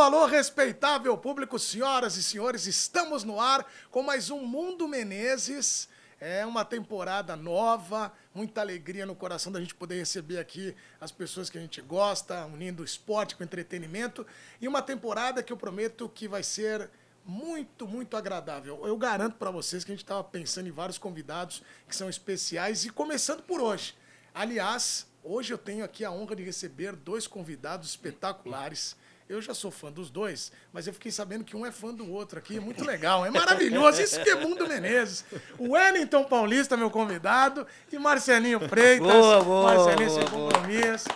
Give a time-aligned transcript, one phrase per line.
[0.00, 5.90] Alô, alô, respeitável público, senhoras e senhores, estamos no ar com mais um Mundo Menezes.
[6.18, 11.50] É uma temporada nova, muita alegria no coração da gente poder receber aqui as pessoas
[11.50, 14.26] que a gente gosta, unindo esporte com entretenimento.
[14.58, 16.88] E uma temporada que eu prometo que vai ser
[17.22, 18.80] muito, muito agradável.
[18.86, 22.86] Eu garanto para vocês que a gente estava pensando em vários convidados que são especiais
[22.86, 23.94] e começando por hoje.
[24.32, 28.96] Aliás, hoje eu tenho aqui a honra de receber dois convidados espetaculares.
[29.30, 32.10] Eu já sou fã dos dois, mas eu fiquei sabendo que um é fã do
[32.10, 32.56] outro aqui.
[32.56, 34.02] É muito legal, é maravilhoso.
[34.02, 35.24] Isso que é Mundo Menezes.
[35.56, 39.06] O Wellington Paulista, meu convidado, e Marcelinho Freitas.
[39.06, 40.52] Boa, boa, Marcelinho, boa, sem boa.
[40.52, 41.08] compromisso.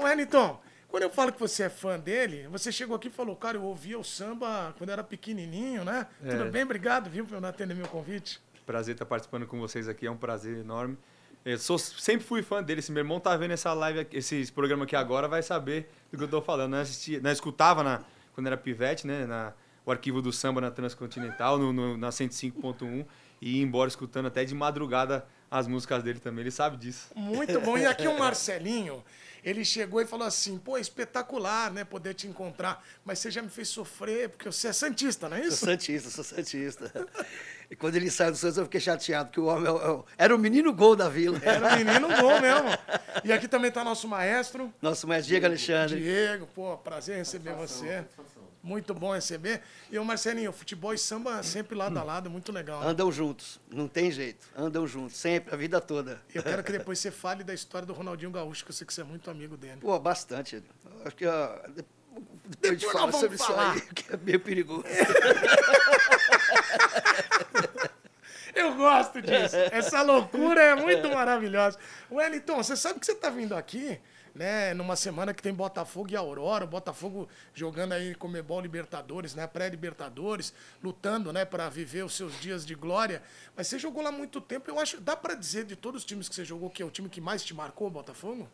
[0.00, 3.56] Wellington, quando eu falo que você é fã dele, você chegou aqui e falou, cara,
[3.56, 6.06] eu ouvia o samba quando eu era pequenininho, né?
[6.22, 6.30] É.
[6.30, 6.62] Tudo bem?
[6.62, 8.40] Obrigado, viu, por atender meu convite.
[8.64, 10.96] Prazer estar participando com vocês aqui, é um prazer enorme.
[11.44, 12.82] Eu sou, sempre fui fã dele.
[12.82, 16.24] Se meu irmão tá vendo essa live, esse programa aqui agora, vai saber do que
[16.24, 16.72] eu tô falando.
[16.72, 18.02] Nós, assistia, nós escutava na,
[18.34, 19.24] quando era pivete, né?
[19.26, 19.52] Na,
[19.86, 23.06] o arquivo do samba na Transcontinental, no, no- na 105.1,
[23.40, 26.42] e ia embora escutando até de madrugada as músicas dele também.
[26.42, 27.08] Ele sabe disso.
[27.16, 27.78] Muito bom.
[27.78, 29.02] E aqui o Marcelinho,
[29.42, 31.84] ele chegou e falou assim: pô, espetacular, né?
[31.84, 32.84] Poder te encontrar.
[33.02, 35.64] Mas você já me fez sofrer, porque você é Santista, não é Sou isso?
[35.64, 36.92] Santista, sou Santista.
[37.70, 39.90] E quando ele saiu do Santos, eu fiquei chateado, porque o homem é o- é
[39.90, 41.38] o- era o menino gol da vila.
[41.42, 42.68] Era um menino bom mesmo.
[43.24, 46.00] E aqui também tá nosso maestro, Nosso mestre Diego Alexandre.
[46.00, 46.46] Diego.
[46.54, 48.04] Pô, prazer receber você.
[48.62, 49.62] Muito bom receber.
[49.90, 52.80] E o Marcelinho, futebol e samba sempre lado a lado, muito legal.
[52.80, 52.88] né?
[52.88, 54.46] Andam juntos, não tem jeito.
[54.56, 56.20] Andam juntos, sempre, a vida toda.
[56.34, 58.92] Eu quero que depois você fale da história do Ronaldinho Gaúcho, que eu sei que
[58.94, 59.78] você é muito amigo dele.
[59.80, 60.62] Pô, bastante.
[61.04, 61.24] Acho que
[62.60, 63.76] depois fala vamos sobre falar.
[63.76, 64.84] isso aí, que é meio perigoso.
[68.54, 69.56] Eu gosto disso.
[69.70, 71.78] Essa loucura é muito maravilhosa.
[72.10, 74.00] Wellington, você sabe que você está vindo aqui,
[74.34, 79.46] né, numa semana que tem Botafogo e Aurora, o Botafogo jogando aí Comebol Libertadores, né,
[79.46, 83.22] pré-Libertadores, lutando, né, para viver os seus dias de glória.
[83.56, 86.28] Mas você jogou lá muito tempo, eu acho, dá para dizer de todos os times
[86.28, 88.48] que você jogou que é o time que mais te marcou, o Botafogo?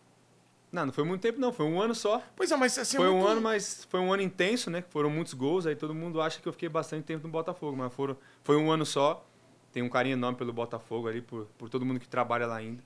[0.73, 1.53] Não, não foi muito tempo, não.
[1.53, 2.23] Foi um ano só.
[2.35, 4.83] Pois é, mas assim, é Foi um muito- ano, mas foi um ano intenso, né?
[4.91, 7.93] Foram muitos gols, aí todo mundo acha que eu fiquei bastante tempo no Botafogo, mas
[7.95, 9.25] foram, foi um ano só.
[9.73, 12.83] Tenho um carinho enorme pelo Botafogo ali, por, por todo mundo que trabalha lá ainda.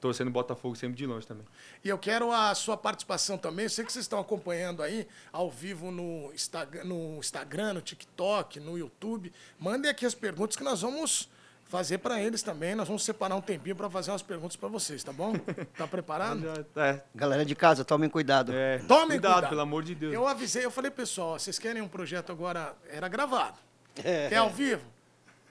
[0.00, 1.44] Torcendo o Botafogo sempre de longe também.
[1.84, 3.64] E eu quero a sua participação também.
[3.66, 8.60] Eu sei que vocês estão acompanhando aí ao vivo no Instagram, no, Instagram, no TikTok,
[8.60, 9.30] no YouTube.
[9.58, 11.28] Mandem aqui as perguntas que nós vamos
[11.70, 12.74] fazer para eles também.
[12.74, 15.32] Nós vamos separar um tempinho para fazer umas perguntas para vocês, tá bom?
[15.78, 16.42] Tá preparado?
[16.74, 18.52] Já- é, Galera de casa, tomem cuidado.
[18.52, 19.48] é, Tomem cuidado, cuidado.
[19.50, 20.12] pelo amor de Deus.
[20.12, 22.74] Eu avisei, eu falei, pessoal, vocês querem um projeto agora?
[22.90, 23.56] Era gravado.
[24.04, 24.28] É.
[24.32, 24.82] É ao vivo?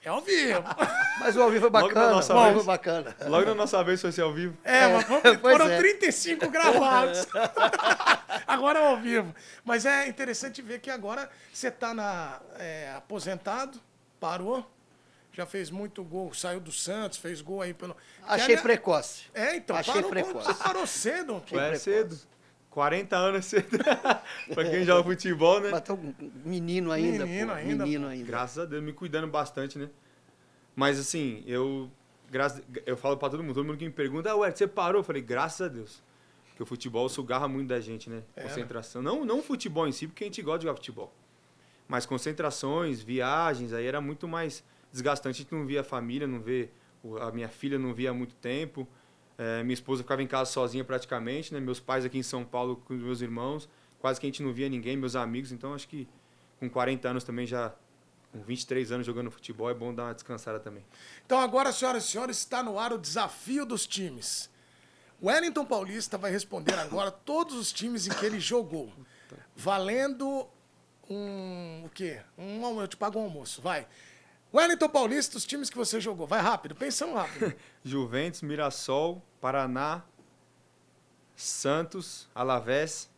[0.04, 0.62] É ao vivo.
[1.20, 2.10] Mas o ao vivo é Logo na bacana.
[2.10, 2.56] nossa O ao vez.
[2.56, 3.16] vivo é bacana.
[3.26, 4.56] Logo na nossa vez foi ser ao vivo.
[4.64, 5.76] É, mas foram, pois foram é.
[5.78, 7.26] 35 gravados.
[8.48, 9.34] agora é ao vivo.
[9.64, 13.78] Mas é interessante ver que agora você está é, aposentado,
[14.18, 14.66] parou,
[15.32, 17.96] já fez muito gol, saiu do Santos, fez gol aí pelo.
[18.26, 19.24] Achei Que, precoce.
[19.32, 20.46] É, então, Achei parou, precoce.
[20.46, 21.42] Você parou cedo.
[21.44, 21.82] Achei É precoce.
[21.84, 22.18] cedo.
[22.70, 23.78] 40 anos é cedo.
[24.54, 25.70] pra quem joga futebol, né?
[25.72, 26.14] Mas tá um
[26.44, 27.52] menino ainda, Menino pô.
[27.54, 28.24] ainda, Menino ainda.
[28.26, 29.88] Graças a Deus, me cuidando bastante, né?
[30.76, 31.90] Mas assim, eu.
[32.30, 35.00] Graças, eu falo pra todo mundo, todo mundo que me pergunta, ah, ué, você parou?
[35.00, 36.00] Eu falei, graças a Deus.
[36.50, 38.22] Porque o futebol sugarra muito da gente, né?
[38.36, 39.02] É, Concentração.
[39.02, 41.12] Não, não o futebol em si, porque a gente gosta de jogar futebol.
[41.88, 44.62] Mas concentrações, viagens, aí era muito mais
[44.92, 45.40] desgastante.
[45.40, 46.70] A gente não via a família, não vê.
[47.20, 48.86] A minha filha não via há muito tempo.
[49.38, 51.60] É, minha esposa ficava em casa sozinha praticamente, né?
[51.60, 53.68] Meus pais aqui em São Paulo com meus irmãos.
[53.98, 55.50] Quase que a gente não via ninguém, meus amigos.
[55.50, 56.06] Então acho que
[56.58, 57.74] com 40 anos também já.
[58.32, 60.84] Com 23 anos jogando futebol, é bom dar uma descansada também.
[61.26, 64.48] Então agora, senhoras e senhores, está no ar o desafio dos times.
[65.20, 68.92] O Wellington Paulista vai responder agora todos os times em que ele jogou.
[69.56, 70.46] Valendo
[71.08, 71.82] um.
[71.84, 72.20] O quê?
[72.38, 73.86] Um, eu te pago um almoço, vai.
[74.52, 76.26] Wellington Paulista, os times que você jogou.
[76.26, 77.54] Vai rápido, pensando rápido.
[77.84, 80.02] Juventus, Mirassol, Paraná,
[81.36, 83.08] Santos, Alavés,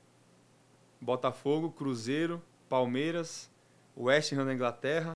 [1.01, 3.51] Botafogo, Cruzeiro, Palmeiras,
[3.97, 5.13] West Ham da Inglaterra,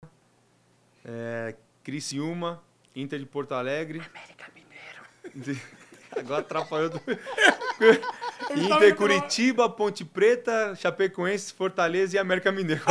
[1.04, 1.54] é,
[1.84, 2.62] Criciúma,
[2.94, 4.00] Inter de Porto Alegre.
[4.00, 5.60] América Mineiro.
[6.16, 6.90] Agora atrapalhou.
[6.90, 7.00] Do...
[8.56, 12.82] Inter, Curitiba, Ponte Preta, Chapecoense, Fortaleza e América Mineiro.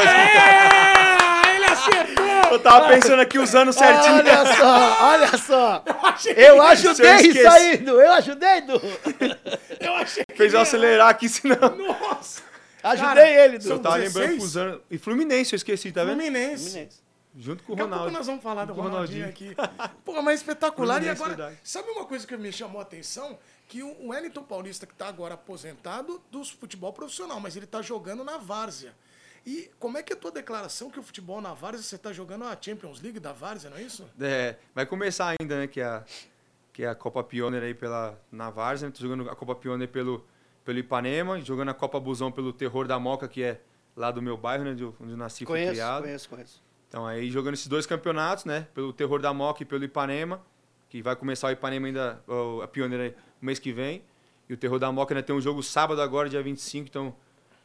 [1.76, 2.26] É, acertou!
[2.54, 4.16] Eu tava pensando aqui usando certinho.
[4.26, 5.84] Olha só, olha só.
[6.04, 8.00] achei que- Eu Se eu ajudei isso aí, Du.
[8.02, 8.82] Eu ajudei, Du.
[9.80, 11.76] Eu achei que Fez eu ele- acelerar aqui, senão.
[11.76, 12.42] Nossa!
[12.84, 13.80] Ajudei Cara, ele, Du.
[13.80, 14.14] Tava 16?
[14.16, 14.82] lembrando com os anos.
[14.92, 16.18] E Fluminense, eu esqueci, tá vendo?
[16.22, 16.88] Fluminense.
[17.38, 18.18] Junto com o Daqui a pouco Ronaldo.
[18.18, 19.54] nós vamos falar do Com o Ronaldinho, aqui.
[20.06, 20.98] Pô, mas espetacular.
[20.98, 21.60] E Fluminense, agora, verdade.
[21.64, 23.38] sabe uma coisa que me chamou a atenção?
[23.68, 28.24] Que o Wellington Paulista, que está agora aposentado do futebol profissional, mas ele está jogando
[28.24, 28.94] na várzea.
[29.46, 32.12] E como é que é a tua declaração que o futebol na Várzea, você tá
[32.12, 34.04] jogando a Champions League da Várzea, não é isso?
[34.20, 35.68] É, vai começar ainda, né?
[35.68, 36.04] Que é a,
[36.74, 38.90] que é a Copa Pioneer aí pela, na Várzea.
[38.90, 40.26] Tô jogando a Copa Pioneer pelo,
[40.64, 43.62] pelo Ipanema, jogando a Copa Busão pelo Terror da Moca, que é
[43.96, 44.74] lá do meu bairro, né?
[44.74, 46.02] de Onde eu nasci e fui Conheço, criado.
[46.04, 46.64] conheço, conheço.
[46.88, 48.68] Então aí jogando esses dois campeonatos, né?
[48.74, 50.42] Pelo Terror da Moca e pelo Ipanema,
[50.90, 52.24] que vai começar o Ipanema ainda,
[52.64, 53.10] a Pioneer aí,
[53.40, 54.04] no mês que vem.
[54.50, 57.16] E o Terror da Moca ainda tem um jogo sábado agora, dia 25, então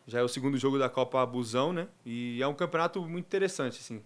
[0.06, 1.86] já é o segundo jogo da Copa Busão, né?
[2.04, 4.02] E é um campeonato muito interessante, assim.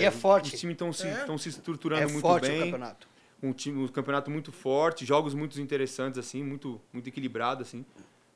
[0.00, 0.54] E é forte.
[0.54, 1.38] Os times estão se, É?
[1.38, 3.08] se estruturando É muito forte bem o campeonato.
[3.42, 7.84] um time um campeonato muito forte, jogos muito interessantes assim, muito muito equilibrado assim.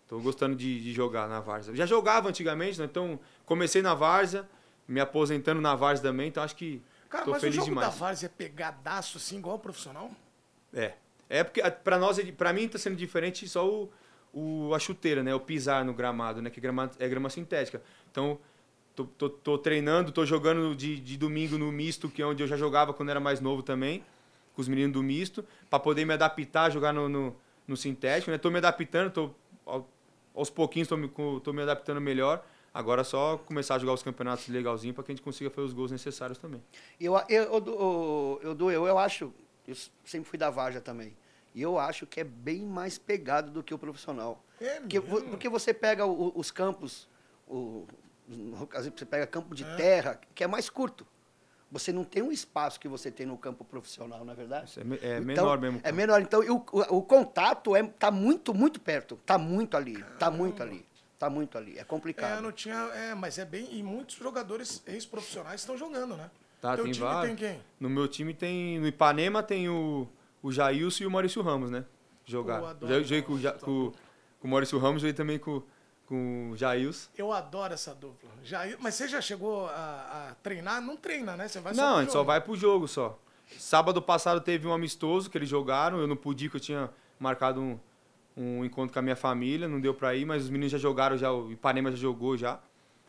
[0.09, 1.75] Tô gostando de, de jogar na Várzea.
[1.75, 2.85] Já jogava antigamente, né?
[2.87, 4.49] Então comecei na Várzea,
[4.89, 6.81] me aposentando na Várzea também, então acho que
[7.11, 7.89] Cara, tô mas feliz o jogo demais.
[7.89, 10.11] da Várzea é pegadaço assim, igual o profissional?
[10.73, 10.95] É.
[11.29, 13.91] É porque a- pra nós, é- pra mim tá sendo diferente só o,
[14.39, 15.35] o a chuteira, né?
[15.35, 16.51] O pisar no gramado, né?
[16.51, 17.83] Que grama, é grama sintética.
[18.11, 18.39] Então
[18.95, 22.47] tô, tô, tô treinando, tô jogando de, de domingo no misto, que é onde eu
[22.47, 24.05] já jogava quando era mais novo também,
[24.55, 27.37] com os meninos do misto, pra poder me adaptar a jogar no, no,
[27.67, 28.37] no sintético, né?
[28.39, 29.31] Tô me adaptando, tô
[29.65, 29.89] ao-
[30.35, 31.09] aos pouquinhos tô me,
[31.43, 32.45] tô me adaptando melhor.
[32.75, 35.67] Agora é só começar a jogar os campeonatos legalzinho para que a gente consiga fazer
[35.67, 36.63] os gols necessários também.
[37.01, 39.33] Eu, eu, eu, eu, eu, eu acho,
[39.67, 39.75] eu
[40.05, 41.17] sempre fui da Varja também,
[41.57, 44.45] e eu acho que é bem mais pegado do que o profissional.
[44.61, 45.23] É Porque, mesmo?
[45.31, 47.09] porque você pega o- os campos,
[47.49, 47.87] o,
[48.29, 49.77] no caso, você pega campo de É.
[49.77, 51.07] terra, que é mais curto.
[51.73, 54.69] Você não tem um espaço que você tem no campo profissional, não é verdade?
[54.69, 55.81] Isso é, me- é Então, menor mesmo.
[55.83, 56.21] É menor.
[56.21, 59.17] Então, o, o, o contato é, tá muito, muito perto.
[59.25, 60.03] Tá muito ali.
[60.19, 60.87] Tá muito ali.
[61.19, 61.79] Tá muito ali.
[61.79, 62.39] É complicado.
[62.39, 62.75] É, não tinha.
[62.95, 63.67] É, mas é bem.
[63.73, 66.31] E muitos jogadores ex-profissionais estão jogando, né?
[66.61, 67.37] Tá, Teu tem time vários.
[67.41, 67.63] tem quem?
[67.81, 68.79] No meu time tem.
[68.79, 70.07] No Ipanema tem o,
[70.47, 71.85] o Jailson e o Maurício Ramos, né?
[72.25, 72.61] Jogar.
[72.61, 73.93] Pô, adoro Já joguei com, o Ja- Maurício, com,
[74.41, 75.63] com o Maurício Ramos, joguei também com,
[76.07, 77.11] com o Jailson.
[77.17, 78.29] Eu adoro essa dupla.
[78.45, 80.81] Já, mas você já chegou a, a treinar?
[80.81, 81.49] Não treina, né?
[81.49, 83.19] Você vai Não, a gente só vai pro jogo só.
[83.59, 87.61] Sábado passado teve um amistoso que eles jogaram, eu não pude que eu tinha marcado
[87.61, 87.79] um,
[88.37, 91.17] um encontro com a minha família, não deu pra ir, mas os meninos já jogaram,
[91.17, 92.61] já, o Ipanema já jogou já.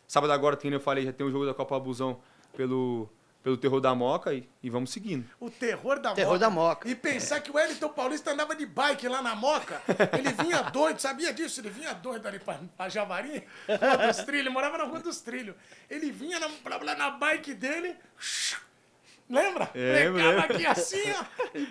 [0.06, 2.20] Sábado agora, como eu falei, já tem o jogo da Copa Abusão
[2.56, 3.08] pelo,
[3.42, 5.24] pelo Terror da Moca e, e vamos seguindo.
[5.40, 6.38] O terror da Terror Moca.
[6.40, 6.88] da Moca.
[6.88, 9.80] E pensar que o Wellington Paulista andava de bike lá na Moca.
[10.18, 11.60] Ele vinha doido, sabia disso?
[11.60, 15.20] Ele vinha doido ali pra, pra Javari, Rua dos Trilhos, ele morava na Rua dos
[15.20, 15.54] Trilhos.
[15.88, 17.96] Ele vinha na, pra- lá na bike dele.
[19.30, 19.70] Lembra?
[19.74, 21.24] É, Pegava aqui assim, ó.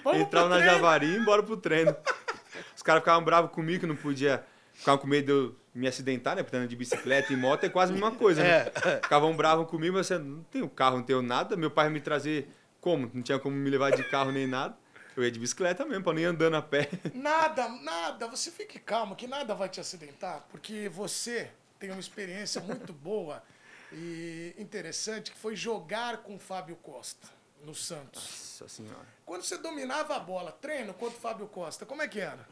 [0.03, 0.75] Vamos Entrava pro na treino.
[0.75, 1.95] Javari e ia embora pro treino.
[2.75, 4.43] Os caras ficavam bravos comigo que não podia.
[4.73, 6.43] Ficavam com medo de eu me acidentar, né?
[6.43, 8.65] Porque andando de bicicleta e moto é quase a mesma coisa, né?
[9.03, 11.55] Ficavam bravos comigo, mas você não tenho carro, não tenho nada.
[11.55, 12.49] Meu pai ia me trazer
[12.81, 13.09] como?
[13.13, 14.75] Não tinha como me levar de carro nem nada.
[15.15, 16.89] Eu ia de bicicleta mesmo, pra não ir andando a pé.
[17.13, 18.27] Nada, nada.
[18.27, 23.43] Você fique calmo, que nada vai te acidentar, porque você tem uma experiência muito boa
[23.91, 27.27] e interessante, que foi jogar com o Fábio Costa
[27.63, 28.57] no Santos.
[28.59, 29.05] Nossa senhora.
[29.25, 32.47] Quando você dominava a bola, treino contra o Fábio Costa, como é que era?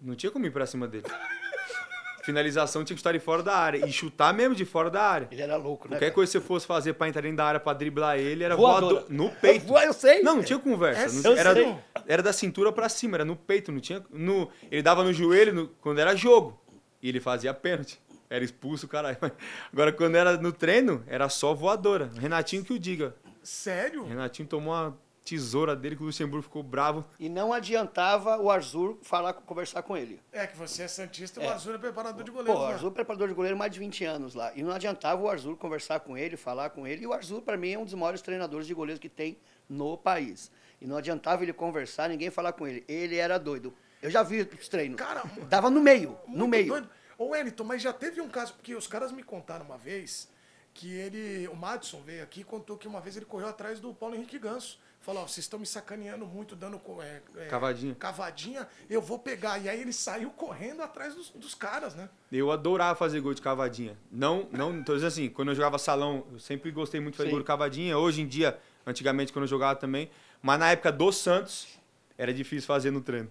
[0.00, 1.04] Não tinha como ir pra cima dele.
[2.24, 3.86] Finalização tinha que estar de fora da área.
[3.86, 5.28] E chutar mesmo de fora da área.
[5.30, 5.96] Ele era louco, né?
[5.96, 6.14] Qualquer cara?
[6.14, 8.94] coisa que você fosse fazer pra entrar dentro da área pra driblar ele, era Voadora.
[8.94, 9.76] voador no peito.
[9.76, 10.22] Eu sei.
[10.22, 11.18] Não, não tinha conversa.
[11.18, 14.02] É Não- era, era da cintura pra cima, era no peito, não tinha.
[14.10, 16.58] No, ele dava no joelho no- quando era jogo.
[17.02, 18.00] E ele fazia pênalti.
[18.30, 19.18] Era expulso, caralho.
[19.72, 22.10] Agora, quando era no treino, era só voadora.
[22.18, 23.14] Renatinho que o diga.
[23.42, 24.04] Sério?
[24.04, 27.04] Renatinho tomou uma tesoura dele que o Luxemburgo ficou bravo.
[27.18, 30.20] E não adiantava o Arzur falar, conversar com ele.
[30.32, 31.48] É que você é Santista, o É.
[31.48, 32.58] Arzur é preparador de Pô, goleiro.
[32.60, 34.52] o Arzur é preparador de goleiro há mais de 20 anos lá.
[34.54, 37.02] E não adiantava o Arzur conversar com ele, falar com ele.
[37.04, 39.38] E o Arzur, para mim, é um dos maiores treinadores de goleiros que tem
[39.68, 40.50] no país.
[40.80, 42.84] E não adiantava ele conversar, ninguém falar com ele.
[42.86, 43.72] Ele era doido.
[44.02, 44.98] Eu já vi os treinos.
[44.98, 46.66] Cara, Dava no meio, no meio.
[46.68, 46.88] doido.
[47.16, 50.28] Ô, Wellington, mas já teve um caso, porque os caras me contaram uma vez
[50.74, 53.94] que ele, o Madison veio aqui e contou que uma vez ele correu atrás do
[53.94, 54.78] Paulo Henrique Ganso.
[55.04, 57.94] Falou, ó, vocês estão me sacaneando muito, dando é, é, Cavadinha.
[57.94, 59.58] cavadinha, eu vou pegar.
[59.58, 62.08] E aí ele saiu correndo atrás dos, dos caras, né?
[62.32, 63.98] Eu adorava fazer gol de cavadinha.
[64.10, 67.28] Não, não, tô dizendo assim, quando eu jogava salão, eu sempre gostei muito de fazer
[67.28, 67.34] Sim.
[67.34, 67.98] gol de cavadinha.
[67.98, 71.78] Hoje em dia, antigamente quando eu jogava também, mas na época do Santos,
[72.16, 73.30] era difícil fazer no treino.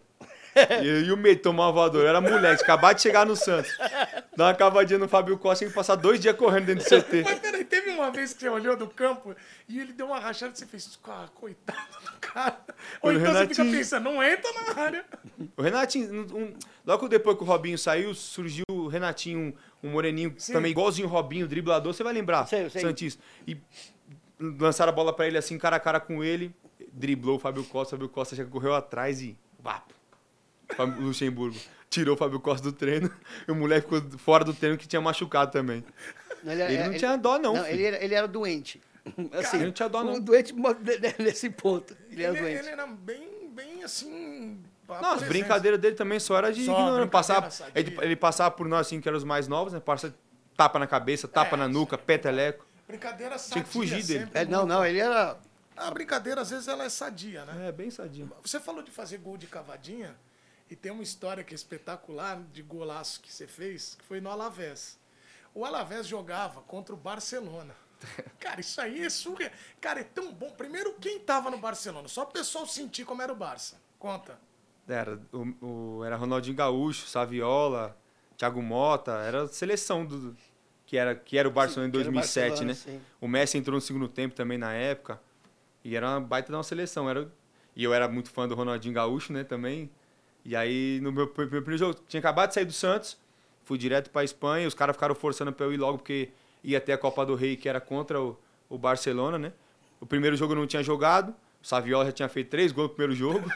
[0.83, 2.05] E, e o medo de tomar uma voadora.
[2.05, 3.71] Eu era moleque, acabar de chegar no Santos.
[4.35, 7.23] Dar uma cavadinha no Fábio Costa, tinha que passar dois dias correndo dentro do CT.
[7.23, 9.35] Mas peraí, teve uma vez que você olhou do campo
[9.67, 12.57] e ele deu uma rachada e você fez, ah, coitado do cara.
[13.01, 13.71] Ou O então você fica Renatinho.
[13.71, 15.05] pensando, não entra na área.
[15.57, 16.53] O Renatinho, um-
[16.85, 20.53] logo depois que o Robinho saiu, surgiu o Renatinho, um, um moreninho Sim.
[20.53, 22.81] também igualzinho o Robinho, driblador, você vai lembrar, Sei, sei.
[22.81, 23.21] Santista.
[23.47, 23.57] E
[24.39, 26.53] lançaram a bola pra ele assim, cara a cara com ele,
[26.91, 29.37] driblou o Fábio Costa, o Fábio Costa já correu atrás e...
[29.59, 29.93] Vapo.
[30.99, 31.57] Luxemburgo
[31.89, 33.11] tirou o Fábio Costa do treino
[33.47, 35.83] e o moleque ficou fora do treino que tinha machucado também.
[36.43, 37.53] Ele, Ele não ele- tinha dó, não.
[37.53, 38.81] Não, ele, era, ele era doente.
[39.33, 40.13] Assim, ele não tinha dó, não.
[40.13, 40.53] um doente
[41.19, 41.95] nesse ponto.
[42.09, 42.57] Ele era doente.
[42.59, 44.59] ele era bem, bem assim.
[44.87, 47.71] a Não, as brincadeiras dele também só era de Só Passava, sadia.
[47.75, 49.79] ele, ele passava por nós, assim, que eram os mais novos, né?
[49.79, 50.13] Passa
[50.55, 52.65] tapa na cabeça, tapa É, na nuca, peteleco.
[52.87, 53.53] Brincadeira sadia.
[53.53, 54.29] Tinha que fugir dele.
[54.33, 55.37] É, não, não, ele era.
[55.75, 57.67] A brincadeira, às vezes, ela é sadia, né?
[57.69, 58.31] É, bem sadinho.
[58.43, 60.15] Você falou de fazer gol de cavadinha
[60.73, 64.31] e tem uma história que é espetacular de golaço que você fez, que foi no
[64.31, 64.97] Alavés.
[65.53, 67.75] O Alavés jogava contra o Barcelona.
[68.39, 69.51] Cara, isso aí é surreal.
[69.79, 70.49] Cara, é tão bom.
[70.49, 72.07] Primeiro, quem tava no Barcelona?
[72.07, 73.79] Só o pessoal sentir como era o Barça.
[73.99, 74.39] Conta.
[74.87, 77.95] Era, o, o- era Ronaldinho Gaúcho, Saviola,
[78.35, 80.35] Thiago Mota, era a seleção do,
[80.87, 82.73] que, era, que era o Barcelona em era o 2007, Barcelona, né?
[82.73, 83.01] sim.
[83.21, 85.21] O Messi entrou no segundo tempo também na época.
[85.83, 87.07] E era uma baita de uma seleção.
[87.07, 87.31] Era,
[87.75, 89.91] e eu era muito fã do Ronaldinho Gaúcho, né, também.
[90.45, 93.17] E aí, no meu, pr- meu primeiro jogo, tinha acabado de sair do Santos,
[93.63, 96.29] fui direto pra Espanha, os caras ficaram forçando pra eu ir logo, porque
[96.63, 98.37] ia ter a Copa do Rei, que era contra o,
[98.69, 99.53] o Barcelona, né?
[100.01, 101.29] O primeiro jogo eu não tinha jogado,
[101.61, 103.49] o Saviola já tinha feito três gols no primeiro jogo.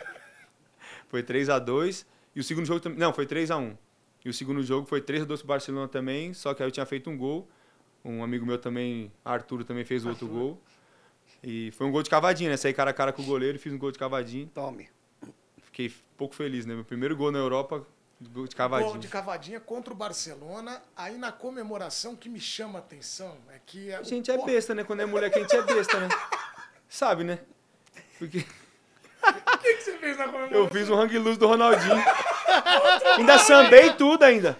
[1.10, 2.98] foi 3 a 2 E o segundo jogo também.
[3.00, 3.77] Não, foi 3 a 1
[4.25, 6.72] E o segundo jogo foi 3 a 2 pro Barcelona também, só que aí eu
[6.72, 7.48] tinha feito um gol.
[8.06, 10.62] Um amigo meu também, Arthur, também fez outro gol.
[11.44, 12.56] E foi um gol de cavadinha, né?
[12.58, 14.48] Saí cara a cara com o goleiro e fiz um gol de cavadinha.
[14.53, 14.88] Tome.
[15.77, 16.74] Fiquei pouco feliz, né?
[16.74, 17.86] Meu primeiro gol na Europa,
[18.19, 18.89] de cavadinha.
[18.89, 20.81] Gol de cavadinha contra o Barcelona.
[20.96, 23.93] Aí na comemoração, que me chama a atenção é que...
[23.93, 24.84] A gente é besta, né?
[24.84, 26.10] Quando é mulher que a gente é besta, né?
[26.89, 27.41] Sabe, né?
[28.17, 28.43] Porque
[29.53, 30.57] O que, que você fez na comemoração?
[30.57, 32.03] eu fiz um hang loose do Ronaldinho.
[33.15, 34.57] ainda sambei tudo ainda.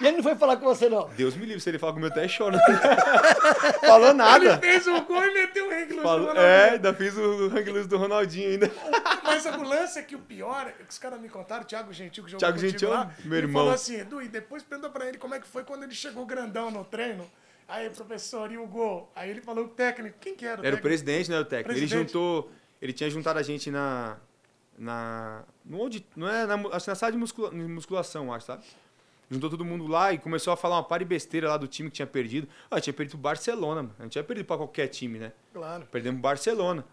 [0.00, 1.08] E ele não foi falar com você, não.
[1.10, 2.56] Deus me livre, se ele falar comigo até chora.
[3.84, 4.44] Falou nada.
[4.44, 7.96] Ele fez o gol e meteu o reglo Falou, é, ainda fiz o hang do
[7.96, 8.70] Ronaldinho ainda.
[9.24, 11.92] Mas o lance é que o pior, é que os caras me contaram, o Thiago
[11.92, 13.62] Gentil, que jogou Thiago Gentil, lá, meu ele irmão.
[13.62, 16.24] falou assim, Edu, e depois pergunta pra ele como é que foi quando ele chegou
[16.24, 17.28] grandão no treino.
[17.66, 19.10] Aí, professor, e o gol?
[19.14, 20.82] Aí ele falou o técnico, quem que era o Era o técnico?
[20.82, 21.70] presidente, né, o técnico.
[21.72, 22.06] Ele Presidente.
[22.12, 22.50] juntou,
[22.80, 24.16] ele tinha juntado a gente na
[24.78, 28.46] na no onde, não é na, acho que na sala de muscula- de musculação, acho,
[28.46, 28.62] sabe?
[29.30, 31.90] Juntou todo mundo lá e começou a falar uma par de besteira lá do time
[31.90, 32.48] que tinha perdido.
[32.70, 33.94] Ah, tinha perdido pro Barcelona, mano.
[33.98, 35.32] A gente tinha perdido pra qualquer time, né?
[35.52, 35.86] Claro.
[35.90, 36.84] Perdemos o Barcelona.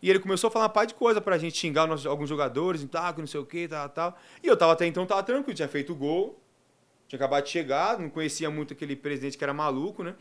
[0.00, 2.84] E ele começou a falar uma par de coisa pra gente xingar nossos- alguns jogadores
[2.90, 4.18] tal, que não sei o que, tal, tal.
[4.42, 6.40] E eu tava até então tava tranquilo, tinha feito o gol,
[7.06, 10.14] tinha acabado de chegar, não conhecia muito aquele presidente que era maluco, né?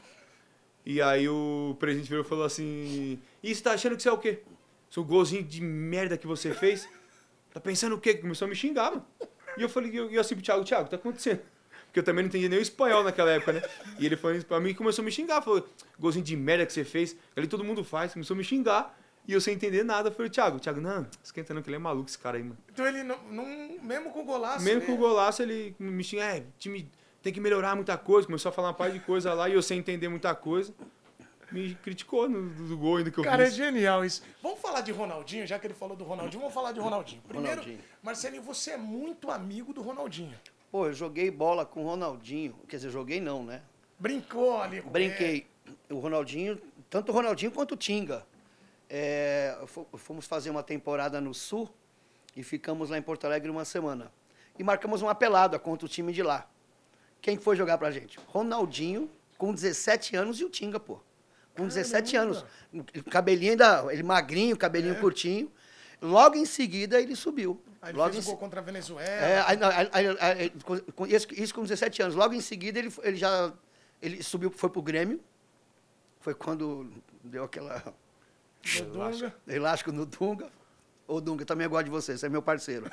[0.86, 4.12] E aí o presidente virou e falou assim: E você tá achando que você é
[4.12, 4.42] o quê?
[4.90, 6.88] Seu golzinho de merda que você fez?
[7.54, 8.14] Tá pensando o quê?
[8.16, 9.06] Começou a me xingar, mano.
[9.58, 11.42] E eu falei, e eu, eu assim pro Thiago, Thiago, o que tá acontecendo?
[11.92, 13.62] Porque eu também não entendia nem o espanhol naquela época, né?
[14.00, 15.42] E ele falou isso pra mim e começou a me xingar.
[15.42, 15.68] Falou,
[16.00, 17.18] golzinho de merda que você fez.
[17.36, 18.14] Ali todo mundo faz.
[18.14, 18.98] Começou a me xingar.
[19.28, 20.08] E eu sem entender nada.
[20.08, 22.58] Eu falei, Thiago, Thiago, não, esquenta não, que ele é maluco esse cara aí, mano.
[22.72, 24.64] Então ele não, não- mesmo com o golaço...
[24.64, 26.90] Mesmo com o golaço, ele me xinga, é, time
[27.22, 28.26] tem que melhorar muita coisa.
[28.26, 30.74] Começou a falar uma parte de coisa lá e eu sem entender muita coisa.
[31.52, 33.56] Me criticou no, do gol ainda que eu Cara, é fiz.
[33.56, 34.24] genial isso.
[34.42, 37.22] Vamos falar de Ronaldinho, já que ele falou do Ronaldinho, vamos falar de Ronaldinho.
[37.28, 37.84] Primeiro, Ronaldinho.
[38.02, 40.34] Marcelinho, você é muito amigo do Ronaldinho.
[40.72, 42.56] Pô, eu joguei bola com o Ronaldinho.
[42.68, 43.62] Quer dizer, joguei não, né?
[44.00, 45.46] Brincou ali Brinquei.
[45.90, 46.60] O Ronaldinho,
[46.90, 48.26] tanto o Ronaldinho quanto o Tinga.
[48.90, 51.70] É, fo- fomos fazer uma temporada no Sul
[52.36, 54.12] e ficamos lá em Porto Alegre uma semana.
[54.58, 56.50] E marcamos uma pelada contra o time de lá.
[57.22, 58.18] Quem foi jogar pra gente?
[58.28, 61.00] Ronaldinho, com 17 anos, e o Tinga, pô.
[61.56, 62.38] Com 17 Caramba.
[62.38, 62.46] anos.
[63.06, 65.00] O Cabelinho ainda, ele magrinho, cabelinho É.
[65.00, 65.52] curtinho.
[66.02, 67.62] Logo em seguida, ele subiu.
[67.82, 69.10] Aí ele Logo fez em o gol contra a Venezuela.
[69.10, 69.58] é, aí,
[69.92, 70.54] aí- aí-
[71.16, 72.16] isso, isso com 17 anos.
[72.16, 73.52] Logo em seguida, ele, ele já
[74.02, 75.20] ele subiu, foi pro Grêmio.
[76.20, 76.92] Foi quando
[77.24, 77.84] deu aquela
[78.94, 79.36] Dunga.
[79.48, 80.52] elástico no Dunga.
[81.08, 82.90] Ô, Dunga, eu também gosto de você, você é meu parceiro.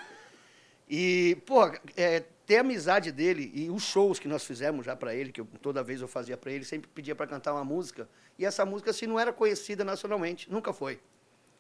[0.88, 5.14] E, pô, é, ter a amizade dele e os shows que nós fizemos já para
[5.14, 8.09] ele, que eu- toda vez eu fazia para ele, sempre pedia para cantar uma música.
[8.38, 10.99] E essa música, assim, não era conhecida nacionalmente, nunca foi.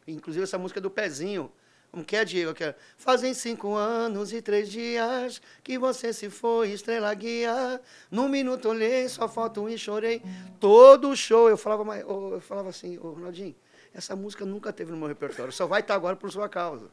[0.06, 1.52] Inclusive, essa música é do Pezinho.
[1.90, 2.52] Como que é, Diego?
[2.54, 7.80] Que é, Fazem cinco anos e três dias que você se foi, estrela guia.
[8.10, 10.22] Num minuto olhei sua foto e chorei.
[10.60, 13.54] Todo show eu falava, eu falava assim, ô Ronaldinho,
[13.94, 16.86] essa música nunca teve no meu repertório, só vai estar agora por sua causa.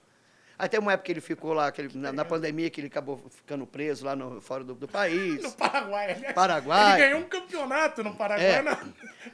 [0.58, 2.88] Aí tem uma época que ele ficou lá, que ele- na, na pandemia, que ele
[2.88, 5.42] acabou ficando preso lá no, fora do, do país.
[5.44, 6.34] No Paraguai, aliás.
[6.34, 6.92] Paraguai.
[6.94, 8.46] Ele ganhou um campeonato no Paraguai.
[8.50, 8.62] É.
[8.62, 8.80] na-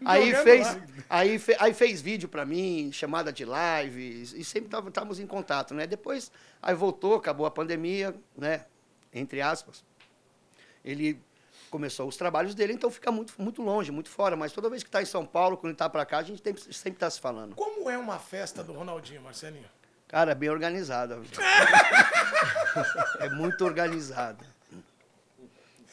[0.03, 0.81] Aí jogando fez, lá.
[1.11, 5.73] Aí, fe- aí fez vídeo pra mim, chamada de live, e sempre estávamos em contato,
[5.73, 5.85] né?
[5.85, 8.65] Depois, aí voltou, acabou a pandemia, né?
[9.13, 9.83] Entre aspas.
[10.83, 11.19] Ele
[11.69, 14.35] começou os trabalhos dele, então fica muito, muito longe, muito fora.
[14.35, 16.55] Mas toda vez que está em São Paulo, quando está para cá, a gente tem-
[16.57, 17.55] sempre está se falando.
[17.55, 19.69] Como é uma festa do Ronaldinho, Marcelinho?
[20.07, 21.17] Cara, é bem organizada.
[23.19, 24.45] é muito organizada.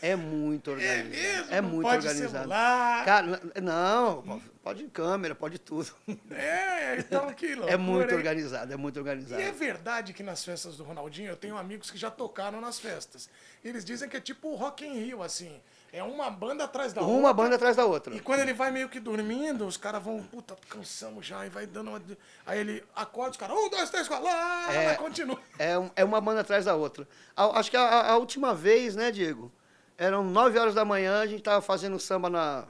[0.00, 1.08] É muito É organizado.
[1.10, 1.54] mesmo?
[1.54, 2.38] É muito pode organizado.
[2.38, 3.04] celular.
[3.04, 5.90] Cara, não, pode câmera, pode tudo.
[6.30, 9.40] É, então que loucura, É muito organizado, é muito organizado.
[9.40, 12.78] E é verdade que nas festas do Ronaldinho, eu tenho amigos que já tocaram nas
[12.78, 13.30] festas.
[13.64, 15.58] Eles dizem que é tipo o Rock in Rio, assim.
[15.90, 17.16] É uma banda atrás da outra.
[17.16, 18.14] Uma banda atrás da outra.
[18.14, 21.66] E quando ele vai meio que dormindo, os caras vão, puta, cansamos já, e vai
[21.66, 22.02] dando uma...
[22.44, 24.94] Aí ele acorda, os caras, um, dois, três, quatro, lá, É.
[24.96, 25.40] continua.
[25.58, 27.08] É, um- é uma banda atrás da outra.
[27.34, 29.50] A- acho que a, a última vez, né, Diego?
[29.96, 32.66] Eram 9 horas da manhã, a gente tava fazendo samba na,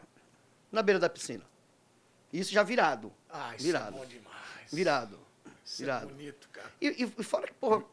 [0.70, 1.42] na beira da piscina.
[2.32, 3.12] Isso já virado.
[3.28, 3.96] Ah, isso virado.
[3.96, 4.72] é bom demais.
[4.72, 5.18] Virado.
[5.64, 6.08] Isso é virado.
[6.08, 6.70] bonito, cara.
[6.80, 7.84] E, e, fora que, porra,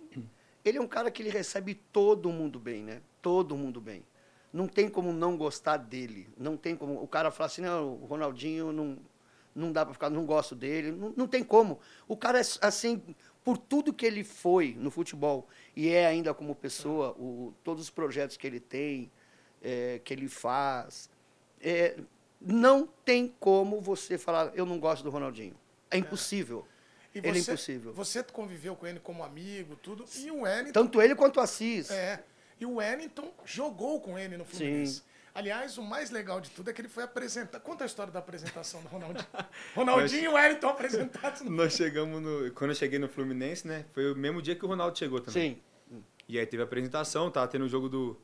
[0.64, 3.02] ele é um cara que ele recebe todo mundo bem, né?
[3.22, 4.06] Todo mundo bem.
[4.52, 6.30] Não tem como não gostar dele.
[6.38, 7.02] Não tem como.
[7.02, 8.98] O cara falar assim, não, o Ronaldinho não,
[9.54, 10.92] não dá pra ficar, não gosto dele.
[10.92, 11.80] Não, não tem como.
[12.08, 13.02] O cara, é assim,
[13.44, 17.90] por tudo que ele foi no futebol e é ainda como pessoa, o, todos os
[17.92, 19.12] projetos que ele tem,
[19.62, 21.10] é, que ele faz,
[21.62, 21.96] é,
[22.46, 25.56] não tem como você falar, eu não gosto do Ronaldinho.
[25.90, 26.66] É impossível.
[27.14, 27.94] E ele é você- impossível.
[27.94, 30.06] Você conviveu com ele como amigo, tudo.
[30.18, 30.74] E o Wellington.
[30.74, 31.90] Tanto ele quanto o Assis.
[31.90, 32.24] É.
[32.60, 35.02] E o Wellington jogou com ele no Fluminense.
[35.34, 37.60] Aliás, o mais legal de tudo é que ele foi apresentar.
[37.60, 39.28] Conta a história da apresentação do Ronaldinho.
[39.76, 41.52] Ronaldinho e o Wellington apresentados no.
[41.52, 42.52] Nós chegamos no.
[42.52, 43.86] Quando eu cheguei no Fluminense, né?
[43.94, 45.62] Foi o mesmo dia que o Ronaldo chegou também.
[45.90, 46.04] Sim.
[46.28, 48.18] E aí teve a apresentação, tava tendo o jogo do,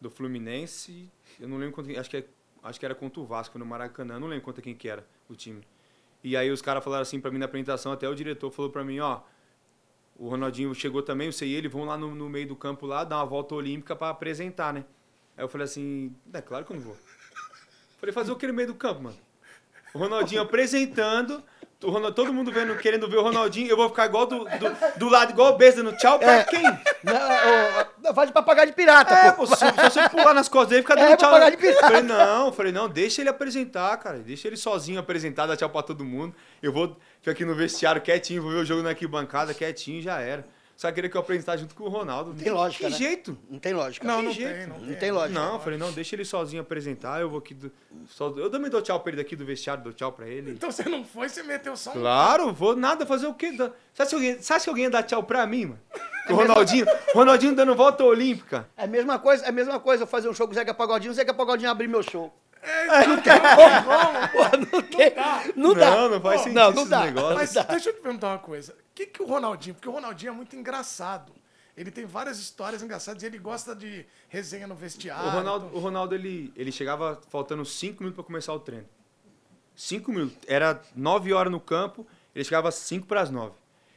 [0.00, 1.10] do Fluminense.
[1.40, 1.96] Eu não lembro quem.
[1.98, 2.26] Acho que, é-
[2.62, 4.18] acho que era contra o Vasco no Maracanã.
[4.18, 5.62] Não lembro contra quem que era o time.
[6.22, 8.84] E aí os caras falaram assim pra mim na apresentação, até o diretor falou pra
[8.84, 9.20] mim, ó.
[10.16, 13.02] O Ronaldinho chegou também, você e ele vão lá no, no meio do campo lá,
[13.02, 14.84] dar uma volta olímpica pra apresentar, né?
[15.36, 16.96] Aí eu falei assim, é claro que eu não vou.
[17.98, 19.16] Falei, fazer o que no meio do campo, mano?
[19.94, 21.42] O Ronaldinho apresentando,
[21.90, 25.08] Ronald- todo mundo vendo, querendo ver o Ronaldinho, eu vou ficar igual do, do, do
[25.08, 26.44] lado, igual o besta no tchau pra É.
[26.44, 26.62] quem?
[27.02, 29.46] Não, vai de papagaio de pirata, É, pô.
[29.46, 31.30] pô, se, se você pular nas costas dele, fica É, dando tchau.
[31.30, 31.80] papagaio de pirata.
[31.86, 34.18] Falei, não, falei, não, deixa ele apresentar, cara.
[34.18, 36.34] Deixa ele sozinho apresentar, dar tchau pra todo mundo.
[36.62, 40.20] Eu vou ficar aqui no vestiário quietinho, vou ver o jogo na arquibancada quietinho, já
[40.20, 40.44] era.
[40.82, 42.30] Só queria que eu apresentasse junto com o Ronaldo.
[42.30, 42.98] Não tem lógica, Que né?
[42.98, 43.38] jeito?
[43.48, 44.04] Não tem lógica.
[44.04, 44.52] Não, não jeito?
[44.52, 45.40] tem, não, Não tem lógica.
[45.40, 47.70] Não, eu falei, não, deixa ele sozinho apresentar, eu vou aqui do,
[48.08, 50.50] só, Eu também dou tchau pra ele daqui do vestiário, dou tchau pra ele.
[50.50, 52.00] Então você não foi, você meteu só um.
[52.00, 53.52] Claro, vou nada fazer o quê?
[53.52, 55.80] Você acha que alguém, você acha que alguém ia dar tchau pra mim, mano?
[56.28, 58.68] O Ronaldinho, Ronaldinho dando volta olímpica.
[58.76, 60.74] É a mesma coisa, é a mesma coisa eu fazer um show com o Zeca
[60.74, 62.34] Pagodinho, o Zeca Pagodinho abrir meu show.
[62.62, 65.12] É, Não tem como, não tem.
[65.56, 65.90] Não dá.
[65.90, 67.04] Não, não faz sentido Não, não esses dá.
[67.04, 67.34] negócios.
[67.34, 67.62] Mas dá.
[67.64, 68.72] deixa eu te perguntar uma coisa.
[68.72, 69.74] O que, que o Ronaldinho.
[69.74, 71.32] Porque o Ronaldinho é muito engraçado.
[71.76, 75.26] Ele tem várias histórias engraçadas e ele gosta de resenha no vestiário.
[75.26, 78.86] O Ronaldo, então- o Ronaldo ele, ele chegava faltando 5 minutos para começar o treino.
[79.74, 80.36] 5 minutos.
[80.46, 83.54] Era 9 horas no campo, ele chegava 5 para as 9.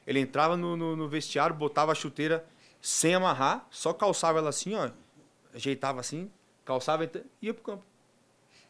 [0.07, 2.45] Ele entrava no, no, no vestiário, botava a chuteira
[2.81, 4.89] sem amarrar, só calçava ela assim, ó.
[5.53, 6.31] Ajeitava assim,
[6.63, 7.09] calçava e
[7.41, 7.83] ia pro campo.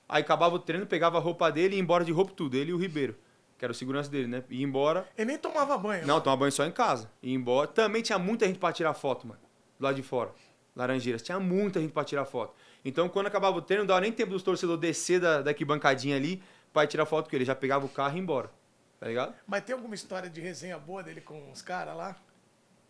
[0.07, 2.55] Aí acabava o treino, pegava a roupa dele e ia embora de roupa tudo.
[2.55, 3.15] Ele e o Ribeiro,
[3.57, 4.43] que era o segurança dele, né?
[4.49, 5.07] Ia embora.
[5.17, 6.05] Ele nem tomava banho.
[6.05, 7.09] Não, tomava banho só em casa.
[7.23, 7.67] Ia embora.
[7.67, 9.39] Também tinha muita gente pra tirar foto, mano.
[9.79, 10.31] Do lado de fora.
[10.75, 11.21] Laranjeiras.
[11.21, 12.53] Tinha muita gente pra tirar foto.
[12.83, 16.15] Então, quando acabava o treino, não dava nem tempo dos torcedores descer da, daqui bancadinha
[16.15, 17.43] ali pra ir tirar foto com ele.
[17.43, 18.51] Ele já pegava o carro e ia embora.
[18.99, 19.33] Tá ligado?
[19.47, 22.15] Mas tem alguma história de resenha boa dele com os caras lá?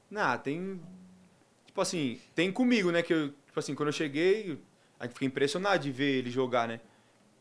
[0.10, 0.82] Não, tem.
[1.66, 3.02] Tipo assim, tem comigo, né?
[3.02, 4.60] Que eu, tipo assim, quando eu cheguei,
[5.00, 6.80] a gente fica impressionado de ver ele jogar, né?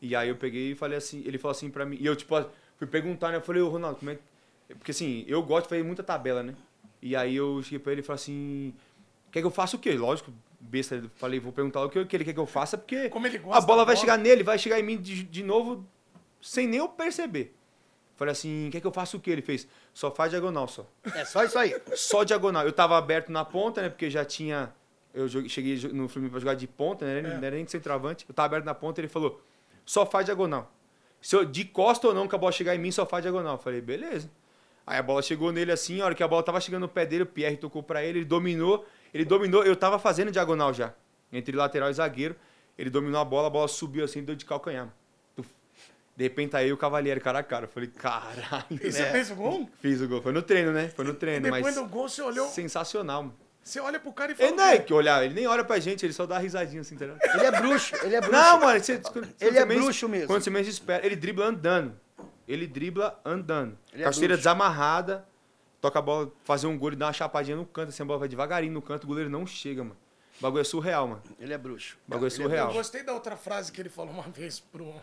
[0.01, 2.35] E aí eu peguei e falei assim, ele falou assim pra mim, e eu, tipo,
[2.77, 3.37] fui perguntar, né?
[3.37, 4.21] Eu falei, ô Ronaldo, como é que.
[4.75, 6.55] Porque assim, eu gosto de fazer muita tabela, né?
[7.01, 8.73] E aí eu cheguei pra ele e falei assim,
[9.31, 9.93] quer que eu faça o quê?
[9.93, 13.09] Lógico, besta, eu falei, vou perguntar o que que ele quer que eu faça, porque
[13.09, 13.97] Como ele gosta a bola vai bola.
[14.05, 15.85] chegar nele, vai chegar em mim de, de novo,
[16.41, 17.55] sem nem eu perceber.
[18.15, 19.31] Falei assim, quer que eu faça o quê?
[19.31, 21.75] Ele fez, só faz diagonal só É só isso aí.
[21.95, 22.65] só diagonal.
[22.65, 23.89] Eu tava aberto na ponta, né?
[23.89, 24.73] Porque já tinha.
[25.13, 27.21] Eu cheguei no Fluminense pra jogar de ponta, né?
[27.21, 28.25] Não era nem de centroavante.
[28.27, 29.41] Eu tava aberto na ponta ele falou:
[29.85, 30.71] só faz diagonal.
[31.21, 33.53] Se eu, de costa ou não, que a bola chegar em mim, só faz diagonal.
[33.55, 34.29] Eu falei, beleza.
[34.85, 37.05] Aí a bola chegou nele assim, a hora que a bola tava chegando no pé
[37.05, 38.85] dele, o Pierre tocou pra ele, ele dominou.
[39.13, 40.93] Ele dominou, eu tava fazendo diagonal já.
[41.33, 42.35] Entre lateral e zagueiro.
[42.77, 44.89] Ele dominou a bola, a bola subiu assim, deu de calcanhar.
[46.17, 47.65] De repente tá aí o Cavalieri cara a cara.
[47.65, 48.65] Eu falei, caralho.
[48.71, 49.11] E você É.
[49.11, 49.69] fez o gol?
[49.81, 50.21] Fiz o gol.
[50.21, 50.87] Foi no treino, né?
[50.89, 51.75] Foi no E treino, depois mas.
[51.75, 52.47] do gol você olhou.
[52.47, 53.35] Sensacional, mano.
[53.65, 54.47] Você olha pro cara e fala.
[54.47, 56.93] Ele não é que olhar, ele nem olha pra gente, ele só dá risadinha assim,
[56.93, 57.17] entendeu?
[57.33, 58.31] Ele é bruxo, ele é bruxo.
[58.39, 60.27] Não, mano, você, quando Ele você é bruxo mesmo.
[60.27, 61.99] Quando você menos espera, ele dribla andando.
[62.47, 63.75] Ele dribla andando.
[63.91, 64.41] Ele é Casteira bruxo.
[64.47, 65.27] desamarrada,
[65.81, 68.19] toca a bola, fazer um gol e dá uma chapadinha no canto, assim, a bola
[68.19, 69.97] vai devagarinho no canto, o goleiro não chega, mano.
[70.37, 71.23] O bagulho é surreal, mano.
[71.39, 71.97] Ele é bruxo.
[72.07, 72.67] O bagulho é Ele surreal.
[72.67, 74.93] Eu gostei da outra frase que ele falou uma vez pro,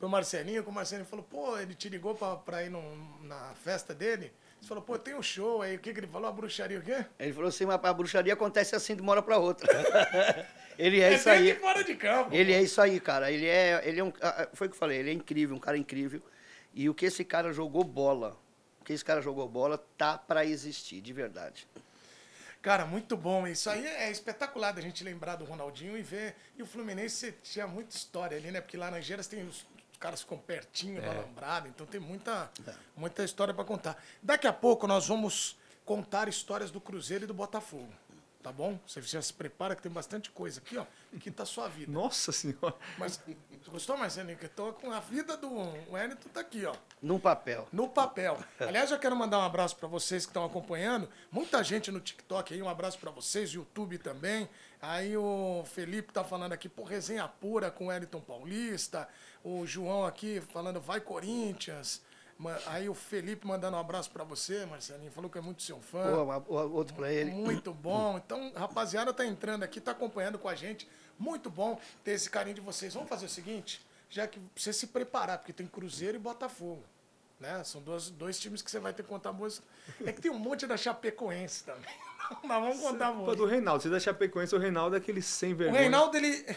[0.00, 3.54] pro Marcelinho, que o Marcelinho falou, pô, ele te ligou pra, pra ir num- na
[3.62, 4.32] festa dele.
[4.64, 5.76] Você falou, pô, tem um show aí.
[5.76, 6.26] O que, que ele falou?
[6.26, 7.04] A bruxaria o quê?
[7.18, 9.70] Ele falou assim, mas a bruxaria acontece assim de uma hora pra outra.
[10.78, 11.54] ele é, isso dentro aí.
[11.56, 12.34] fora de campo.
[12.34, 13.30] Ele é isso aí, cara.
[13.30, 15.54] Ele é, ele é um, ah, ah, foi o que eu falei, ele é incrível,
[15.54, 16.22] um cara incrível.
[16.72, 18.38] E o que esse cara jogou bola,
[18.80, 21.68] o que esse cara jogou bola tá pra existir, de verdade.
[22.62, 23.46] Cara, muito bom.
[23.46, 26.34] Isso aí é espetacular da gente lembrar do Ronaldinho e ver.
[26.56, 28.62] E o Fluminense tinha muita história ali, né?
[28.62, 29.66] Porque Geiras tem os
[29.98, 32.50] caras ficam pertinho do alambrado, então tem muita,
[32.96, 34.02] muita história para contar.
[34.22, 37.92] Daqui a pouco nós vamos contar histórias do Cruzeiro e do Botafogo.
[38.44, 38.78] Tá bom?
[38.86, 40.84] Você já se prepara que tem bastante coisa aqui, ó,
[41.18, 41.90] que tá sua vida.
[41.90, 42.74] Nossa senhora.
[42.98, 43.18] Mas
[43.68, 44.36] gostou, Marcelinho?
[44.36, 45.50] Que eu tô com a vida do
[45.90, 46.74] Wellington tá aqui, ó.
[47.00, 47.66] Num papel.
[47.72, 48.38] No papel.
[48.60, 51.08] Aliás, eu quero mandar um abraço para vocês que estão acompanhando.
[51.32, 54.46] Muita gente no TikTok aí, um abraço para vocês, YouTube também.
[54.78, 59.08] Aí o Felipe tá falando aqui, pô, resenha pura com o Wellington Paulista.
[59.42, 62.02] O João aqui falando, vai Corinthians.
[62.66, 65.10] Aí o Felipe mandando um abraço para você, Marcelinho.
[65.12, 66.02] Falou que é muito seu fã.
[66.42, 67.30] Pô, o- outro pra ele.
[67.30, 68.18] Muito bom.
[68.18, 70.88] Então, rapaziada, tá entrando aqui, tá acompanhando com a gente.
[71.18, 72.92] Muito bom ter esse carinho de vocês.
[72.94, 76.82] Vamos fazer o seguinte, já que você se preparar, porque tem Cruzeiro e Botafogo.
[77.38, 77.62] Né?
[77.64, 79.62] São dois, dois times que você vai ter que contar boas.
[80.04, 81.88] É que tem um monte da Chapecoense também.
[82.42, 83.36] Mas vamos contar Pô, boas.
[83.36, 83.82] do Reinaldo.
[83.82, 85.80] Você da Chapecoense, o Reinaldo é aquele sem O vergonha.
[85.80, 86.44] Reinaldo, ele.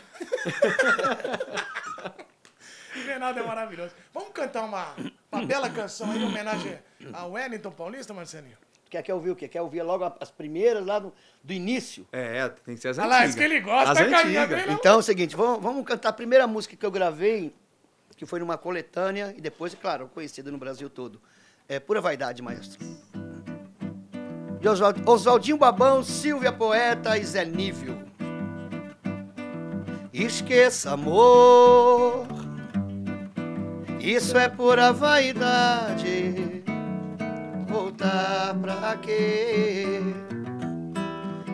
[2.95, 3.93] o Reinaldo é maravilhoso.
[4.13, 4.95] Vamos cantar uma,
[5.31, 6.77] uma bela canção aí em homenagem
[7.13, 8.57] ao Wellington Paulista, Marcelinho?
[8.89, 9.47] Quer, quer ouvir o quê?
[9.49, 11.13] Quer ouvir logo as primeiras lá do,
[11.43, 12.07] do início?
[12.11, 13.29] É, é, tem que ser as Olha lá, antigas.
[13.29, 14.65] isso que ele gosta, as antigas.
[14.67, 14.73] Não.
[14.73, 17.53] Então é o seguinte, vamos, vamos cantar a primeira música que eu gravei,
[18.15, 21.21] que foi numa coletânea, e depois, claro, conhecida no Brasil todo.
[21.67, 22.79] É Pura Vaidade, maestro.
[24.61, 27.97] De Oswald- Oswaldinho Babão, Silvia Poeta e Zé Nível.
[30.13, 32.25] Esqueça, amor,
[33.99, 36.63] isso é pura vaidade.
[37.67, 39.99] Voltar pra quê?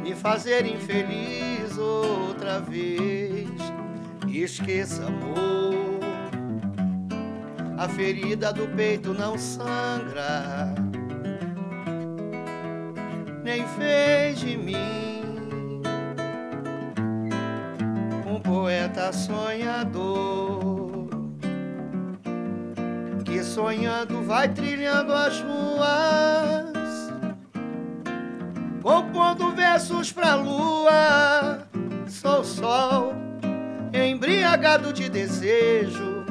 [0.03, 3.49] me fazer infeliz outra vez.
[4.27, 5.99] Esqueça, amor,
[7.77, 10.73] a ferida do peito não sangra,
[13.43, 15.81] nem fez de mim
[18.27, 20.82] um poeta sonhador.
[23.33, 27.11] Que sonhando vai trilhando as ruas
[28.83, 31.67] compondo versos pra lua.
[32.07, 33.13] Sou sol,
[33.91, 36.23] embriagado de desejos.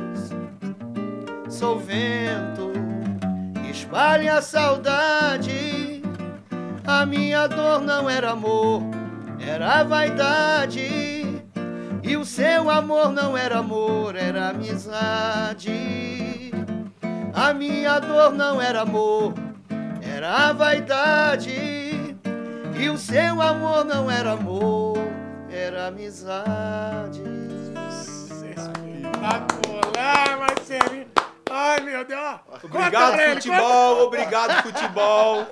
[1.49, 2.71] Sou vento,
[3.69, 6.05] espalhe a saudade.
[6.87, 8.81] A minha dor não era amor,
[9.45, 11.43] era vaidade.
[12.01, 16.32] E o seu amor não era amor, era amizade.
[17.35, 19.33] A minha dor não era amor,
[20.03, 21.51] era a vaidade.
[22.79, 24.99] E o seu amor não era amor,
[25.51, 27.23] era amizade.
[29.01, 31.07] Espetacular, Marcelinho.
[31.51, 32.41] Ai, meu Deus.
[32.65, 34.07] Obrigado, futebol.
[34.07, 35.47] Obrigado, futebol.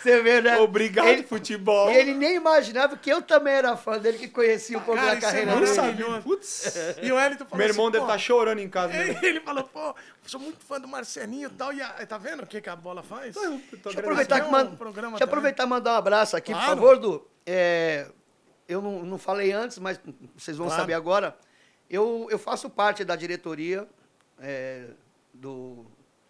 [0.00, 0.58] Você vê, né?
[0.58, 1.90] Obrigado, ele, futebol.
[1.90, 5.18] ele nem imaginava que eu também era fã dele, que conhecia um pouco Cara, da
[5.18, 5.74] é carreira Não dele.
[5.74, 6.20] sabia.
[6.22, 6.76] Putz.
[7.02, 8.92] E o Wellington falou Meu irmão assim, deve estar chorando em casa.
[8.98, 9.18] Né?
[9.22, 11.72] Ele falou, pô, sou muito fã do Marcelinho e tal.
[11.72, 13.34] E a- tá vendo o que, que a bola faz?
[13.36, 16.36] Eu tô Deixa eu aproveitar, que um manda, programa deixa aproveitar e mandar um abraço
[16.36, 16.66] aqui, Claro.
[16.66, 17.26] por favor, Du.
[17.46, 18.06] É,
[18.68, 19.98] eu não, não falei antes, mas
[20.36, 20.80] vocês vão Claro.
[20.82, 21.36] saber agora.
[21.90, 23.88] Eu, eu faço parte da diretoria
[24.40, 24.84] é,
[25.32, 25.86] do,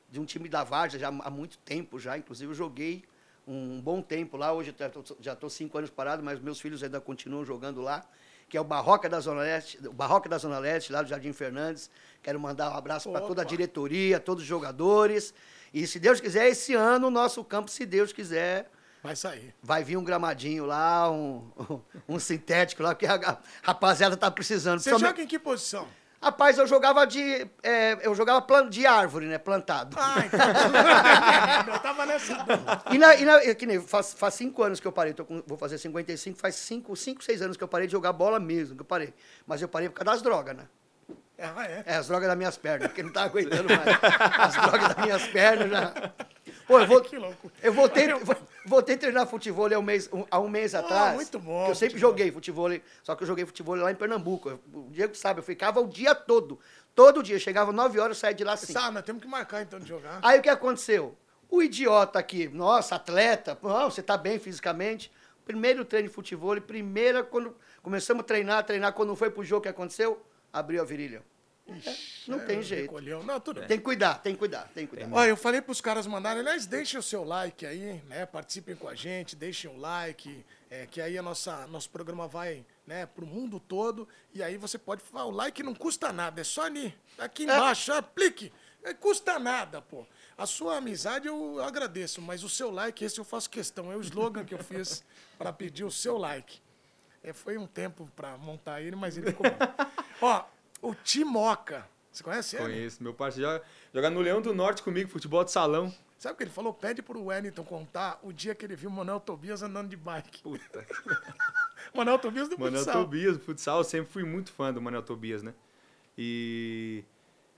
[0.08, 2.16] de um time da Varja já há muito tempo já.
[2.16, 3.04] Inclusive, eu joguei
[3.48, 4.52] um bom tempo lá.
[4.52, 4.74] Hoje
[5.20, 8.04] já estou cinco anos parado, mas meus filhos ainda continuam jogando lá.
[8.48, 11.32] Que é o Barroca da Zona Leste, o Barroca da Zona Leste, lá do Jardim
[11.32, 11.90] Fernandes.
[12.22, 15.34] Quero mandar um abraço para toda a diretoria, todos os jogadores.
[15.72, 18.70] E se Deus quiser, esse ano o nosso campo, se Deus quiser,
[19.02, 19.54] Vai sair.
[19.62, 21.50] vai vir um gramadinho lá, um,
[22.08, 24.78] um sintético lá, que a rapaziada tá precisando.
[24.80, 25.86] Você Principalmente- joga em que posição?
[26.20, 27.46] Rapaz, eu jogava de.
[27.62, 29.38] é, eu jogava plan- de árvore, né?
[29.38, 29.96] Plantado.
[29.98, 30.40] Ah, então.
[31.74, 32.36] eu tava nessa.
[32.92, 35.42] E, na, e na- que nem, faz, faz cinco anos que eu parei, tô com-
[35.46, 38.74] vou fazer 55, faz cinco, cinco, seis anos que eu parei de jogar bola mesmo,
[38.74, 39.14] que eu parei.
[39.46, 40.64] Mas eu parei por causa das drogas, né?
[41.40, 41.84] Ah, é.
[41.86, 43.98] É, as drogas das minhas pernas, porque não tava aguentando mais.
[44.38, 45.92] As drogas das minhas pernas já.
[46.68, 47.52] Pô, eu, vou, que loucura.
[47.62, 51.14] eu voltei, vo- voltei a treinar futebol há um mês, um- há um mês atrás.
[51.16, 52.10] muito bom, Eu sempre futebol.
[52.10, 52.70] joguei futebol,
[53.02, 54.50] só que eu joguei futebol lá em Pernambuco.
[54.50, 56.60] Eu- O Diego sabe, eu ficava o dia todo.
[56.94, 57.38] Todo dia.
[57.38, 58.72] Chegava 9 horas, saía de lá assim.
[58.72, 60.18] Sabe, nós temos que marcar então de jogar.
[60.22, 61.16] Aí o que aconteceu?
[61.50, 65.10] O idiota aqui, nossa, atleta, não, você tá bem fisicamente.
[65.46, 69.62] Primeiro treino de futebol, primeira, quando começamos a treinar, treinar, quando foi pro jogo, o
[69.62, 70.20] que aconteceu?
[70.52, 71.22] Abriu a virilha.
[71.68, 72.82] Ixi, Não tem é, jeito.
[72.82, 73.22] recolheu.
[73.22, 73.68] Não, tudo bem.
[73.68, 75.14] Tem que cuidar, tem que cuidar, tem que cuidar.
[75.14, 78.24] Olha, eu falei para os caras mandarem, aliás, deixem o seu like aí, né?
[78.24, 82.64] Participem com a gente, deixem um like, é, que aí a nossa, nosso programa vai
[82.86, 84.08] né, para o mundo todo.
[84.34, 87.92] E aí você pode falar, o like não custa nada, é só ali, aqui embaixo,
[87.92, 88.50] aplique.
[88.82, 90.06] Não custa nada, pô.
[90.36, 93.92] A sua amizade eu agradeço, mas o seu like, esse eu faço questão.
[93.92, 95.04] É o slogan que eu fiz
[95.36, 96.60] para pedir o seu like.
[97.22, 99.56] É, foi um tempo para montar ele, mas ele ficou bom.
[100.22, 100.44] Ó,
[100.82, 101.88] o Timoca.
[102.10, 102.64] Você conhece ele?
[102.64, 103.02] Conheço.
[103.02, 103.64] Meu parceiro joga,
[103.94, 105.94] joga no Leão do Norte comigo, futebol de salão.
[106.18, 106.74] Sabe o que ele falou?
[106.74, 110.42] Pede pro Wellington contar o dia que ele viu o Manuel Tobias andando de bike.
[110.42, 110.84] Puta.
[111.94, 113.04] Manuel Tobias do Manuel futsal.
[113.04, 115.54] Tobias, do futsal, eu sempre fui muito fã do Manuel Tobias, né?
[116.16, 117.04] E,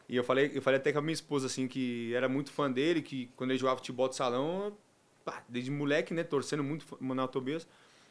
[0.06, 2.70] e eu, falei, eu falei até com a minha esposa, assim, que era muito fã
[2.70, 4.76] dele, que quando ele jogava futebol de salão,
[5.24, 7.66] pá, desde moleque, né, torcendo muito o Manuel Tobias.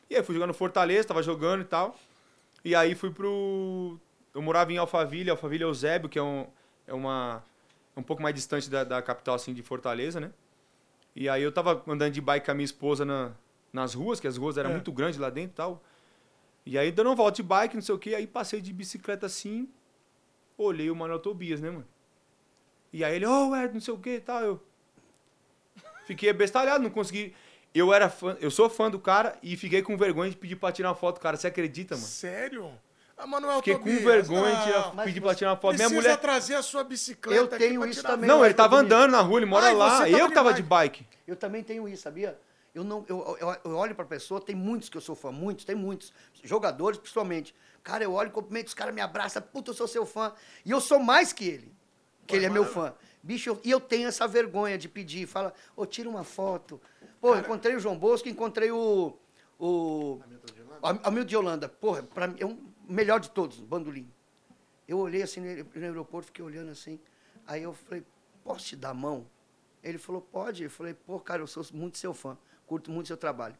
[0.09, 1.95] E aí fui jogar no Fortaleza, tava jogando e tal.
[2.65, 3.99] E aí fui pro...
[4.39, 6.47] Eu morava em Alphaville, Alphaville Eusébio, que é, um,
[6.87, 7.43] é uma...
[7.93, 10.31] É um pouco mais distante da, da capital, assim, de Fortaleza, né?
[11.13, 13.33] E aí eu tava andando de bike com a minha esposa na,
[13.73, 14.73] nas ruas, que as ruas eram É.
[14.73, 15.83] muito grandes lá dentro e tal.
[16.65, 19.25] E aí dando uma volta de bike, não sei o que, aí passei de bicicleta
[19.25, 19.67] assim,
[20.57, 21.87] olhei o Manuel Tobias, né, mano?
[22.93, 24.63] E aí ele, ô, oh, Ed, não sei o que e tal, eu...
[26.05, 27.35] Fiquei bestalhado, não consegui...
[27.75, 30.71] Eu era fã, eu sou fã do cara e fiquei com vergonha de pedir pra
[30.71, 31.35] tirar uma foto, cara.
[31.35, 32.07] Você acredita, mano?
[32.07, 32.71] Sério?
[33.21, 33.97] Ah, Manuel Fiquei Tobias.
[33.99, 35.75] com vergonha de tirar, mas pedir pra tirar uma foto.
[35.75, 36.17] Minha Precisa mulher.
[36.21, 38.27] trazer a sua bicicleta Eu tenho isso também.
[38.29, 38.95] Não, ele tava comigo.
[38.95, 39.89] andando na rua, ele mora Ai, lá.
[39.97, 41.05] tava Eu de tava de bike.
[41.27, 42.39] Eu também tenho isso, sabia?
[42.73, 45.65] Eu não, eu, eu, eu olho pra pessoa, tem muitos que eu sou fã, muitos,
[45.65, 46.13] tem muitos.
[46.43, 47.53] Jogadores, principalmente.
[47.83, 50.31] Cara, eu olho, cumprimento, os caras me abraçam, puta, eu sou seu fã.
[50.65, 51.73] E eu sou mais que ele,
[52.25, 52.93] que Pô, ele é meu fã.
[53.21, 56.79] Bicho, eu- e eu tenho essa vergonha de pedir, fala, ô, tira uma foto.
[57.19, 59.17] Pô, encontrei o João Bosco, encontrei o.
[59.59, 60.19] O.
[60.81, 61.67] Am- Hamilton de Holanda.
[61.67, 62.57] Porra, pra mim, é o
[62.89, 64.09] melhor de todos, bandolim.
[64.87, 66.99] Eu olhei assim no aeroporto, fiquei olhando assim.
[67.45, 68.03] Aí eu falei,
[68.43, 69.25] posso te dar a mão?
[69.83, 70.63] Ele falou, pode.
[70.63, 73.55] Eu falei, pô, cara, eu sou muito seu fã, curto muito seu trabalho.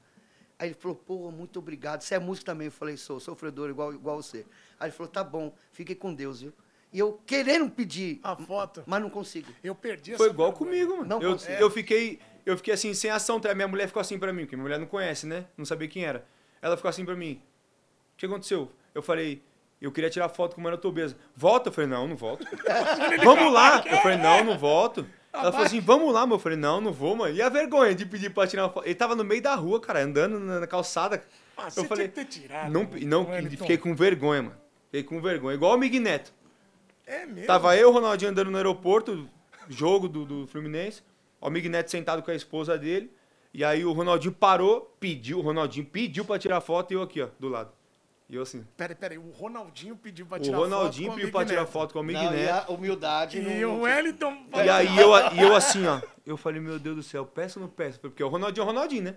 [0.57, 2.01] Aí ele falou, pô, muito obrigado.
[2.01, 2.65] Você é músico também?
[2.65, 4.45] Eu falei, sou, sofredor igual, igual você.
[4.79, 6.53] Aí ele falou, tá bom, fique com Deus, viu?
[6.91, 8.83] E eu querendo pedir, A foto.
[8.87, 9.49] mas não consigo.
[9.63, 10.71] Eu perdi Foi essa igual vergonha.
[10.71, 11.05] comigo, mano.
[11.09, 11.53] Não eu, consigo.
[11.53, 13.39] eu fiquei, eu fiquei assim, sem ação.
[13.39, 13.53] tá?
[13.53, 15.45] Minha mulher ficou assim pra mim, porque minha mulher não conhece, né?
[15.55, 16.27] Não sabia quem era.
[16.61, 17.41] Ela ficou assim pra mim.
[18.13, 18.71] O que aconteceu?
[18.99, 19.41] Eu falei,
[19.81, 21.15] eu queria tirar foto com o Mano Tobias.
[21.33, 21.69] Volta?
[21.69, 22.45] Eu falei, não, não volto.
[23.23, 23.81] vamos lá!
[23.89, 25.05] Eu falei, não, não volto.
[25.31, 26.35] Ela falou assim, vamos lá, meu.
[26.35, 27.33] Eu falei, não, não vou, mano.
[27.33, 28.85] E a vergonha de pedir pra tirar uma foto?
[28.85, 31.23] Ele tava no meio da rua, cara, andando na na calçada.
[31.55, 33.57] Ah, você eu falei, tinha que ter tirado, não, mano, não, Wellington.
[33.57, 34.57] fiquei com vergonha, mano.
[34.85, 35.55] Fiquei com vergonha.
[35.55, 36.33] Igual o Mig Neto.
[37.07, 37.47] É mesmo.
[37.47, 39.29] Tava eu, o Ronaldinho andando no aeroporto,
[39.69, 41.01] jogo do, do Fluminense.
[41.39, 43.09] O Mig Neto sentado com a esposa dele.
[43.53, 47.21] E aí o Ronaldinho parou, pediu, o Ronaldinho pediu pra tirar foto e eu aqui,
[47.21, 47.71] ó, do lado.
[48.29, 48.63] E eu assim.
[48.77, 51.65] Peraí, peraí, o Ronaldinho pediu pra O tirar Ronaldinho foto com o pediu pra tirar
[51.65, 52.71] foto com o Mig Não, e Neto.
[52.71, 54.37] a humildade E não- o Wellington...
[54.53, 55.99] E aí eu, e eu assim, ó.
[56.25, 57.99] Eu falei, meu Deus do céu, peço ou não peço?
[57.99, 59.15] Porque o Ronaldinho é o Ronaldinho, né?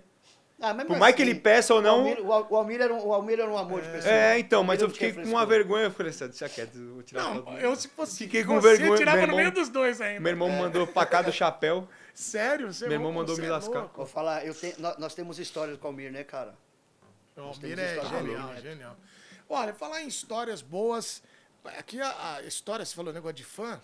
[0.59, 1.29] Ah, mas Por é mais que assim.
[1.31, 1.95] ele peça ou O não.
[1.99, 4.11] Almir, o Al- o Almir era, um, o Almir era um amor de pessoa.
[4.11, 5.83] É, então, mas Almir eu fiquei com uma vergonha.
[5.83, 7.57] Eu falei assim, deixa quieto, eu vou tirar Não, foto.
[7.59, 10.21] eu se fosse Fiquei com você, vergonha, tirava meu no meio irmão- dos dois ainda.
[10.21, 11.87] Meu irmão me mandou pra cá do chapéu.
[12.15, 12.73] Sério?
[12.73, 13.91] Você Meu irmão mandou me é lascar.
[13.95, 14.55] Vou falar, eu
[14.97, 16.55] nós temos histórias com o Almir, né, cara?
[17.35, 18.61] O Almir é genial, né?
[18.61, 18.97] genial.
[19.49, 21.21] Olha, falar em histórias boas,
[21.77, 23.79] aqui a, a história, você falou negócio de fã,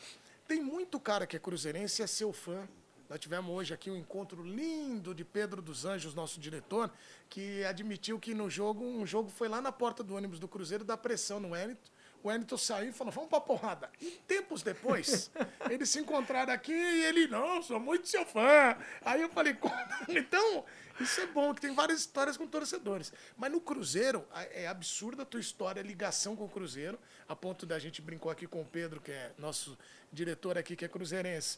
[0.47, 2.67] tem muito cara que é cruzeirense e é seu fã.
[3.09, 6.91] Nós tivemos hoje aqui um encontro lindo de Pedro dos Anjos, nosso diretor,
[7.27, 10.83] que admitiu que no jogo, um jogo foi lá na porta do ônibus do Cruzeiro,
[10.83, 11.89] dar pressão no Wellington.
[12.21, 13.89] O Wellington saiu e falou, vamos pra porrada.
[13.99, 15.31] E tempos depois,
[15.71, 18.77] eles se encontraram aqui e ele, não, sou muito seu fã.
[19.03, 19.73] Aí eu falei, "Como?"
[20.09, 20.63] então,
[20.99, 23.13] isso é bom, que tem várias histórias com torcedores.
[23.37, 27.65] Mas no Cruzeiro, é absurda a tua história, a ligação com o Cruzeiro, a ponto
[27.65, 29.77] da gente brincou aqui com o Pedro, que é nosso
[30.11, 31.57] diretor aqui, que é cruzeirense.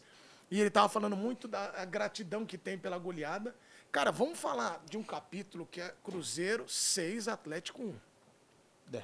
[0.49, 3.56] E ele tava falando muito da gratidão que tem pela goleada.
[3.91, 8.97] Cara, vamos falar de um capítulo que é Cruzeiro 6, Atlético 1.
[8.97, 9.04] É.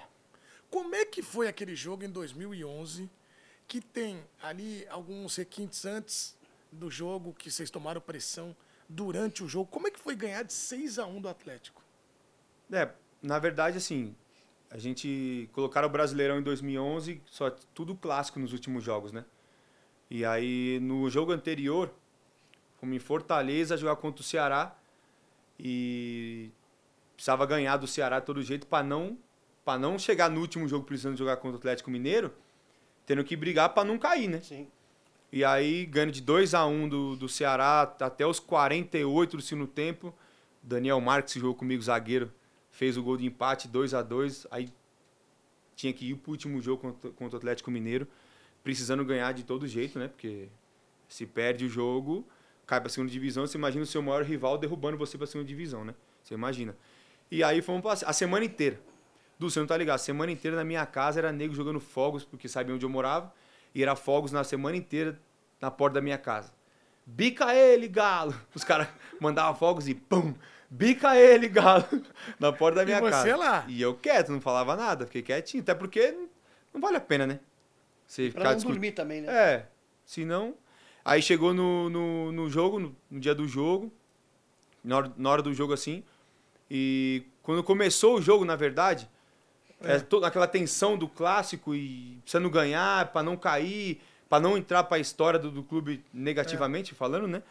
[0.69, 3.09] Como é que foi aquele jogo em 2011,
[3.67, 6.35] que tem ali alguns requintes antes
[6.71, 8.55] do jogo, que vocês tomaram pressão
[8.87, 9.69] durante o jogo?
[9.69, 11.83] Como é que foi ganhar de 6 a 1 do Atlético?
[12.71, 12.89] É,
[13.21, 14.15] na verdade, assim,
[14.69, 19.25] a gente colocaram o Brasileirão em 2011, só tudo clássico nos últimos jogos, né?
[20.09, 21.93] E aí, no jogo anterior,
[22.77, 24.75] fomos em Fortaleza jogar contra o Ceará
[25.59, 26.51] e
[27.15, 29.17] precisava ganhar do Ceará de todo jeito para não
[29.65, 32.33] para não chegar no último jogo precisando jogar contra o Atlético Mineiro,
[33.05, 34.39] tendo que brigar para não cair, né?
[34.39, 34.65] Sim.
[35.37, 39.67] E aí, ganhando de 2 a 1 do, do Ceará até os 48 do segundo
[39.67, 40.11] tempo.
[40.63, 42.33] Daniel Marques, que jogou comigo, zagueiro,
[42.71, 44.73] fez o gol de empate, 2 a 2 Aí
[45.75, 48.07] tinha que ir pro último jogo contra, contra o Atlético Mineiro.
[48.63, 50.07] precisando ganhar de todo jeito, né?
[50.07, 50.49] Porque
[51.07, 52.25] se perde o jogo,
[52.65, 55.85] cai pra segunda divisão, você imagina o seu maior rival derrubando você pra segunda divisão,
[55.85, 55.93] né?
[56.23, 56.75] Você imagina.
[57.29, 58.81] E aí fomos pra, a semana inteira.
[59.37, 59.97] Du, você não tá ligado?
[59.97, 63.31] A semana inteira na minha casa era nego jogando fogos, porque sabia onde eu morava.
[63.75, 65.21] E era fogos na semana inteira
[65.61, 66.51] na porta da minha casa.
[67.05, 68.35] Bica ele, galo!
[68.53, 68.87] Os caras
[69.19, 70.33] mandavam fogos e pum!
[70.69, 71.85] Bica ele, galo!
[72.39, 73.37] Na porta da minha E você casa.
[73.37, 73.65] lá?
[73.69, 75.63] E eu quieto, não falava nada, fiquei quietinho.
[75.63, 76.27] Até porque não,
[76.73, 77.39] não vale a pena, né?
[78.05, 78.73] Você Pra ficar não discutindo.
[78.75, 79.31] dormir também, né?
[79.33, 79.65] É,
[80.05, 80.55] se não.
[81.05, 83.89] Aí chegou no, no, no jogo, no, no dia do jogo,
[84.83, 86.03] na hora, na hora do jogo assim.
[86.69, 89.09] E quando começou o jogo, na verdade,
[89.81, 89.99] é.
[89.99, 94.97] toda aquela tensão do clássico e precisando ganhar para não cair, para não entrar para
[94.97, 97.43] a história do, do clube negativamente falando, né?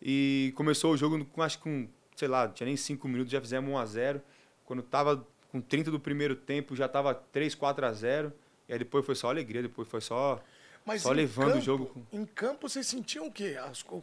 [0.00, 3.40] E começou o jogo com, acho que com, sei lá, tinha nem 5 minutos, já
[3.40, 4.22] fizemos 1 a 0
[4.64, 8.32] Quando tava com 30 do primeiro tempo, já tava 3, 4 a 0
[8.68, 10.42] E aí depois foi só alegria, depois foi só.
[10.84, 13.56] Mas Só levando o campo- jogo com- Em campo vocês sentiam o quê?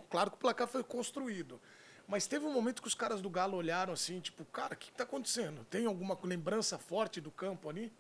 [0.10, 1.60] Claro que o placar foi construído.
[2.08, 4.88] Mas teve um momento que os caras do Galo olharam assim, tipo, cara, o que,
[4.90, 5.64] que tá acontecendo?
[5.70, 7.92] Tem alguma lembrança forte do campo ali?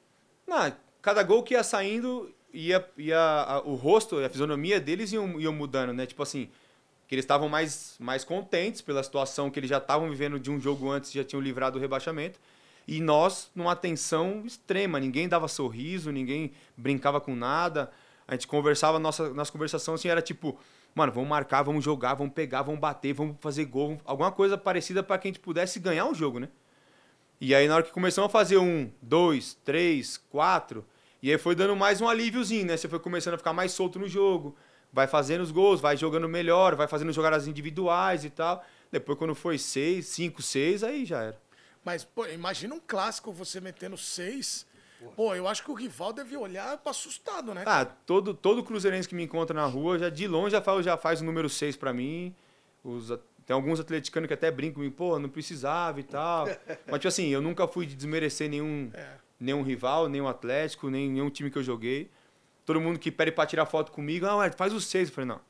[0.47, 5.39] Não, cada gol que ia saindo, ia, ia, a- o rosto, a fisionomia deles iam,
[5.39, 6.05] iam mudando, né?
[6.05, 6.49] Tipo assim,
[7.07, 10.59] que eles estavam mais, mais contentes pela situação que eles já estavam vivendo de um
[10.59, 12.39] jogo antes, já tinham livrado do rebaixamento.
[12.87, 17.91] E nós, numa tensão extrema, ninguém dava sorriso, ninguém brincava com nada.
[18.27, 20.57] A gente conversava, nossa, nossa conversação assim, era tipo,
[20.95, 25.03] mano, vamos marcar, vamos jogar, vamos pegar, vamos bater, vamos fazer gol, alguma coisa parecida
[25.03, 26.49] para que a gente pudesse ganhar o jogo, né?
[27.41, 30.85] E aí, na hora que começamos a fazer um, dois, três, quatro,
[31.23, 32.75] e aí foi dando mais um alíviozinho, né?
[32.75, 34.57] Você foi começando a ficar mais solto no jogo,
[34.91, 38.61] vai fazendo os gols, vai jogando melhor, vai fazendo jogadas individuais e tal.
[38.91, 41.41] Depois, quando foi seis, cinco, seis, aí já era.
[41.85, 44.67] Mas, pô, imagina um clássico você metendo seis.
[45.15, 47.63] Pô, eu acho que o rival deve olhar assustado, né?
[47.65, 50.97] Ah, todo, todo cruzeirense que me encontra na rua, já de longe já faz, já
[50.97, 52.35] faz o número seis pra mim.
[52.83, 53.09] Os,
[53.49, 56.45] tem alguns atleticanos que até brincam comigo, pô, não precisava e tal.
[56.85, 59.07] Mas, tipo assim, eu nunca fui de desmerecer nenhum, É.
[59.39, 62.11] nenhum rival, nenhum Atlético, nem nenhum time que eu joguei.
[62.63, 65.09] Todo mundo que pede pra tirar foto comigo, ah, ué, faz o seis.
[65.09, 65.41] Eu falei, não.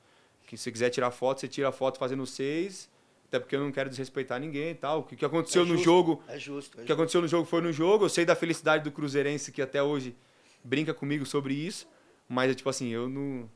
[0.47, 2.89] Que se você quiser tirar foto, você tira a foto fazendo o seis.
[3.27, 4.99] Até porque eu não quero desrespeitar ninguém e tal.
[5.01, 6.79] O que, que aconteceu É no justo, jogo É justo.
[6.79, 8.05] É o que aconteceu no jogo foi no jogo.
[8.05, 10.15] Eu sei da felicidade do Cruzeirense que até hoje
[10.63, 11.85] brinca comigo sobre isso.
[12.29, 13.49] Mas é tipo assim, eu não.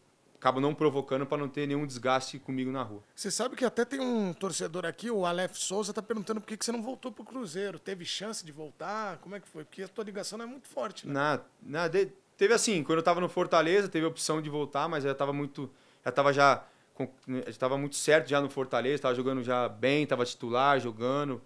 [0.43, 3.01] Acabo não provocando pra não ter nenhum desgaste comigo na rua.
[3.15, 6.57] Você sabe que até tem um torcedor aqui, o Aleph Souza, tá perguntando por que,
[6.57, 7.79] que você não voltou pro Cruzeiro.
[7.79, 9.19] Teve chance de voltar?
[9.19, 9.63] Como é que foi?
[9.63, 11.13] Porque a tua ligação não é muito forte, né?
[11.13, 14.89] Na, na, de- teve assim, quando eu tava no Fortaleza, teve a opção de voltar,
[14.89, 15.71] mas eu já tava muito.
[16.03, 16.65] Já tava já.
[16.93, 17.07] com-
[17.47, 21.41] já tava muito certo já no Fortaleza, tava jogando já bem, tava titular, jogando.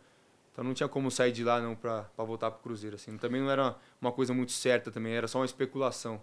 [0.51, 2.95] Então não tinha como sair de lá não pra voltar pro Cruzeiro.
[2.95, 3.15] Assim.
[3.15, 6.19] Também não era uma coisa muito certa também, era só uma especulação.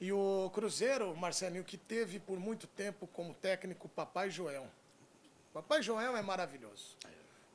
[0.00, 4.66] E o Cruzeiro, Marcelinho, que teve por muito tempo como técnico Papai Joel.
[5.52, 6.96] Papai Joel é maravilhoso.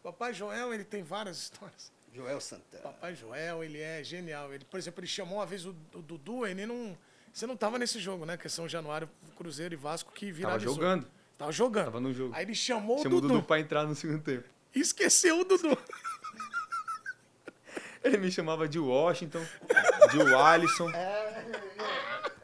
[0.01, 1.91] Papai Joel, ele tem várias histórias.
[2.13, 2.83] Joel Santana.
[2.83, 4.51] Papai Joel, ele é genial.
[4.53, 6.97] Ele, por exemplo, ele chamou uma vez o, o Dudu, ele não...
[7.31, 8.35] Você não tava nesse jogo, né?
[8.37, 10.73] Que é São Januário, Cruzeiro e Vasco, que Tava viralizou.
[10.75, 11.07] jogando.
[11.37, 11.85] Tava jogando.
[11.85, 12.33] Tava no jogo.
[12.35, 13.33] Aí ele chamou o Chamou o Dudu.
[13.35, 14.49] Dudu pra entrar no segundo tempo.
[14.73, 15.77] e Esqueceu o Dudu.
[18.01, 19.45] Ele me chamava de Washington,
[20.11, 20.89] de Alisson.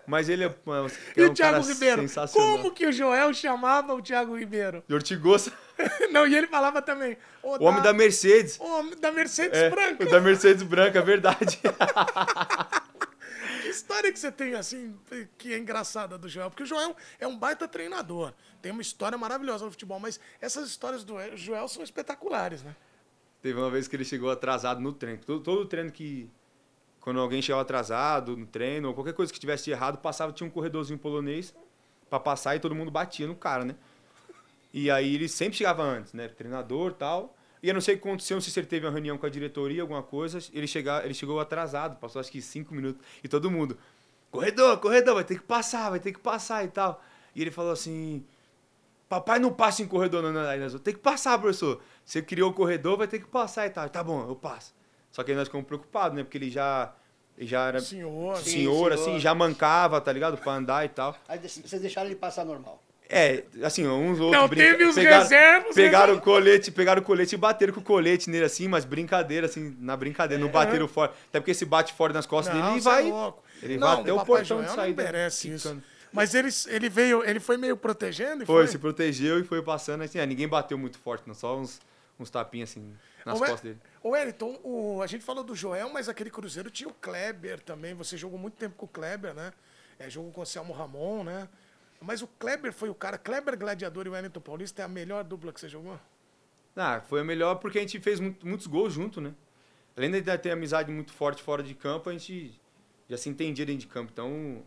[0.08, 2.04] Mas ele é, mano, E é o um Thiago Ribeiro?
[2.34, 4.84] Como que o Joel chamava o Thiago Ribeiro?
[4.88, 5.52] De Ortigosa,
[6.12, 7.18] Não, e ele falava também.
[7.44, 8.58] o homem da Mercedes.
[8.60, 10.04] O homem da Mercedes É, Branca.
[10.04, 11.60] o da Mercedes Branca, é verdade.
[13.62, 14.96] Que história que você tem, assim,
[15.38, 16.50] que é engraçada do Joel?
[16.52, 18.32] Porque o Joel é um baita treinador.
[18.62, 22.76] Tem uma história maravilhosa no futebol, mas essas histórias do Joel são espetaculares, né?
[23.42, 25.20] Teve uma vez que ele chegou atrasado no treino.
[25.26, 26.30] Todo, todo treino que.
[27.06, 30.50] Quando alguém chegava atrasado no treino, ou qualquer coisa que tivesse errado, passava, tinha um
[30.50, 31.54] corredorzinho polonês
[32.10, 33.76] pra passar e todo mundo batia no cara, né?
[34.74, 36.28] E aí ele sempre chegava antes, né?
[36.28, 37.38] Treinador tal.
[37.62, 39.26] E eu não sei o que aconteceu, não sei se ele teve uma reunião com
[39.28, 40.40] a diretoria, alguma coisa.
[40.52, 43.00] Ele, chega, ele chegou atrasado, passou acho que cinco minutos.
[43.24, 43.78] E todo mundo,
[44.32, 47.04] corredor, corredor, vai ter que passar, vai ter que passar e tal.
[47.36, 48.26] E ele falou assim,
[49.08, 50.50] papai não passa em corredor não, não.
[50.50, 51.80] Aí nós, tem que passar, professor.
[52.04, 53.88] Você criou o corredor, vai ter que passar e tal.
[53.90, 54.74] Tá bom, eu passo.
[55.16, 56.26] Só que aí nós ficamos preocupados, né?
[56.26, 56.94] Porque ele já,
[57.38, 58.36] ele já era Senhor.
[58.36, 58.92] Sim, senhor, senhor.
[58.92, 60.36] assim, já mancava, tá ligado?
[60.36, 61.16] Pra andar e tal.
[61.26, 62.84] Aí vocês deixaram ele passar normal.
[63.08, 66.18] É, assim, uns outros Não, teve os reservas, Pegaram reservas.
[66.18, 69.74] o colete, pegaram o colete e bateram com o colete nele assim, mas brincadeira, assim,
[69.80, 71.14] na brincadeira, não bateram fora.
[71.30, 73.04] Até porque se bate fora nas costas dele, ele é vai.
[73.10, 73.42] louco.
[73.64, 75.02] Ele não, vai até o Papai portão Joel de saída.
[75.04, 75.82] Não merece isso.
[76.12, 78.68] Mas ele, ele veio, ele foi meio protegendo e Foi, foi.
[78.68, 80.20] se protegeu e foi passando assim.
[80.20, 81.80] é, ninguém bateu muito forte, não, só uns,
[82.20, 82.94] uns tapinhas assim
[83.26, 83.80] nas Ô, E- costas dele.
[84.04, 87.94] Ô, Wellington, o, a gente falou do Joel, mas aquele Cruzeiro tinha o Kleber também.
[87.96, 89.52] Você jogou muito tempo com o Kleber, né?
[89.98, 91.50] É, jogou com o Selmo Ramon, né?
[92.02, 93.18] Mas o Kleber foi o cara.
[93.18, 96.00] Kleber Gladiador e o Wellington Paulista é a melhor dupla que você jogou?
[96.76, 99.34] Ah, foi a melhor porque a gente fez muito- muitos gols junto, né?
[99.98, 102.60] Além de ter amizade muito forte fora de campo, a gente
[103.10, 104.12] já se entendia dentro de campo.
[104.12, 104.62] Então,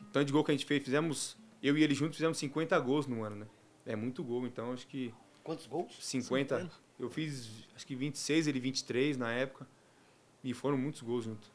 [0.00, 2.78] o tanto de gol que a gente fez, fizemos, eu e ele juntos fizemos 50
[2.78, 3.46] gols no ano, né?
[3.86, 5.12] É muito gol, então acho que
[5.42, 5.96] Quantos gols?
[5.98, 6.58] 50.
[6.58, 6.81] 50.
[7.02, 9.66] Eu fiz acho que 26, ele 23 na época.
[10.44, 11.46] E foram muitos gols junto.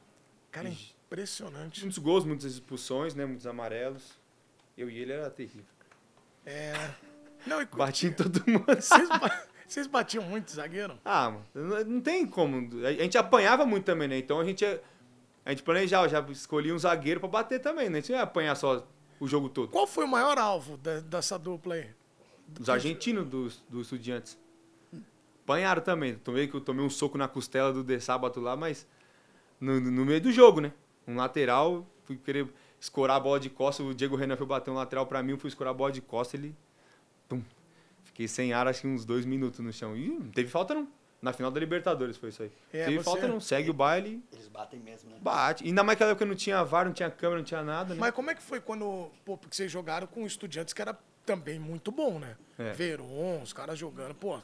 [0.51, 0.93] Cara, Ixi.
[1.05, 1.81] impressionante.
[1.81, 3.25] Muitos gols, muitas expulsões, né?
[3.25, 4.03] Muitos amarelos.
[4.77, 5.65] Eu e ele era terrível.
[6.45, 6.73] É.
[7.45, 8.65] Não, e Bati em todo mundo.
[8.67, 10.97] vocês, ba- vocês batiam muito, zagueiro?
[11.03, 12.85] Ah, mano, não- tem como.
[12.85, 14.17] A gente apanhava muito também, né?
[14.17, 17.97] Então a gente, a gente planejava, já escolhia um zagueiro pra bater também, né?
[17.97, 18.87] A gente ia apanhar só
[19.19, 19.69] o jogo todo.
[19.71, 21.89] Qual foi o maior alvo dessa dupla aí?
[22.59, 24.37] Os argentinos dos, dos estudiantes.
[25.47, 26.15] Apanharam também.
[26.15, 28.85] Tomei, que eu tomei um soco na costela do De Sábato lá, mas
[29.61, 30.73] no, no meio do jogo, né?
[31.07, 32.49] Um lateral, fui querer
[32.81, 35.37] escorar a bola de costa, o Diego Renan foi bater um lateral pra mim, eu
[35.37, 36.53] fui escorar a bola de costa, ele.
[37.29, 37.41] Tum.
[38.03, 39.95] Fiquei sem ar, acho que uns dois minutos no chão.
[39.95, 40.85] E não teve falta, não.
[41.21, 42.51] Na final da Libertadores foi isso aí.
[42.73, 43.39] É, teve você- falta, não.
[43.39, 45.17] Segue o baile, Eles batem mesmo, né?
[45.21, 45.63] bate.
[45.63, 47.99] Ainda mais que naquela época não tinha VAR, não tinha câmera, não tinha nada, né?
[48.01, 49.09] Mas como é que foi quando.
[49.23, 50.95] Pô, porque vocês jogaram com estudiantes que era
[51.25, 52.35] também muito bom, né?
[52.59, 52.71] É.
[52.73, 54.13] Veron, os caras jogando.
[54.13, 54.39] Pô,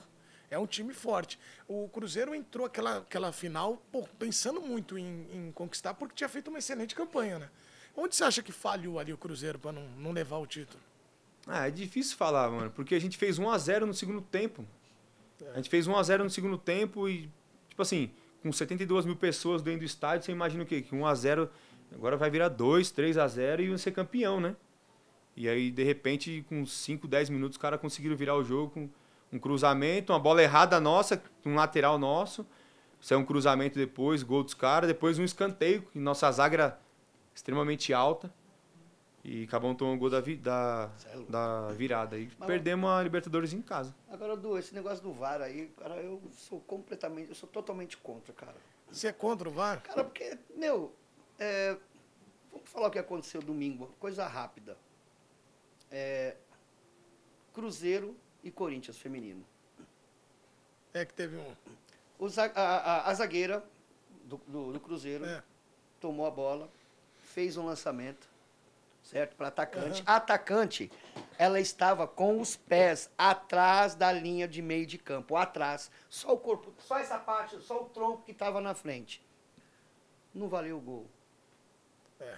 [0.53, 1.39] é um time forte.
[1.67, 6.49] O Cruzeiro entrou aquela, aquela final, pô, pensando muito em, em conquistar, porque tinha feito
[6.49, 7.49] uma excelente campanha, né?
[7.95, 10.79] Onde você acha que falhou ali o Cruzeiro pra não, não levar o título?
[11.45, 14.65] Ah, é difícil falar, mano, porque a gente fez 1 a 0 no segundo tempo.
[15.53, 17.29] A gente fez 1 a 0 no segundo tempo e,
[17.67, 20.81] tipo assim, com 72 mil pessoas dentro do estádio, você imagina o quê?
[20.81, 21.49] Que 1 a 0
[21.93, 24.55] agora vai virar 2, 3 a 0 e ser campeão, né?
[25.35, 28.89] E aí, de repente, com 5, 10 minutos, os caras conseguiram virar o jogo com
[29.33, 32.45] um cruzamento, uma bola errada nossa, um lateral nosso.
[33.01, 34.87] Saiu um cruzamento depois, gol dos caras.
[34.87, 36.79] Depois um escanteio, que nossa zaga era
[37.35, 38.33] extremamente alta.
[39.25, 42.17] E acabamos tomando um gol da, vi- da, é da virada.
[42.17, 43.95] E Mas- perdemos a Libertadores em casa.
[44.09, 48.33] Agora, Du, esse negócio do VAR aí, cara, eu sou completamente, eu sou totalmente contra,
[48.33, 48.55] cara.
[48.91, 49.81] Você é contra o VAR?
[49.81, 50.93] Cara, porque, meu,
[51.39, 51.77] é,
[52.51, 54.77] vamos falar o que aconteceu domingo, coisa rápida.
[55.89, 56.35] É,
[57.53, 59.45] Cruzeiro e Corinthians feminino.
[60.93, 61.55] É que teve um.
[62.19, 63.63] O a, a- a zagueira
[64.25, 65.43] do, do- do Cruzeiro É.
[65.99, 66.69] tomou a bola,
[67.17, 68.27] fez um lançamento,
[69.01, 69.35] certo?
[69.35, 70.01] Para atacante.
[70.01, 70.07] Uhum.
[70.07, 70.91] A atacante,
[71.37, 75.89] ela estava com os pés atrás da linha de meio de campo, atrás.
[76.09, 79.21] Só o corpo, só essa parte, só o tronco que estava na frente.
[80.33, 81.07] Não valeu o gol.
[82.19, 82.37] É.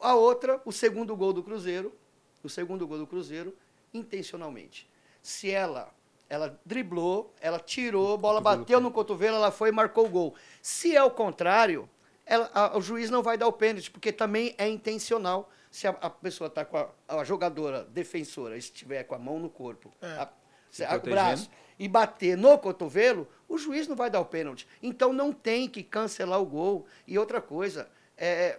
[0.00, 1.94] A outra, o segundo gol do Cruzeiro,
[2.42, 3.56] o segundo gol do Cruzeiro,
[3.92, 4.88] intencionalmente.
[5.28, 5.92] Se ela,
[6.26, 8.82] ela driblou, ela tirou, a bola bateu pé.
[8.82, 10.34] no cotovelo, ela foi e marcou o gol.
[10.62, 11.86] Se é o contrário,
[12.24, 15.50] ela- a- o juiz não vai dar o pênalti, porque também é intencional.
[15.70, 19.50] Se a, a pessoa está com a, a jogadora defensora estiver com a mão no
[19.50, 20.06] corpo, É.
[20.06, 20.28] a-
[20.70, 24.66] Se a- o braço, e bater no cotovelo, o juiz não vai dar o pênalti.
[24.82, 26.86] Então não tem que cancelar o gol.
[27.06, 28.58] E outra coisa, é,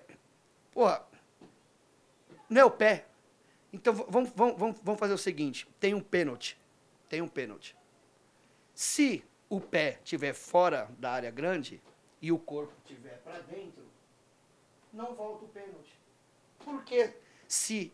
[0.72, 1.03] porra,
[2.47, 3.05] não é o pé.
[3.72, 6.57] Então vamos, vamos, vamos, fazer o seguinte: tem um pênalti.
[7.07, 7.76] Tem um pênalti.
[8.74, 11.82] Se o pé estiver fora da área grande
[12.22, 13.84] e o corpo estiver para dentro,
[14.93, 15.93] não volta o pênalti.
[16.63, 17.13] Porque
[17.47, 17.91] se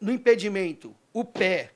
[0.00, 1.72] no impedimento o pé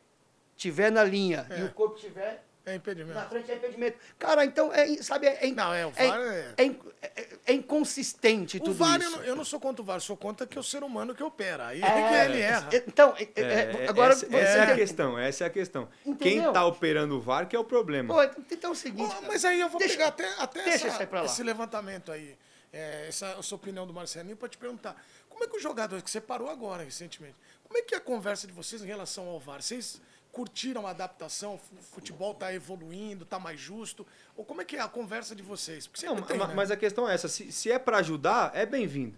[0.57, 1.65] estiver na linha e É.
[1.65, 3.15] o corpo estiver É impedimento.
[3.15, 3.99] na frente é impedimento.
[4.19, 6.65] Cara, então, é, sabe, é, in- Não, é, o é, VAR é- é
[7.03, 9.17] é- é inconsistente O tudo VAR, eu isso.
[9.19, 11.23] não, eu não sou contra o VAR, sou contra que é o ser humano que
[11.23, 11.67] opera.
[11.69, 12.69] Aí É, é que ele erra.
[12.87, 13.43] Então, é- é-
[13.85, 15.89] É, agora essa, você essa é a questão, essa é a questão.
[16.05, 16.53] Quem Entendeu?
[16.53, 18.15] tá operando o VAR que é o problema.
[18.15, 19.15] Pô, então é o seguinte.
[19.27, 22.37] Mas aí eu vou Deixa- pegar até, até deixa essa- esse levantamento aí,
[22.73, 24.95] é, essa, essa opinião do Marcelinho, para te perguntar.
[25.29, 27.35] Como é que os jogadores, que você parou agora recentemente,
[27.65, 29.61] como é que é a conversa de vocês em relação ao VAR?
[29.63, 30.01] Vocês
[30.33, 31.55] curtiram a adaptação?
[31.55, 34.07] O futebol está evoluindo, está mais justo?
[34.35, 35.87] Ou como é que é a conversa de vocês?
[35.87, 36.53] Porque Não, tem, né?
[36.57, 39.15] mas a questão é essa, se, se é para ajudar, é bem-vindo.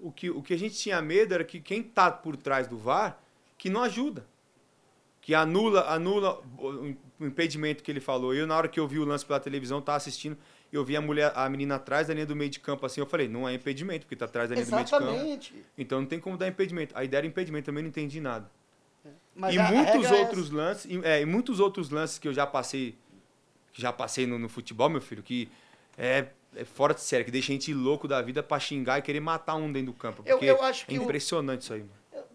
[0.00, 2.76] O que, o que a gente tinha medo era que quem tá por trás do
[2.76, 3.18] VAR,
[3.56, 4.26] que não ajuda.
[5.20, 8.32] Que anula, anula o impedimento que ele falou.
[8.32, 10.38] Eu, na hora que eu vi o lance pela televisão, tava assistindo,
[10.72, 13.06] eu vi a mulher, a menina atrás da linha do meio de campo assim, eu
[13.06, 15.04] falei, não é impedimento, porque tá atrás da linha do meio de campo.
[15.04, 15.64] Exatamente.
[15.76, 16.96] Então não tem como dar impedimento.
[16.96, 18.48] Aí deram impedimento, também não entendi nada.
[19.36, 22.26] Mas e a- a muitos é outros lances, e, é, e muitos outros lances que
[22.26, 22.96] eu já passei,
[23.72, 25.48] que já passei no, no futebol, meu filho, que
[25.98, 29.02] é, é fora de série, que deixa a gente louco da vida pra xingar e
[29.02, 30.22] querer matar um dentro do campo.
[30.24, 31.80] Eu- Porque eu acho que é o- impressionante isso aí.
[31.80, 32.26] mano.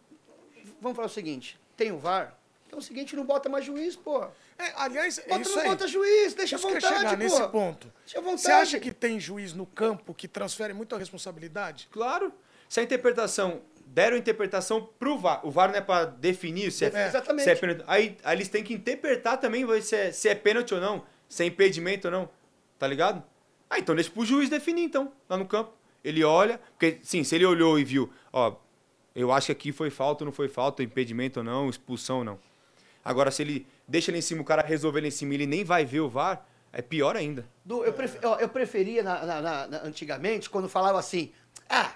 [0.80, 2.36] Vamos falar o seguinte: tem o VAR.
[2.68, 4.24] Então é o seguinte, não bota mais juiz, pô.
[4.58, 5.68] É, aliás, é Bota, isso não aí.
[5.70, 7.18] bota juiz, deixa Isso vontade, chegar pô.
[7.18, 7.92] nesse ponto.
[8.06, 8.42] Deixa à vontade.
[8.44, 11.90] Você acha que tem juiz no campo que transfere muito a responsabilidade?
[11.92, 12.32] Claro,
[12.70, 13.62] se a interpretação
[13.94, 15.46] deram interpretação pro VAR.
[15.46, 17.44] O VAR não é pra definir se é, É, exatamente.
[17.44, 17.84] se é pênalti.
[17.88, 21.44] Aí, aí eles têm que interpretar também se é, se é pênalti ou não, se
[21.44, 22.30] é impedimento ou não.
[22.80, 23.22] Tá ligado?
[23.70, 25.72] Ah, então deixa pro juiz definir, então, lá no campo.
[26.04, 28.56] Ele olha, porque, sim, se ele olhou e viu, ó,
[29.16, 32.24] eu acho que aqui foi falta ou não foi falta, impedimento ou não, expulsão ou
[32.24, 32.40] não.
[33.04, 35.46] Agora, se ele deixa ele em cima, o cara resolver ele em cima e ele
[35.48, 37.46] nem vai ver o VAR, é pior ainda.
[37.66, 41.32] Do- eu, pref- ó, eu preferia na- na- na- antigamente, quando falava assim,
[41.70, 41.92] ah,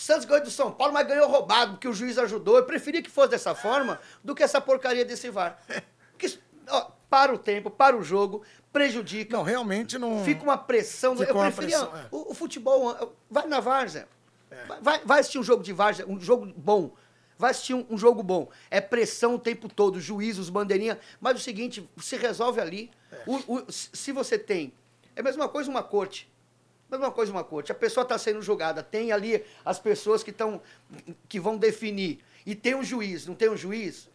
[0.00, 2.56] o Santos ganhou do São Paulo, mas ganhou roubado, porque o juiz ajudou.
[2.56, 5.58] Eu preferia que fosse dessa forma do que essa porcaria desse VAR.
[6.22, 8.42] Isso, ó, para o tempo, para o jogo,
[8.72, 9.36] prejudica.
[9.36, 10.24] Não, realmente não.
[10.24, 11.16] Fica uma pressão.
[11.16, 11.78] Fica eu uma preferia.
[11.78, 12.06] pressão, é.
[12.10, 13.14] o, o futebol.
[13.30, 14.08] Vai na várzea.
[14.66, 16.92] Vai- Vai, vai assistir um jogo de várzea, um jogo bom.
[17.38, 18.48] Vai assistir um, um jogo bom.
[18.70, 20.98] É pressão o tempo todo, juízos, bandeirinha.
[21.20, 22.90] Mas o seguinte, se resolve ali.
[23.26, 24.72] O- o- se se você tem.
[25.16, 26.30] É a mesma coisa uma corte.
[26.90, 27.70] Mesma coisa uma corte.
[27.70, 28.82] A pessoa está sendo julgada.
[28.82, 30.60] Tem ali as pessoas que estão.
[31.28, 32.18] que vão definir.
[32.44, 34.08] E tem um juiz, não tem um juiz?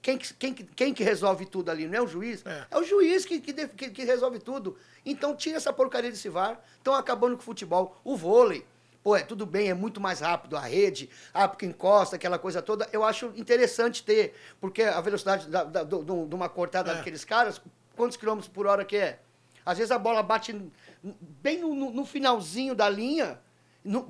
[0.00, 1.86] Quem que, quem, que- quem que resolve tudo ali?
[1.86, 2.44] Não é o juiz?
[2.46, 2.64] É.
[2.70, 4.76] É, o juiz que, que, que- que resolve tudo.
[5.04, 6.60] Então tira essa porcaria desse VAR.
[6.78, 7.96] Estão acabando com o futebol.
[8.02, 8.64] O vôlei.
[9.02, 12.62] Pô, é tudo bem, é muito mais rápido a rede, ah, porque encosta, aquela coisa
[12.62, 12.88] toda.
[12.92, 16.94] Eu acho interessante ter, porque a velocidade da- da- do- do- de uma cortada É.
[16.94, 17.60] daqueles caras,
[17.96, 19.18] quantos quilômetros por hora que é?
[19.64, 20.52] Às vezes a bola bate
[21.02, 23.38] bem no, no- no finalzinho da linha.
[23.84, 24.06] No,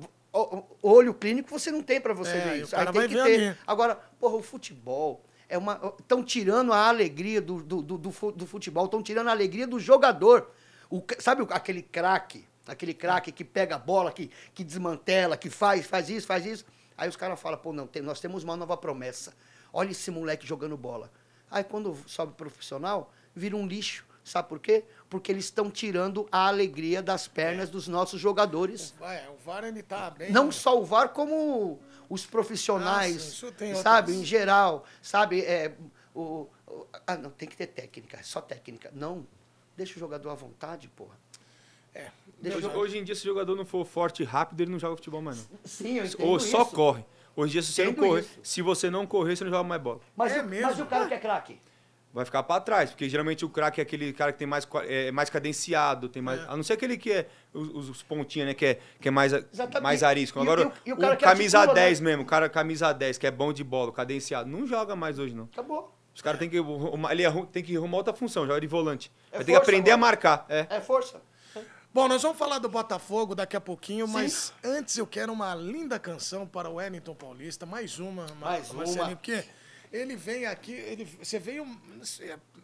[0.81, 2.75] olho clínico você não tem pra você É, ver isso.
[2.75, 3.57] Aí tem que ter.
[3.67, 5.93] Agora, porra, o futebol é uma.
[5.99, 9.67] Estão tirando a alegria do, do, do, do fu- do futebol, estão tirando a alegria
[9.67, 10.49] do jogador.
[10.89, 12.45] O, sabe aquele craque?
[12.65, 16.65] Aquele craque que pega a bola, que, que desmantela, que faz, faz isso, faz isso.
[16.97, 19.33] Aí os caras falam, pô, não, tem- nós temos uma nova promessa.
[19.73, 21.11] Olha esse moleque jogando bola.
[21.51, 24.05] Aí quando sobe profissional, vira um lixo.
[24.23, 24.85] Sabe por quê?
[25.13, 28.95] Porque eles estão tirando a alegria das pernas dos nossos jogadores.
[28.99, 30.31] O VAR ele tá bem.
[30.31, 34.09] Não só o VAR, como os profissionais, tem sabe?
[34.11, 35.41] outras- Em geral, sabe?
[35.41, 35.71] É,
[36.15, 38.89] o, o- ah, não, tem que ter técnica, só técnica.
[38.91, 39.23] Não,
[39.77, 41.15] deixa o jogador à vontade, porra.
[41.93, 42.07] É.
[42.41, 44.79] Deixa Hoje, hoje em dia, se o jogador não for forte e rápido, ele não
[44.79, 45.59] joga futebol mais, não.
[45.63, 46.71] Sim, eu entendo Ou só isso.
[46.71, 47.05] corre.
[47.35, 48.39] Hoje em dia, se você não Entendo correr, isso.
[48.41, 49.99] se você não correr, você não joga mais bola.
[50.15, 50.65] Mas, É o, mesmo?
[50.71, 51.61] mas o cara que é craque.
[52.13, 55.11] Vai ficar pra trás, porque geralmente o craque é aquele cara que tem mais, é,
[55.11, 56.39] mais cadenciado, tem mais.
[56.41, 56.45] É.
[56.47, 58.53] A não ser aquele que é os, os pontinhos, né?
[58.53, 59.81] Que é, que é mais, Exatamente.
[59.81, 60.39] mais arisco.
[60.39, 61.85] Agora, e o- e o cara o que camisa articula, né?
[61.87, 65.17] 10 mesmo, o cara camisa 10, que é bom de bola, cadenciado, não joga mais
[65.17, 65.45] hoje, não.
[65.51, 65.91] Acabou.
[66.13, 66.59] Os caras têm que.
[66.59, 69.11] arrumar- Ele tem que arrumar outra função, joga de volante.
[69.31, 70.07] É Vai ter que aprender a agora.
[70.11, 70.45] marcar.
[70.47, 70.67] É.
[70.69, 71.19] É força.
[71.91, 74.13] Bom, nós vamos falar do Botafogo daqui a pouquinho, Sim.
[74.13, 78.69] mas antes eu quero uma linda canção para o Wellington Paulista, mais uma, Ma- Mais
[78.71, 78.77] uma.
[78.79, 79.43] Marcelinho, porque
[79.93, 81.65] ele vem aqui, ele, você veio,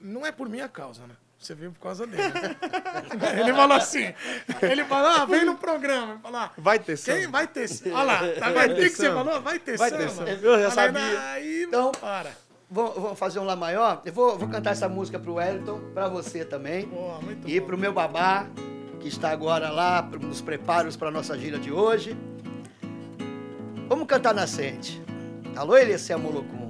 [0.01, 1.15] não é por minha causa, né?
[1.38, 2.21] Você veio por causa dele.
[2.21, 2.57] né?
[3.39, 4.13] ele falou assim,
[4.61, 7.30] ele falou, ah, vem no programa, ele falou, ah, Vai ter quem samba.
[7.32, 8.73] vai ter Olha lá, tá vendo?
[8.73, 9.23] O que, você samba.
[9.23, 9.41] falou?
[9.41, 10.03] Vai ter Vai samba.
[10.03, 10.30] ter samba.
[10.32, 11.21] Eu já sabia.
[11.32, 12.32] Aí, Então- para.
[12.71, 14.01] Vamos fazer um Lá Maior?
[14.05, 16.86] Eu vou, vou cantar essa música pro Wellington, pra você também.
[16.88, 17.65] Boa, muito E bom.
[17.65, 18.45] pro meu babá,
[18.99, 22.15] que está agora lá nos preparos para nossa gira de hoje.
[23.88, 25.01] Vamos cantar nascente.
[25.55, 26.68] Alô, Elias Molocum.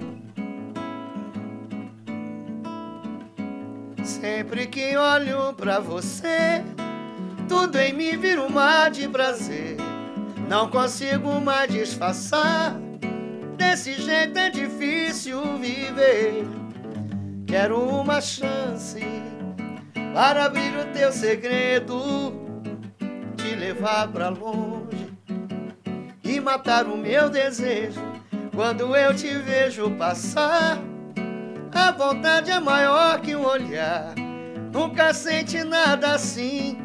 [4.10, 6.64] Sempre que olho pra você,
[7.48, 9.76] tudo em mim vira um mar de prazer.
[10.48, 12.74] Não consigo mais disfarçar,
[13.56, 16.44] desse jeito é difícil viver.
[17.46, 19.00] Quero uma chance
[20.12, 22.34] para abrir o teu segredo,
[23.36, 25.08] te levar pra longe
[26.24, 28.02] e matar o meu desejo.
[28.54, 30.78] Quando eu te vejo passar,
[31.72, 34.14] a vontade é maior que um olhar.
[34.72, 36.78] Nunca sente nada assim.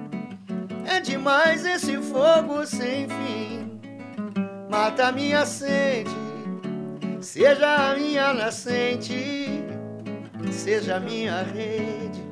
[0.85, 3.79] É demais esse fogo sem fim.
[4.69, 6.09] Mata minha sede,
[7.21, 9.63] seja a minha nascente,
[10.51, 12.23] seja a minha rede.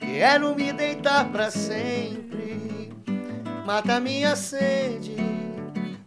[0.00, 2.92] Quero me deitar pra sempre.
[3.66, 5.16] Mata minha sede,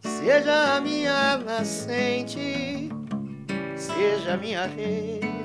[0.02, 2.90] seja a minha nascente,
[3.76, 5.37] seja a minha rede.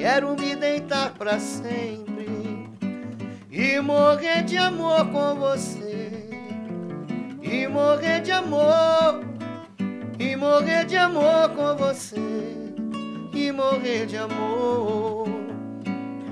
[0.00, 2.26] Quero me deitar pra sempre
[3.50, 6.10] e morrer de amor com você.
[7.42, 9.22] E morrer de amor,
[10.18, 12.16] e morrer de amor com você.
[13.34, 15.28] E morrer de amor,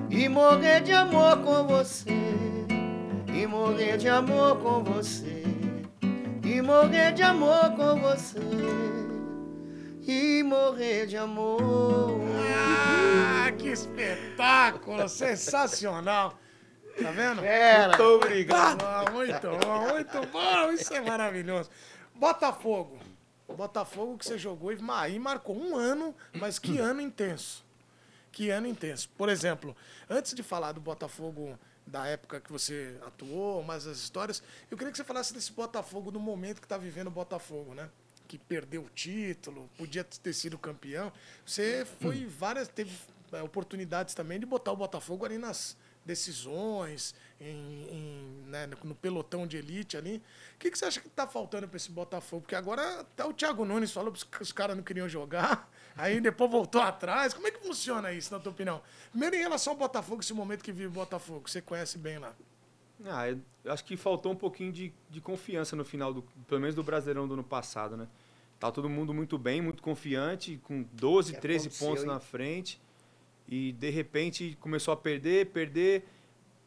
[0.09, 2.09] e morrer de amor com você.
[3.35, 5.45] E morrer de amor com você.
[6.43, 8.41] E morrer de amor com você.
[10.07, 12.19] E morrer de amor.
[13.69, 15.07] Que espetáculo!
[15.11, 16.39] Sensacional!
[17.03, 17.43] Tá vendo?
[17.43, 17.89] Pera.
[17.89, 18.83] Muito obrigado.
[18.83, 21.69] Ah, muito bom, muito bom, isso é maravilhoso.
[22.15, 22.99] Botafogo.
[23.47, 27.63] Botafogo que você jogou e aí marcou um ano, mas que ano intenso.
[28.33, 29.11] Que ano intenso.
[29.19, 29.77] Por exemplo,
[30.09, 34.91] antes de falar do Botafogo da época que você atuou, mais as histórias, eu queria
[34.91, 37.91] que você falasse desse Botafogo no momento que está vivendo o Botafogo, né?
[38.27, 41.13] Que perdeu o título, podia ter sido campeão.
[41.45, 42.93] Você foi várias, teve
[43.45, 45.77] oportunidades também de botar o Botafogo ali nas
[46.09, 50.23] decisões, em, em, né, no pelotão de elite ali.
[50.55, 52.43] O que, que você acha que está faltando para esse Botafogo?
[52.43, 56.51] Porque agora até o Thiago Nunes falou que os caras não queriam jogar, aí depois
[56.51, 57.35] voltou atrás.
[57.35, 58.81] Como é que funciona isso, na tua opinião?
[59.11, 62.35] Primeiro, em relação ao Botafogo, esse momento que vive o Botafogo, você conhece bem lá.
[63.05, 66.75] Ah, eu acho que faltou um pouquinho de, de confiança no final, do, pelo menos
[66.75, 68.09] do Brasileirão do ano passado, né?
[68.59, 72.81] Tá todo mundo muito bem, muito confiante, com 12, 13 pontos na frente
[73.49, 76.07] e de repente começou a perder, perder.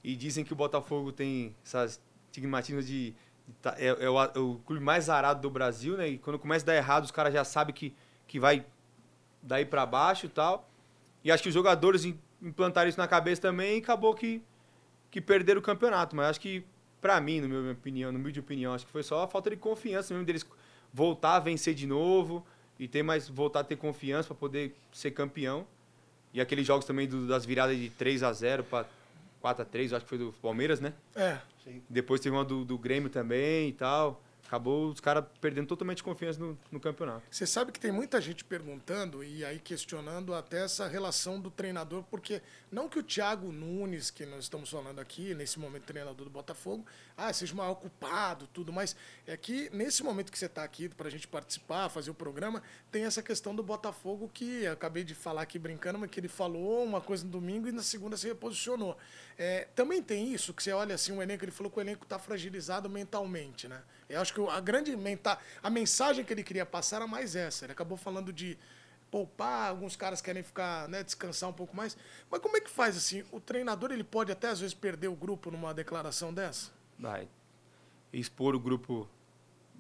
[0.04, 2.02] E dizem que o Botafogo tem essas
[2.32, 3.14] estigmatismo de.
[3.62, 6.08] Tá, é, é, o, é, o, clube mais arado do Brasil, né?
[6.08, 7.94] E quando começa a dar errado, os caras já sabem que,
[8.28, 8.66] que vai
[9.42, 10.68] daí para baixo e tal.
[11.24, 12.06] E acho que os jogadores
[12.42, 14.42] implantaram isso na cabeça também e acabou que,
[15.12, 16.16] que perderam o campeonato.
[16.16, 16.66] Mas acho que,
[17.00, 19.50] para mim, no meu opinião, no meu de opinião, acho que foi só a falta
[19.50, 20.46] de confiança mesmo deles
[20.94, 22.46] voltar a vencer de novo
[22.80, 25.68] e ter mais voltar a ter confiança para poder ser campeão.
[26.34, 28.86] E aqueles jogos também do, das viradas de 3 a 0 para
[29.42, 30.94] 4 a 3 acho que foi do Palmeiras, né?
[31.16, 31.38] É.
[31.64, 31.82] Sim.
[31.90, 34.22] Depois teve uma do, do Grêmio também e tal
[34.52, 37.24] acabou os caras perdendo totalmente confiança no, no campeonato.
[37.32, 42.04] Você sabe que tem muita gente perguntando e aí questionando até essa relação do treinador,
[42.12, 46.30] porque não que o Thiago Nunes, que nós estamos falando aqui, nesse momento treinador do
[46.30, 46.86] Botafogo,
[47.16, 48.94] ah, seja o maior culpado, tudo, mas
[49.26, 52.62] é que nesse momento que você está aqui para a gente participar, fazer o programa,
[52.92, 56.84] tem essa questão do Botafogo que acabei de falar aqui brincando, mas que ele falou
[56.84, 58.98] uma coisa no domingo e na segunda se reposicionou.
[59.38, 62.04] É, também tem isso, que você olha assim, o elenco, ele falou que o elenco
[62.04, 63.82] está fragilizado mentalmente, né?
[64.12, 67.66] Eu acho que a grande menta, a mensagem que ele queria passar era mais essa.
[67.66, 68.58] Ele acabou falando de
[69.12, 71.98] poupar, alguns caras querem ficar, né, descansar um pouco mais.
[72.30, 73.24] Mas como é que faz assim?
[73.32, 76.72] O treinador ele pode até às vezes perder o grupo numa declaração dessa?
[76.98, 77.28] Vai.
[78.14, 79.08] Expor o grupo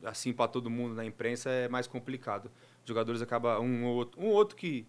[0.03, 2.51] assim para todo mundo na imprensa é mais complicado.
[2.83, 4.85] Os jogadores acabam um ou outro, um outro que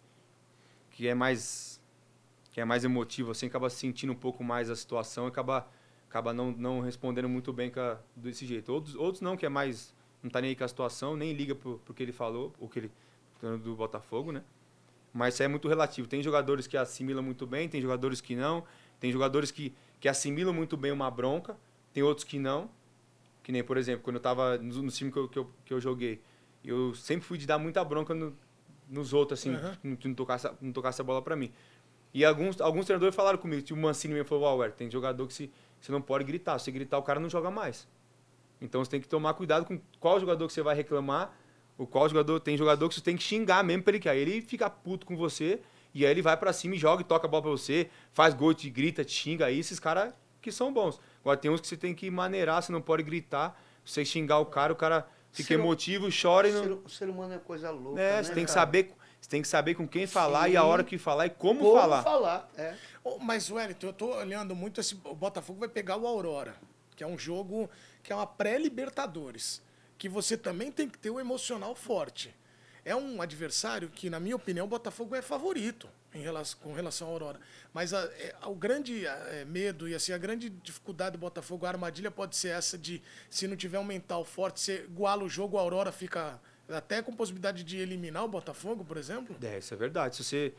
[0.90, 1.80] que é mais
[2.50, 5.68] que é mais emotivo assim, acaba sentindo um pouco mais a situação e acaba
[6.12, 8.70] acaba não, não respondendo muito bem a, desse jeito.
[8.70, 9.94] Outros, outros não, que é mais.
[10.22, 12.68] não tá nem aí com a situação, nem liga pro, pro que ele falou, o
[12.68, 12.90] que ele.
[13.62, 14.44] do Botafogo, né?
[15.12, 16.06] Mas isso é muito relativo.
[16.06, 18.64] Tem jogadores que assimilam muito bem, tem jogadores que não.
[19.00, 21.56] Tem jogadores que, que assimilam muito bem uma bronca,
[21.92, 22.70] tem outros que não.
[23.42, 25.74] Que nem, por exemplo, quando eu estava no, no time que eu, que eu, que
[25.74, 26.20] eu joguei,
[26.62, 28.36] eu sempre fui de dar muita bronca no,
[28.88, 29.96] nos outros, assim, uhum.
[29.96, 31.50] que não tocasse, não tocasse a bola para mim.
[32.14, 35.32] E alguns, alguns treinadores falaram comigo, tipo o Mancini me falou, Ué, tem jogador que
[35.32, 35.50] se,
[35.82, 36.58] você não pode gritar.
[36.60, 37.88] Se gritar, o cara não joga mais.
[38.60, 41.36] Então você tem que tomar cuidado com qual jogador que você vai reclamar,
[41.76, 44.18] o qual jogador tem jogador que você tem que xingar mesmo para ele que aí
[44.20, 45.60] ele fica puto com você
[45.92, 48.32] e aí ele vai para cima e joga e toca a bola para você, faz
[48.32, 51.00] gol, te grita, te xinga aí, esses caras que são bons.
[51.20, 54.46] Agora tem uns que você tem que maneirar, você não pode gritar, você xingar o
[54.46, 58.00] cara, o cara fica ser, emotivo, chora e não O ser humano é coisa louca,
[58.00, 60.54] É, né, você tem que saber você tem que saber com quem falar Sim.
[60.54, 62.02] e a hora que falar e como, como falar.
[62.02, 62.74] falar, é.
[63.20, 64.94] Mas, Wellington, eu tô olhando muito esse.
[65.04, 66.54] O Botafogo vai pegar o Aurora,
[66.94, 67.68] que é um jogo
[68.02, 69.62] que é uma pré-Libertadores.
[69.98, 72.34] Que você também tem que ter o emocional forte.
[72.84, 77.06] É um adversário que, na minha opinião, o Botafogo é favorito em relação, com relação
[77.08, 77.40] ao Aurora.
[77.72, 81.70] Mas a, é, o grande é, medo e assim, a grande dificuldade do Botafogo, a
[81.70, 85.56] armadilha pode ser essa de, se não tiver um mental forte, você iguala o jogo,
[85.56, 89.36] a Aurora fica até com possibilidade de eliminar o Botafogo, por exemplo?
[89.42, 90.16] É, isso é verdade.
[90.16, 90.54] Se você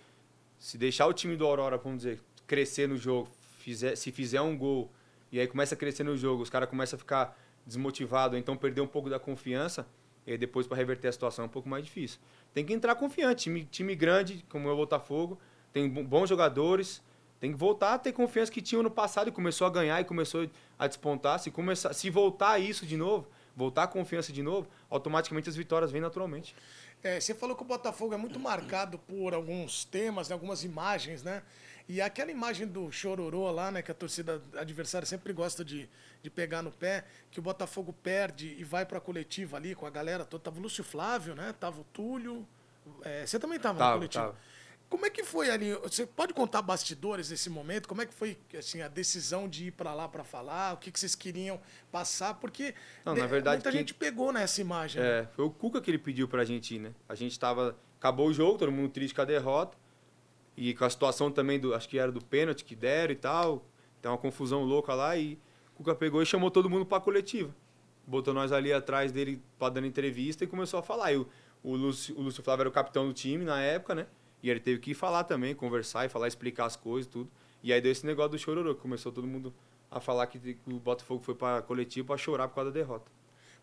[0.57, 3.29] se deixar o time do Aurora, vamos dizer, crescer no jogo,
[3.59, 4.91] fizer, se fizer um gol
[5.31, 8.81] e aí começa a crescer no jogo, os caras começam a ficar desmotivados, então perder
[8.81, 9.87] um pouco da confiança,
[10.27, 12.19] e depois para reverter a situação é um pouco mais difícil.
[12.53, 13.43] Tem que entrar confiante.
[13.43, 15.39] Time, time grande, como é o Botafogo,
[15.71, 17.01] tem bons jogadores,
[17.39, 20.05] tem que voltar a ter confiança que tinha no passado e começou a ganhar e
[20.05, 21.39] começou a despontar.
[21.39, 25.91] Se, começar, se voltar isso de novo, voltar a confiança de novo, automaticamente as vitórias
[25.91, 26.55] vêm naturalmente.
[27.03, 31.21] É, você falou que o Botafogo é muito marcado por alguns temas, né, algumas imagens,
[31.21, 31.43] né?
[31.87, 35.89] E aquela imagem do chororô lá, né, que a torcida adversária sempre gosta de,
[36.21, 39.85] de pegar no pé, que o Botafogo perde e vai para a coletiva ali com
[39.85, 40.43] a galera toda.
[40.43, 41.53] Tava o Lúcio Flávio, né?
[41.59, 42.47] Tava o Túlio.
[43.01, 44.25] É, você também tava, tava na coletiva.
[44.27, 44.37] Tava.
[44.89, 45.73] Como é que foi ali?
[45.81, 47.87] Você pode contar bastidores desse momento?
[47.87, 50.73] Como é que foi assim, a decisão de ir para lá para falar?
[50.73, 51.59] O que, que vocês queriam
[51.91, 52.35] passar?
[52.35, 55.01] Porque Não, na verdade, muita gente pegou nessa imagem.
[55.01, 55.29] É, né?
[55.35, 56.93] foi o Cuca que ele pediu para a gente ir, né?
[57.09, 59.82] A gente estava acabou o jogo, todo mundo triste com a derrota
[60.55, 63.65] e com a situação também do, acho que era do pênalti que deram e tal.
[64.01, 65.39] Tem uma confusão louca lá e
[65.73, 67.53] o Cuca pegou e chamou todo mundo para a coletiva.
[68.05, 71.13] Botou nós ali atrás dele para dando entrevista e começou a falar.
[71.13, 71.27] E o,
[71.63, 74.07] o Lúcio, o Lúcio Flávio era o capitão do time na época, né?
[74.41, 77.29] E ele teve que falar também, conversar e falar, explicar as coisas tudo.
[77.63, 79.53] E aí deu esse negócio do chororô, que começou todo mundo
[79.89, 83.09] a falar que o Botafogo foi para coletivo para chorar por causa da derrota.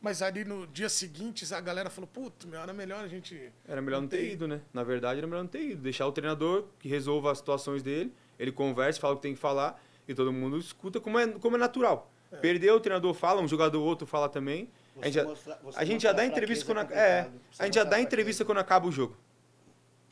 [0.01, 3.53] Mas ali no dia seguinte a galera falou, puto, era melhor a gente.
[3.69, 4.63] Era melhor não ter ido, né?
[4.73, 5.83] Na verdade, era melhor não ter ido.
[5.83, 9.41] Deixar o treinador que resolva as situações dele, ele conversa, fala o que tem que
[9.41, 12.11] falar e todo mundo escuta como é, como é natural.
[12.33, 12.37] É.
[12.37, 14.71] Perdeu, o treinador fala, um jogador outro fala também.
[14.97, 16.93] Você a gente, mostra, a gente já dá entrevista quando.
[16.93, 19.17] É, a gente já dá entrevista quando acaba o jogo.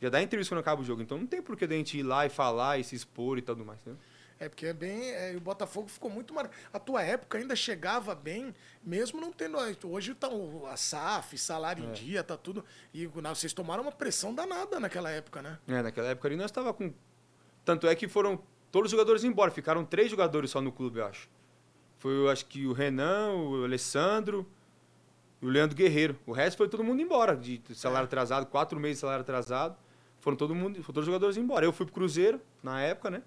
[0.00, 1.02] Já dá entrevista quando acaba o jogo.
[1.02, 3.42] Então não tem por que a gente ir lá e falar e se expor e
[3.42, 3.84] tudo mais.
[3.84, 3.94] Né?
[4.40, 5.10] É, porque é bem.
[5.10, 6.50] É, o Botafogo ficou muito mar...
[6.72, 9.58] A tua época ainda chegava bem, mesmo não tendo.
[9.84, 11.88] Hoje tá o, a SAF, salário é.
[11.88, 12.64] em dia, tá tudo.
[12.94, 15.58] E vocês tomaram uma pressão danada naquela época, né?
[15.66, 16.92] É, naquela época ali nós estava com.
[17.64, 19.50] Tanto é que foram todos os jogadores embora.
[19.50, 21.28] Ficaram três jogadores só no clube, eu acho.
[21.98, 24.46] Foi, eu acho que o Renan, o Alessandro
[25.42, 26.16] e o Leandro Guerreiro.
[26.24, 28.06] O resto foi todo mundo embora, de salário é.
[28.06, 29.76] atrasado, quatro meses de salário atrasado.
[30.20, 31.64] Foram todo mundo, foram todos os jogadores embora.
[31.64, 33.22] Eu fui pro Cruzeiro na época, né?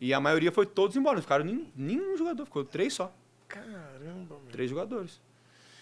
[0.00, 1.16] E a maioria foi todos embora.
[1.16, 3.12] Não ficaram nenhum, nenhum jogador, ficou três só.
[3.48, 4.52] Caramba, meu.
[4.52, 5.20] Três jogadores.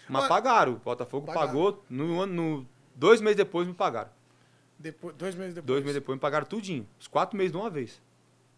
[0.08, 0.74] Mas, Mas pagaram.
[0.74, 1.46] O Botafogo pagaram.
[1.46, 1.84] pagou.
[1.88, 4.10] No, no, dois meses depois me pagaram.
[4.78, 5.66] Depois, dois meses depois?
[5.66, 6.86] Dois meses depois me pagaram tudinho.
[6.98, 8.00] Os quatro meses de uma vez.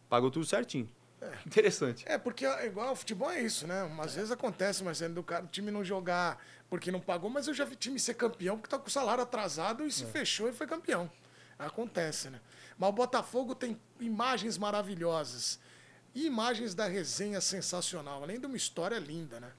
[0.08, 0.88] Pagou tudo certinho.
[1.20, 1.32] É.
[1.46, 2.04] Interessante.
[2.06, 3.90] É, porque igual o futebol é isso, né?
[3.98, 4.16] Às é.
[4.16, 7.64] vezes acontece, mas do cara, o time não jogar porque não pagou, mas eu já
[7.64, 10.06] vi time ser campeão porque tá com o salário atrasado e se é.
[10.06, 11.10] fechou e foi campeão.
[11.58, 12.40] Acontece, né?
[12.78, 15.58] Mas o Botafogo tem imagens maravilhosas.
[16.14, 19.50] E imagens da resenha sensacional, além de uma história linda, né?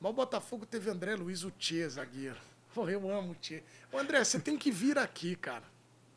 [0.00, 2.38] Mas o Botafogo teve André Luiz Tchê, zagueiro.
[2.72, 3.62] Pô, eu amo o Tchê.
[3.92, 5.64] Ô, André, você tem que vir aqui, cara.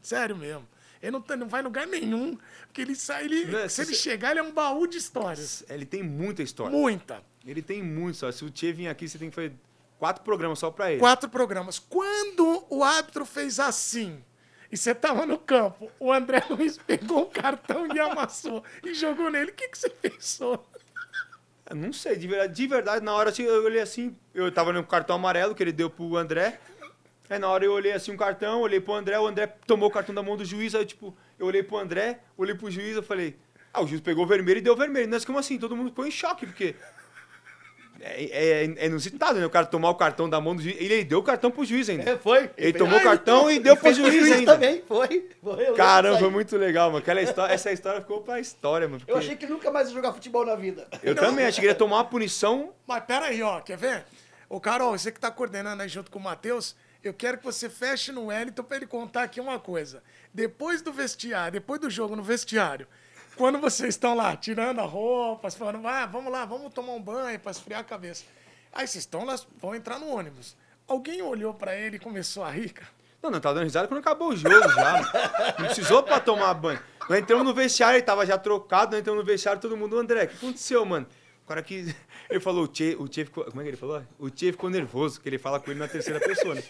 [0.02, 0.68] Sério mesmo.
[1.02, 3.82] Ele não, tá, não vai em lugar nenhum, porque ele sai, ele, não, se, se
[3.82, 5.62] ele chegar, ele é um baú de histórias.
[5.68, 6.72] Ele tem muita história.
[6.72, 7.22] Muita.
[7.46, 8.32] Ele tem muita história.
[8.32, 9.54] Se o Tchê vir aqui, você tem que fazer
[10.00, 11.02] quatro programas só pra ele.
[11.02, 11.78] Quatro programas.
[11.78, 14.24] Quando o árbitro fez assim,
[14.74, 19.30] e você tava no campo, o André Luiz pegou um cartão e amassou e jogou
[19.30, 19.52] nele.
[19.52, 20.68] O que, que você pensou?
[21.70, 24.74] Eu não sei, de verdade, de verdade, na hora assim, eu olhei assim, eu tava
[24.74, 26.60] no cartão amarelo que ele deu pro André.
[27.30, 29.92] Aí na hora eu olhei assim um cartão, olhei pro André, o André tomou o
[29.92, 33.04] cartão da mão do juiz, aí tipo, eu olhei pro André, olhei pro juiz, eu
[33.04, 33.38] falei,
[33.72, 35.08] ah, o juiz pegou o vermelho e deu vermelho.
[35.08, 35.60] Nós como assim?
[35.60, 36.74] Todo mundo ficou em choque, porque
[38.06, 39.46] é, é, é, inusitado, né?
[39.46, 40.76] O cara tomar o cartão da mão do juiz.
[40.76, 42.12] Ele, ele deu o cartão pro juiz ainda.
[42.12, 42.40] É, foi.
[42.40, 44.54] Ele, ele tomou o cartão e deu pro juiz, juiz ainda.
[44.54, 45.30] também, foi.
[45.42, 46.98] foi Caramba, foi muito legal, mano.
[46.98, 49.00] Aquela história, essa história ficou pra história, mano.
[49.00, 49.12] Porque...
[49.12, 50.86] Eu achei que nunca mais ia jogar futebol na vida.
[51.02, 51.24] Eu Não.
[51.24, 52.74] também, achei que ele ia tomar uma punição.
[52.86, 54.04] Mas pera aí, ó, quer ver?
[54.50, 57.70] Ô, Carol, você que tá coordenando aí junto com o Matheus, eu quero que você
[57.70, 60.04] feche no Wellington pra ele contar aqui uma coisa.
[60.34, 62.86] Depois do vestiário, depois do jogo no vestiário,
[63.36, 67.40] quando vocês estão lá tirando a roupa, falando, ah, vamos lá, vamos tomar um banho
[67.40, 68.26] pra esfriar a cabeça.
[68.72, 70.56] Aí vocês estão lá, vão entrar no ônibus.
[70.88, 72.90] Alguém olhou para ele e começou a rir, cara?
[73.22, 75.54] Não, não, tava dando risada quando acabou o jogo já.
[75.58, 76.80] não precisou pra tomar banho.
[77.10, 80.26] Nós entramos no vestiário, ele tava já trocado, nós entramos no vestiário, todo mundo, André,
[80.26, 81.08] o que aconteceu, mano?
[81.44, 81.94] O cara que.
[82.30, 83.44] Ele falou, o Tchê, o Tchê ficou.
[83.46, 84.02] Como é que ele falou?
[84.18, 86.64] O Tchê ficou nervoso, que ele fala com ele na terceira pessoa, né?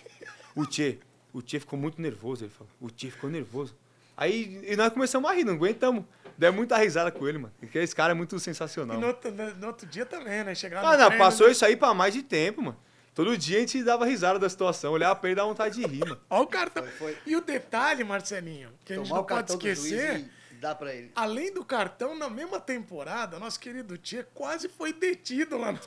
[0.56, 1.00] O Tchê,
[1.32, 2.72] o Tchê ficou muito nervoso, ele falou.
[2.82, 3.76] O Tchê ficou nervoso.
[4.18, 6.06] Aí e nós começamos a rir, não aguentamos.
[6.38, 7.54] Deu muita risada com ele, mano.
[7.60, 8.98] Porque esse cara é muito sensacional.
[8.98, 10.56] E no outro, no outro dia também, né?
[10.56, 11.54] Chegava ah, não, treino, passou né?
[11.54, 12.78] isso aí pra mais de tempo, mano.
[13.14, 15.86] Todo dia a gente dava risada da situação, olhava pra ele e dava vontade de
[15.86, 16.20] rir, mano.
[16.30, 16.84] Olha o cartão.
[16.84, 17.18] Foi, foi.
[17.28, 20.30] E o detalhe, Marcelinho, que a gente não pode esquecer.
[20.60, 21.12] Dá pra ele.
[21.14, 25.78] Além do cartão, na mesma temporada, nosso querido Tia quase foi detido lá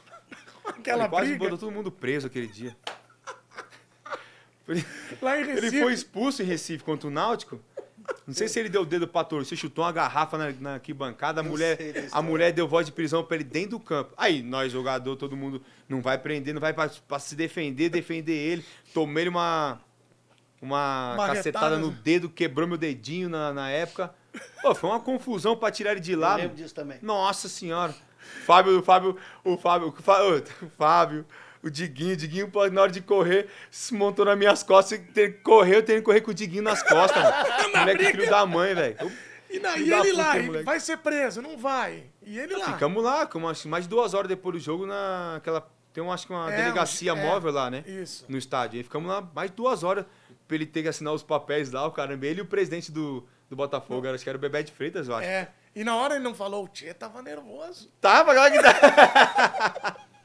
[0.66, 1.44] naquela ele quase briga.
[1.44, 2.76] botou todo mundo preso aquele dia.
[5.22, 5.66] Lá em Recife.
[5.66, 7.60] Ele foi expulso em Recife contra o Náutico.
[8.26, 11.40] Não sei se ele deu o dedo pra torcer, chutou uma garrafa na, na arquibancada,
[11.40, 14.12] a mulher, a mulher deu voz de prisão pra ele dentro do campo.
[14.16, 18.32] Aí, nós, jogador, todo mundo não vai prender, não vai pra, pra se defender, defender
[18.32, 18.64] ele.
[18.92, 19.80] Tomei uma,
[20.60, 24.12] uma, uma cacetada no dedo, quebrou meu dedinho na, na época.
[24.60, 26.32] Pô, foi uma confusão pra tirar ele de lá.
[26.32, 26.98] Eu lembro disso também.
[27.02, 27.94] Nossa senhora.
[28.44, 31.26] Fábio, Fábio, o Fábio, o Fábio, o Fábio
[31.66, 32.14] o Diguinho.
[32.14, 35.00] O Diguinho, na hora de correr, se montou nas minhas costas.
[35.42, 37.36] Correu, eu tenho que correr com o Diguinho nas costas, mano.
[37.76, 38.96] moleque filho da mãe, velho.
[39.48, 42.04] E, na, e ele lá, ele vai ser preso, não vai.
[42.22, 42.72] E ele lá.
[42.72, 45.68] Ficamos lá, como, acho, mais de duas horas depois do jogo, naquela.
[45.92, 47.82] Tem, um, acho que uma é, delegacia um, é, móvel lá, né?
[47.86, 48.24] Isso.
[48.28, 48.80] No estádio.
[48.80, 50.04] E ficamos lá mais de duas horas
[50.46, 52.26] pra ele ter que assinar os papéis lá, o caramba.
[52.26, 55.14] Ele e o presidente do, do Botafogo, acho que era o Bebé de Freitas, eu
[55.14, 55.26] acho.
[55.26, 55.48] É.
[55.74, 57.90] E na hora ele não falou, o Tchê tava nervoso.
[58.00, 59.96] Tava, agora que tá.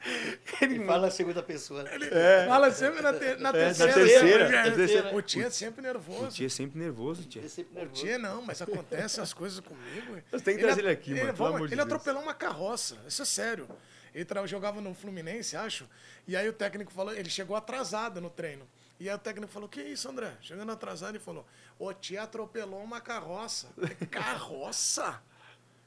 [0.60, 1.88] Ele fala a segunda pessoa.
[1.92, 2.46] Ele é.
[2.46, 3.86] fala sempre na, te, na é, terceira.
[3.86, 4.44] Na terceira.
[4.44, 5.14] É, terceira.
[5.14, 6.26] O Tia é sempre nervoso.
[6.26, 7.42] O Tia é sempre nervoso, Tia.
[7.82, 10.22] O Tia não, mas acontecem as coisas comigo.
[10.30, 11.22] Você tem que trazer ele aqui, mano.
[11.22, 12.98] Ele, vamos, ele atropelou uma carroça.
[13.06, 13.68] Isso é sério.
[14.14, 15.88] Ele jogava no Fluminense, acho.
[16.26, 18.68] E aí o técnico falou, ele chegou atrasado no treino.
[19.00, 20.32] E aí o técnico falou: Que isso, André?
[20.40, 21.44] Chegando atrasado, ele falou:
[21.78, 23.68] O tia atropelou uma carroça.
[24.10, 25.20] carroça?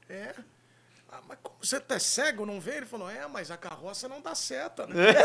[0.08, 0.34] É.
[1.16, 2.76] Ah, mas como você tá cego, não vê?
[2.76, 4.94] Ele falou: É, mas a carroça não dá seta, né?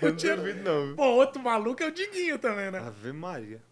[0.00, 0.96] Eu não duvido, não.
[0.96, 2.78] Pô, outro maluco é o Diguinho também, né?
[2.78, 3.62] Ave Maria.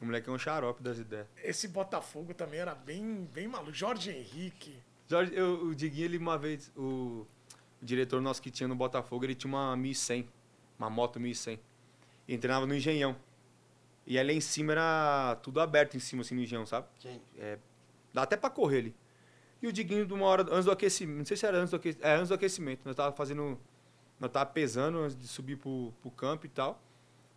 [0.00, 1.28] O moleque é um xarope das ideias.
[1.44, 3.72] Esse Botafogo também era bem, bem maluco.
[3.72, 4.76] Jorge Henrique.
[5.06, 7.24] Jorge, eu, o Diguinho, ele uma vez, o,
[7.80, 10.28] o diretor nosso que tinha no Botafogo, ele tinha uma 1100,
[10.78, 11.60] uma moto 1100.
[12.26, 13.14] E treinava no Engenhão.
[14.06, 16.86] E ali em cima era tudo aberto em cima, assim, no Engenhão, sabe?
[17.00, 17.20] Sim.
[17.38, 17.58] É,
[18.12, 18.96] dá até pra correr ali.
[19.62, 21.76] E o Diguinho, de uma hora, antes do aquecimento, não sei se era antes do
[21.76, 23.58] aquecimento, é, antes do aquecimento, nós tava fazendo,
[24.18, 26.82] nós tava pesando antes de subir pro, pro campo e tal.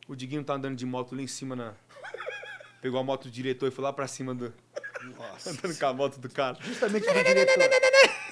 [0.08, 1.74] O Diguinho tá andando de moto lá em cima na...
[2.82, 4.54] Pegou a moto do diretor e foi lá pra cima do...
[5.18, 5.50] Nossa.
[5.52, 6.58] Andando com a moto do cara.
[6.62, 8.25] Justamente do diretor.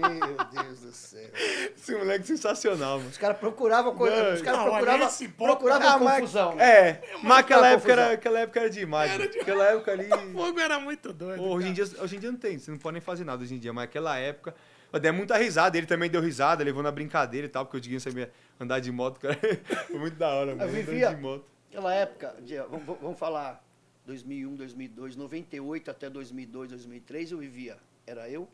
[0.00, 1.28] Meu Deus do céu.
[1.76, 3.10] Esse moleque é sensacional, mano.
[3.10, 4.22] Os caras procuravam coisa.
[4.22, 6.60] Não, Os caras não, procuravam, esse ponto- procuravam Ah, mas- confusão.
[6.60, 8.14] É, mas aquela época, era, confusão.
[8.18, 9.10] aquela época era demais.
[9.12, 9.24] mano.
[9.24, 10.08] Aquela época ali.
[10.30, 11.42] O fogo era muito doido.
[11.42, 13.54] Hoje, em dia, hoje em dia não tem, você não pode nem fazer nada hoje
[13.54, 14.54] em dia, mas aquela época.
[14.92, 17.80] Eu dei muita risada, ele também deu risada, levou na brincadeira e tal, porque o
[17.80, 18.28] Diguinho sabia
[18.58, 19.38] andar de moto, cara.
[19.86, 20.62] Foi muito da hora, mano.
[20.64, 21.44] andando vivia- de moto.
[21.68, 23.62] Aquela época, de- vamos, vamos falar
[24.04, 27.76] 2001, 2002, 98 até 2002, 2003, eu vivia.
[28.04, 28.48] Era eu,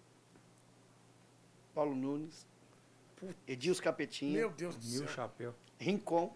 [1.77, 2.47] Paulo Nunes,
[3.47, 5.09] Edilson Capetinha, Meu Deus do céu.
[5.09, 5.55] chapéu.
[5.79, 6.35] Rincon,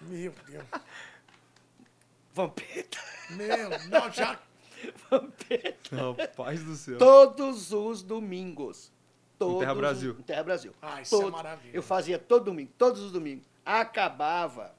[0.00, 0.64] Meu Deus.
[2.34, 2.98] Vampeta.
[3.30, 4.40] Meu, não, já.
[5.08, 5.94] Vampeta.
[5.94, 6.98] Não, paz do céu.
[6.98, 8.90] Todos os domingos.
[9.38, 10.16] Todos Terra os- Brasil.
[10.18, 10.74] em Terra Brasil.
[10.82, 11.32] Ah, isso é Todos.
[11.32, 11.76] maravilha.
[11.76, 13.46] Eu fazia todo domingo, todos os domingos.
[13.64, 14.74] Acabava.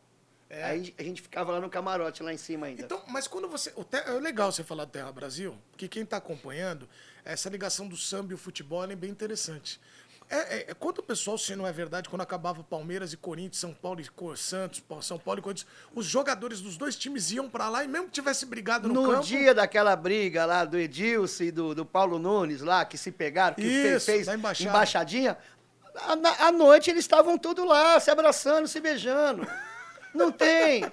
[0.50, 0.64] É.
[0.66, 2.84] Aí a gente ficava lá no camarote, lá em cima ainda.
[2.84, 3.72] Então, mas quando você.
[3.76, 6.88] o te- É legal você falar do Terra Brasil, porque quem está acompanhando,
[7.26, 9.80] essa ligação do samba e o futebol é bem interessante.
[10.30, 13.58] É, é, é, quando o pessoal, se não é verdade, quando acabava Palmeiras e Corinthians,
[13.58, 17.70] São Paulo e Santos, São Paulo e Corinthians, os jogadores dos dois times iam para
[17.70, 19.24] lá e mesmo que tivesse brigado no, No campo.
[19.26, 23.56] dia daquela briga lá do Edilson e do, do Paulo Nunes lá, que se pegaram,
[23.56, 24.70] que Isso, fez embaixada.
[24.70, 25.38] embaixadinha,
[26.40, 29.48] à noite eles estavam tudo lá, se abraçando, se beijando.
[30.14, 30.86] Não tem.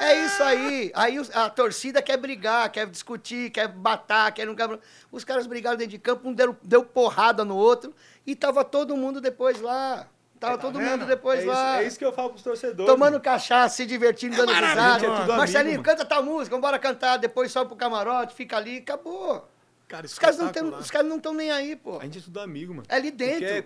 [0.00, 0.90] É isso aí.
[0.94, 4.68] Aí a torcida quer brigar, quer discutir, quer batar, quer não quer...
[5.10, 7.94] Os caras brigaram dentro de campo, um deu, deu porrada no outro
[8.26, 10.06] e tava todo mundo depois lá.
[10.38, 10.90] Tava Tá todo vendo?
[10.90, 11.82] mundo depois é, isso, lá.
[11.82, 12.84] é isso que eu falo pros torcedores.
[12.92, 13.20] Tomando mano.
[13.24, 15.10] cachaça, se divertindo, dando maravilhoso.
[15.12, 15.32] risada.
[15.32, 17.16] É Marcelinho, amigo, canta tal música, vambora cantar.
[17.16, 19.48] Depois sobe pro camarote, fica ali, acabou.
[19.88, 20.80] Cara, Os caras não têm- espetacular.
[20.82, 21.98] os caras não estão nem aí, pô.
[21.98, 22.86] A gente é tudo amigo, mano.
[22.88, 23.46] É ali dentro.
[23.46, 23.64] Porque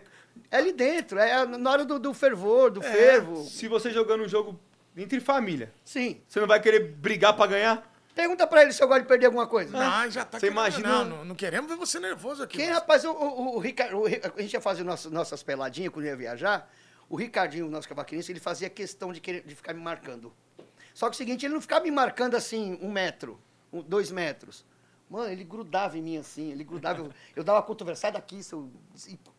[0.49, 1.19] É ali dentro.
[1.19, 3.43] É na hora do, do fervor, do É, fervo.
[3.43, 4.57] se você jogando um jogo
[4.97, 6.21] entre família, Sim.
[6.29, 7.89] você não vai querer brigar pra ganhar?
[8.15, 9.71] Pergunta pra ele se eu gosto de perder alguma coisa.
[9.79, 12.59] Não, já tá Você querendo- imagina- Não, não, não queremos ver você nervoso aqui.
[12.59, 15.43] Quem, mas- rapaz, o, o, o Ricardo, o Ri- a gente ia fazer nossas, nossas
[15.43, 16.71] peladinhas quando ia viajar.
[17.09, 20.33] O Ricardinho, o nosso cavaquinista, ele fazia questão de, querer, de ficar me marcando.
[20.93, 23.41] Só que o seguinte, ele não ficava me marcando assim, um metro,
[23.73, 24.65] um- dois metros.
[25.11, 27.01] Mano, ele grudava em mim assim, ele grudava.
[27.01, 28.71] Eu, eu dava cotovelo, sai daqui, seu.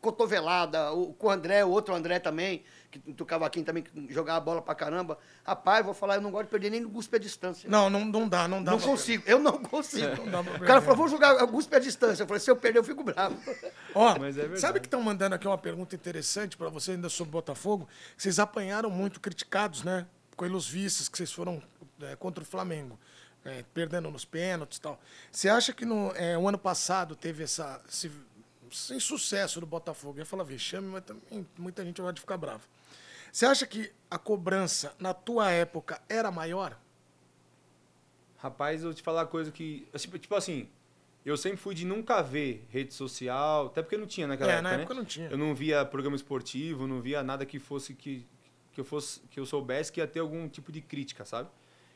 [0.02, 0.92] cotovelada.
[0.92, 2.62] O, com o André, o outro André também,
[2.92, 5.18] que do cavaquinho também, que jogava bola pra caramba.
[5.46, 7.70] Rapaz, vou falar, eu não gosto de perder nem no guspe a distância.
[7.70, 8.72] Não, não, não dá, não dá.
[8.72, 10.10] Não consigo, eu não consigo.
[10.30, 10.82] dá pra o cara perder.
[10.82, 12.24] falou, vamos jogar guspe a distância.
[12.24, 13.38] Eu falei, se eu perder, eu fico bravo.
[13.96, 17.32] Ó, Mas é sabe que estão mandando aqui uma pergunta interessante para você ainda sobre
[17.32, 17.88] Botafogo?
[18.18, 20.06] Vocês apanharam muito criticados, né?
[20.38, 21.62] Pelos vistos que vocês foram
[22.02, 23.00] é, contra o Flamengo,
[23.46, 25.00] é, perdendo nos pênaltis e tal.
[25.32, 28.12] Você acha que no é, o ano passado teve essa, esse,
[28.72, 30.18] esse insucesso do Botafogo?
[30.18, 32.62] Eu ia falar vexame, mas também muita gente vai ficar brava.
[33.32, 36.78] Você acha que a cobrança na tua época era maior?
[38.38, 39.88] Rapaz, eu vou te falar uma coisa que.
[39.98, 40.68] Tipo, tipo assim,
[41.24, 44.70] eu sempre fui de nunca ver rede social, até porque não tinha naquela É, época.
[44.70, 44.84] na né?
[44.84, 45.30] época não tinha.
[45.30, 48.26] Eu não via programa esportivo, não via nada que fosse que,
[48.74, 51.50] que eu fosse que eu soubesse que ia ter algum tipo de crítica, sabe?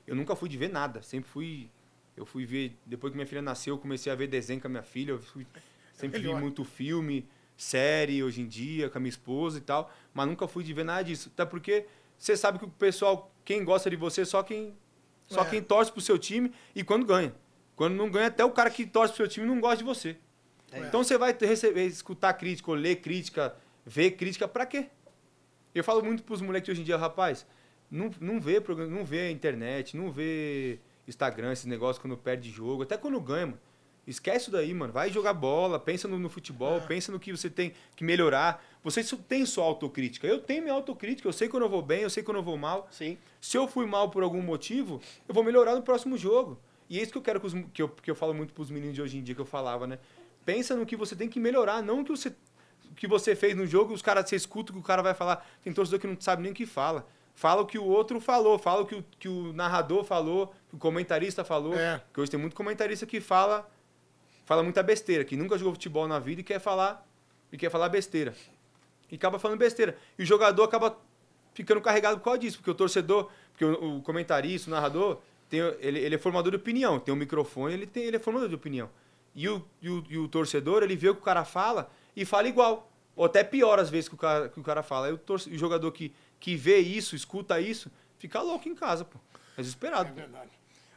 [0.07, 1.69] Eu nunca fui de ver nada, sempre fui
[2.17, 4.69] eu fui ver depois que minha filha nasceu, eu comecei a ver desenho com a
[4.69, 5.45] minha filha, eu fui-
[5.93, 7.27] sempre vi muito filme,
[7.57, 10.85] série hoje em dia com a minha esposa e tal, mas nunca fui de ver
[10.85, 11.29] nada disso.
[11.33, 11.85] Até porque
[12.17, 14.73] você sabe que o pessoal, quem gosta de você, é só quem
[15.27, 15.49] só É.
[15.49, 17.33] quem torce pro seu time e quando ganha.
[17.75, 20.15] Quando não ganha, até o cara que torce pro seu time não gosta de você.
[20.87, 24.87] Então você vai receber, escutar crítica, ler crítica, ver crítica, pra quê?
[25.73, 27.45] Eu falo muito pros moleques hoje em dia, rapaz,
[27.89, 32.83] não, não vê programa, não vê internet, não vê Instagram, esse negócio quando perde jogo,
[32.83, 33.59] até quando ganha, mano.
[34.07, 34.93] Esquece isso daí, mano.
[34.93, 38.63] Vai jogar bola, pensa no, no futebol, pensa no que você tem que melhorar.
[38.83, 40.27] Você tem sua autocrítica.
[40.27, 42.55] Eu tenho minha autocrítica, eu sei quando eu vou bem, eu sei quando eu vou
[42.55, 42.87] mal.
[42.91, 43.17] Sim.
[43.41, 46.59] Se eu fui mal por algum motivo, eu vou melhorar no próximo jogo.
[46.87, 48.69] E é isso que eu quero que, os, que, eu, que eu falo muito pros
[48.69, 49.97] meninos de hoje em dia que eu falava, né?
[50.45, 52.31] Pensa no que você tem que melhorar, não que você
[52.91, 55.13] o que você fez no jogo, os caras, você escuta o que o cara vai
[55.13, 55.45] falar.
[55.63, 57.05] Tem torcedor que não sabe nem o que fala.
[57.35, 60.75] Fala o que o outro falou, fala o que o, que o narrador falou, que
[60.75, 61.75] o comentarista falou.
[61.75, 61.97] É.
[61.97, 63.69] Porque hoje tem muito comentarista que fala
[64.45, 67.05] fala muita besteira, que nunca jogou futebol na vida e quer falar
[67.51, 68.33] e quer falar besteira.
[69.11, 69.97] E acaba falando besteira.
[70.17, 70.97] E o jogador acaba
[71.53, 75.19] ficando carregado por causa disso, porque o torcedor, porque o, o comentarista, o narrador,
[75.49, 78.49] tem, ele, ele é formador de opinião, tem um microfone, ele, tem, ele é formador
[78.49, 78.89] de opinião.
[79.33, 82.23] E o, e, o, e o torcedor, ele vê o que o cara fala e
[82.23, 82.91] fala igual.
[83.15, 85.07] Ou até pior às vezes que o cara, que o cara fala.
[85.07, 86.13] Aí o, torce, o jogador que,
[86.45, 89.17] que vê isso, escuta isso, fica louco em casa, pô.
[89.57, 90.09] É desesperado.
[90.09, 90.51] É verdade.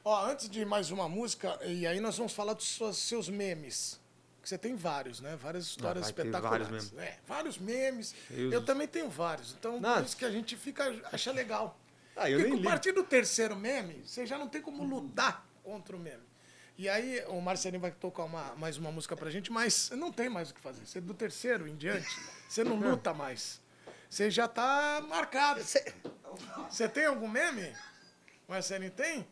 [0.05, 2.69] Ó, antes de mais uma música, e aí nós vamos falar dos
[2.99, 3.99] seus, memes.
[4.43, 5.37] Que você tem vários, né?
[5.37, 6.69] Várias histórias vai ter espetaculares.
[6.69, 7.01] vários mesmo.
[7.01, 8.15] É, vários memes.
[8.29, 9.55] Deus Eu também tenho vários.
[9.59, 9.95] Então, Não.
[9.95, 11.81] por isso que a gente fica, acha legal.
[12.15, 15.49] Ah, eu Porque nem a partir do terceiro meme, você já não tem como lutar
[15.65, 16.29] contra o meme.
[16.77, 20.29] E aí, o Marcelinho vai tocar uma, mais uma música pra gente, mas não tem
[20.29, 20.85] mais o que fazer.
[20.85, 22.07] Você do terceiro em diante,
[22.47, 23.67] você não luta mais.
[24.09, 25.63] Você já tá marcado.
[25.63, 25.93] Cê-
[26.69, 27.73] Você tem algum meme?
[28.49, 29.27] Marcelinho tem?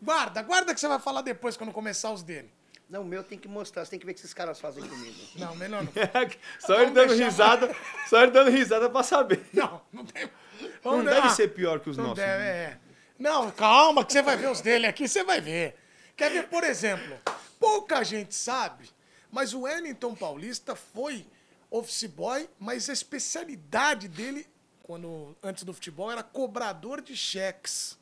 [0.00, 2.52] Guarda, guarda que você vai falar depois quando começar os dele.
[2.88, 4.82] Não, o meu tem que mostrar, você tem que ver o que esses caras fazem
[4.86, 5.18] comigo.
[5.36, 5.92] Não, melhor não.
[6.60, 7.76] só ele dando deixar- risada,
[8.08, 9.44] só ele dando risada pra saber.
[9.52, 10.24] Não, não tem.
[10.24, 12.18] Não Vamos deve dar- ser pior que os Não nossos.
[12.18, 12.78] deve, é.
[13.18, 15.76] Não, calma, que você vai ver os dele aqui, você vai ver.
[16.16, 17.18] Quer ver, por exemplo,
[17.60, 18.88] pouca gente sabe,
[19.30, 21.26] mas o Wellington Paulista foi
[21.70, 24.46] office boy, mas a especialidade dele,
[24.82, 27.98] quando antes do futebol, era cobrador de cheques.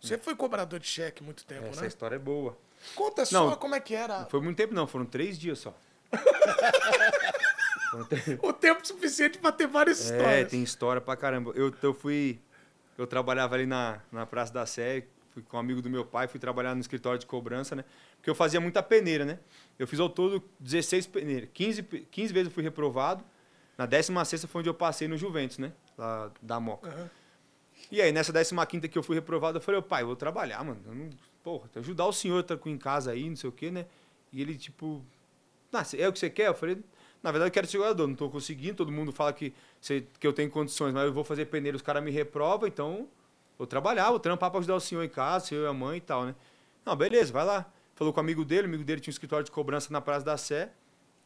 [0.00, 1.86] Você foi cobrador de cheque muito tempo, Essa né?
[1.88, 2.56] história é boa.
[2.94, 3.56] Conta só Não.
[3.56, 4.86] como é que era Não foi muito tempo, não.
[4.86, 5.74] Foram três dias só.
[8.42, 10.50] O tempo suficiente pra ter várias É, histórias.
[10.50, 11.52] tem história pra caramba.
[11.54, 12.38] Eu, eu fui.
[12.98, 16.26] Eu trabalhava ali na, na Praça da Sé, fui com um amigo do meu pai,
[16.28, 17.84] fui trabalhar no escritório de cobrança, né?
[18.16, 19.38] Porque eu fazia muita peneira, né?
[19.78, 21.48] Eu fiz ao todo 16 peneiras.
[21.52, 23.22] 15, pe- 15 vezes eu fui reprovado.
[23.76, 25.72] Na 16 foi onde eu passei no Juventus, né?
[25.98, 26.88] Lá da Moca.
[26.88, 27.10] Aham.
[27.90, 28.32] E aí, nessa
[28.66, 30.80] 15 que eu fui reprovado, eu falei, ô pai, eu vou trabalhar, mano.
[30.86, 31.10] Eu não,
[31.44, 33.86] porra, ajudar o senhor tá com em casa aí, não sei o quê, né?
[34.32, 35.04] E ele, tipo,
[35.72, 36.48] ah, cê- é o que você quer?
[36.48, 36.78] Eu falei,
[37.22, 40.26] na verdade eu quero ser jogador, não tô conseguindo, todo mundo fala que, cê- que
[40.26, 43.06] eu tenho condições, mas eu vou fazer peneira, os caras me reprovam, então
[43.56, 46.00] vou trabalhar, vou trampar pra ajudar o senhor em casa, eu e a mãe e
[46.00, 46.34] tal, né?
[46.84, 47.70] Não, beleza, vai lá.
[47.96, 50.24] Falou com o amigo dele, o amigo dele tinha um escritório de cobrança na Praça
[50.24, 50.70] da Sé.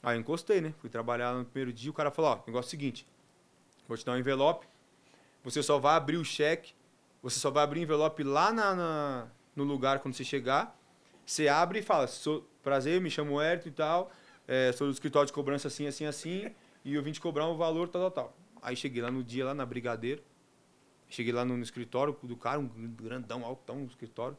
[0.03, 0.73] Aí eu encostei, né?
[0.79, 3.07] Fui trabalhar no primeiro dia, o cara falou, ó, negócio é o seguinte,
[3.87, 4.67] vou te dar um envelope,
[5.45, 6.73] você só vai abrir o cheque,
[7.23, 10.75] você só vai abrir o envelope lá na, na- no lugar quando você chegar.
[11.27, 14.11] Você abre e fala, sou, prazer, me chamo Hérito e tal,
[14.49, 16.51] é, sou do escritório de cobrança assim, assim, assim,
[16.85, 18.37] e eu vim te cobrar um valor tal, tal, tal.
[18.63, 20.23] Aí cheguei lá no dia, lá na Brigadeiro,
[21.09, 24.37] cheguei lá no, no escritório do cara, um grandão, altão no escritório,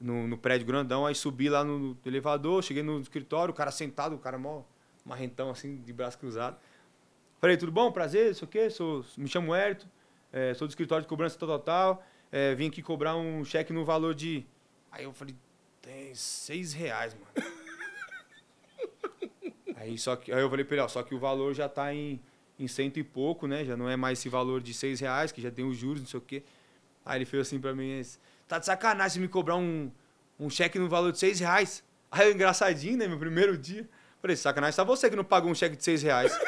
[0.00, 4.14] no, no prédio grandão, aí subi lá no, elevador, cheguei no escritório, o cara sentado,
[4.14, 4.62] o cara mó
[5.04, 6.56] marrentão assim, de braço cruzado.
[7.40, 7.90] Falei, tudo bom?
[7.90, 9.88] Prazer, sei o quê, sou, me chamo Hérito,
[10.32, 12.06] é, sou do escritório de cobrança tal, tal, tal.
[12.30, 14.44] É, vim aqui cobrar um cheque no valor de.
[14.90, 15.34] Aí eu falei,
[15.80, 17.50] tem seis reais, mano.
[19.76, 21.94] aí, só que, aí eu falei pra ele, ó, só que o valor já tá
[21.94, 22.20] em,
[22.58, 23.64] em cento e pouco, né?
[23.64, 26.08] Já não é mais esse valor de seis reais, que já tem os juros, não
[26.08, 26.42] sei o quê.
[27.04, 28.02] Aí ele fez assim pra mim,
[28.48, 29.90] tá de sacanagem me cobrar um,
[30.40, 31.84] um cheque no valor de seis reais.
[32.10, 33.06] Aí eu, engraçadinho, né?
[33.06, 33.88] Meu primeiro dia.
[34.20, 36.32] Falei, sacanagem, só você que não pagou um cheque de seis reais.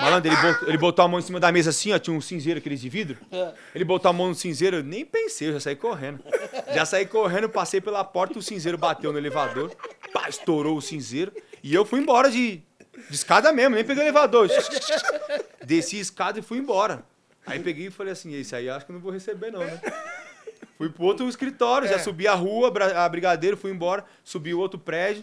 [0.00, 2.20] Malandro, ele botou, ele botou a mão em cima da mesa assim, ó, tinha um
[2.20, 3.18] cinzeiro aqueles de vidro.
[3.72, 6.24] Ele botou a mão no cinzeiro, eu nem pensei, eu já saí correndo.
[6.74, 9.70] Já saí correndo, passei pela porta, o cinzeiro bateu no elevador,
[10.12, 11.32] pá, estourou o cinzeiro,
[11.62, 14.48] e eu fui embora de, de escada mesmo, nem peguei o elevador.
[15.64, 17.04] Desci a escada e fui embora.
[17.46, 19.80] Aí peguei e falei assim, esse aí acho que eu não vou receber não, né?
[20.82, 21.98] Fui pro outro escritório, já É.
[21.98, 25.22] subi a rua, a Brigadeiro, fui embora, subi o outro prédio,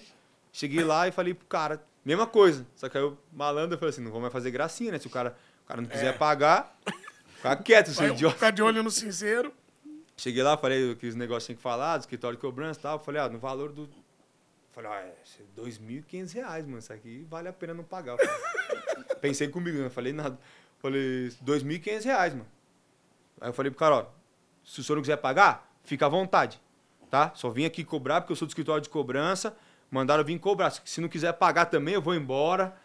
[0.53, 2.65] cheguei lá e falei pro cara, mesma coisa.
[2.75, 4.99] Só que aí o malandro falei assim, não vou mais fazer gracinha, né?
[4.99, 5.35] Se o cara,
[5.65, 6.77] o cara não quiser pagar,
[7.35, 8.35] fica quieto, seu idiota.
[8.35, 9.53] ficar de olho no cinzeiro.
[10.15, 12.99] Cheguei lá, falei que os negócios tinham que falar, do escritório de cobrança e tal.
[12.99, 13.89] Falei, ah, no valor do.
[14.71, 15.13] Falei, ah, é
[15.61, 16.79] 2.500 reais, mano.
[16.79, 18.15] Isso aqui vale a pena não pagar.
[19.21, 20.37] Pensei comigo, não falei nada.
[20.79, 22.47] Falei, 2.500 reais, mano.
[23.41, 24.05] Aí eu falei pro cara, ó,
[24.71, 26.59] se o senhor não quiser pagar, fica à vontade,
[27.09, 27.31] tá?
[27.35, 29.55] Só vim aqui cobrar porque eu sou do escritório de cobrança.
[29.91, 30.69] Mandaram vir cobrar.
[30.85, 32.75] Se não quiser pagar também, eu vou embora.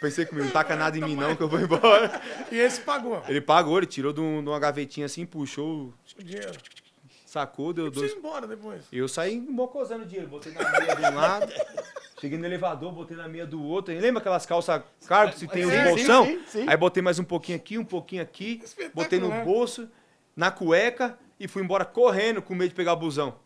[0.00, 2.20] Pensei comigo, não taca nada em mim não, que eu vou embora.
[2.50, 3.22] E esse pagou.
[3.28, 6.58] Ele pagou, ele tirou de, um- uma gavetinha assim, puxou, O dinheiro.
[7.24, 8.82] sacou, deu dois ir embora depois.
[8.90, 11.52] eu saí mocosando o dinheiro, botei na meia de um lado,
[12.20, 13.92] cheguei no elevador, botei na meia do outro.
[13.94, 16.24] E lembra aquelas calças cargo que se tem os Sim, bolsão?
[16.26, 16.64] sim, sim, sim.
[16.68, 18.56] Aí botei mais um pouquinho aqui, um pouquinho aqui,
[18.94, 19.44] botei no Espetacular.
[19.44, 19.88] bolso,
[20.34, 23.38] na cueca e fui embora correndo com medo de pegar o busão.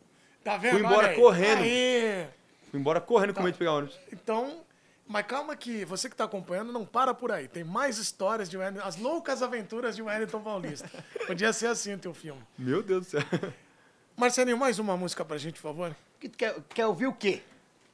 [0.42, 0.72] Tá vendo?
[0.72, 1.16] Fui embora Olha aí.
[1.16, 1.62] correndo.
[1.62, 2.26] Aí.
[2.70, 3.98] Fui embora correndo com medo de pegar o ônibus.
[4.12, 4.60] Então,
[5.06, 7.46] Mas calma que você que está acompanhando não para por aí.
[7.46, 10.90] Tem mais histórias de Wellington, as loucas aventuras de Wellington Paulista.
[11.26, 12.40] Podia ser assim o teu filme.
[12.58, 13.20] Meu Deus do céu.
[14.16, 15.96] Marcelinho, mais uma música pra gente, por favor.
[16.18, 17.42] Que Quer, quer ouvir o quê?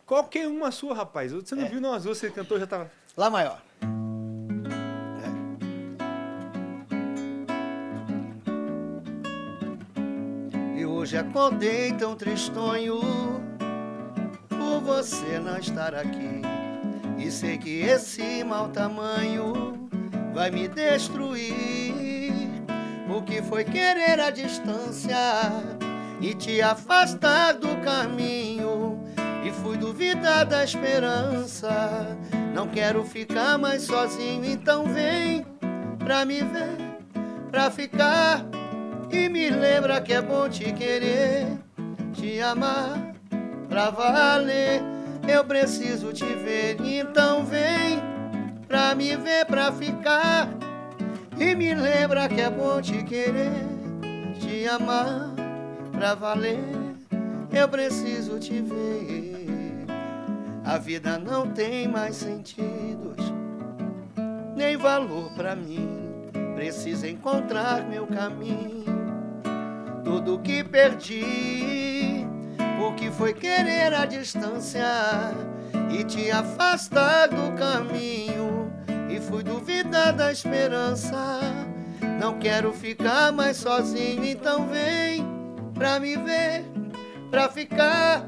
[0.07, 1.33] Qualquer uma sua, rapaz.
[1.33, 2.91] Você não viu não as duas, você cantou, já tava...
[3.17, 3.61] Lá maior.
[11.09, 13.01] Hoje acordei tão tristonho
[14.47, 16.43] por você não estar aqui.
[17.17, 19.89] E sei que esse mau tamanho
[20.35, 21.55] vai me destruir.
[23.09, 25.17] O que foi querer a distância
[26.21, 29.03] e te afastar do caminho?
[29.47, 32.19] E fui duvidar da esperança.
[32.55, 35.47] Não quero ficar mais sozinho, então vem
[36.05, 36.77] pra me ver,
[37.51, 38.58] pra ficar.
[39.11, 41.47] E me lembra que é bom te querer,
[42.13, 43.15] te amar
[43.69, 44.83] pra valer.
[45.27, 48.03] Eu preciso te ver, então vem
[48.67, 50.49] pra me ver, pra ficar.
[51.39, 53.67] E me lembra que é bom te querer,
[54.41, 55.31] te amar
[55.93, 56.59] pra valer.
[57.53, 59.87] Eu preciso te ver.
[60.65, 63.33] A vida não tem mais sentidos,
[64.55, 65.89] nem valor pra mim.
[66.55, 68.88] Preciso encontrar meu caminho.
[70.05, 72.27] Tudo que perdi,
[72.81, 74.87] o que foi querer a distância
[75.91, 78.73] e te afastar do caminho.
[79.11, 81.41] E fui duvidar da esperança.
[82.21, 85.25] Não quero ficar mais sozinho, então vem
[85.75, 86.65] pra me ver,
[87.31, 88.27] pra ficar.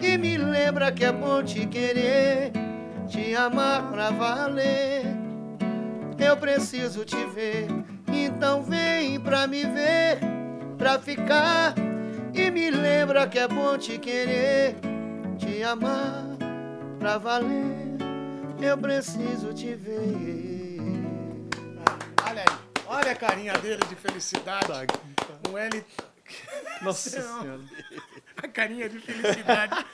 [0.00, 2.52] E me lembra que é bom te querer,
[3.06, 5.04] te amar pra valer.
[6.18, 7.66] Eu preciso te ver,
[8.08, 10.18] então vem pra me ver,
[10.80, 11.74] pra ficar.
[12.32, 14.74] E me lembra que é bom te querer,
[15.38, 16.24] te amar
[16.98, 17.98] pra valer.
[18.58, 20.78] Eu preciso te ver.
[22.26, 22.58] Olha aí.
[22.86, 24.66] Olha a carinha dele de felicidade.
[25.50, 25.84] O L.
[26.80, 27.60] Nossa senhora.
[28.42, 29.86] A carinha de felicidade.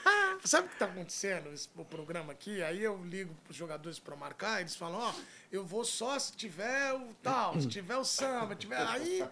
[0.45, 2.63] Sabe o que está acontecendo esse, o programa aqui?
[2.63, 5.13] Aí eu ligo para os jogadores para marcar, eles falam, ó,
[5.51, 8.77] eu vou só se tiver o tal, se tiver o samba, tiver.
[8.77, 9.25] Aí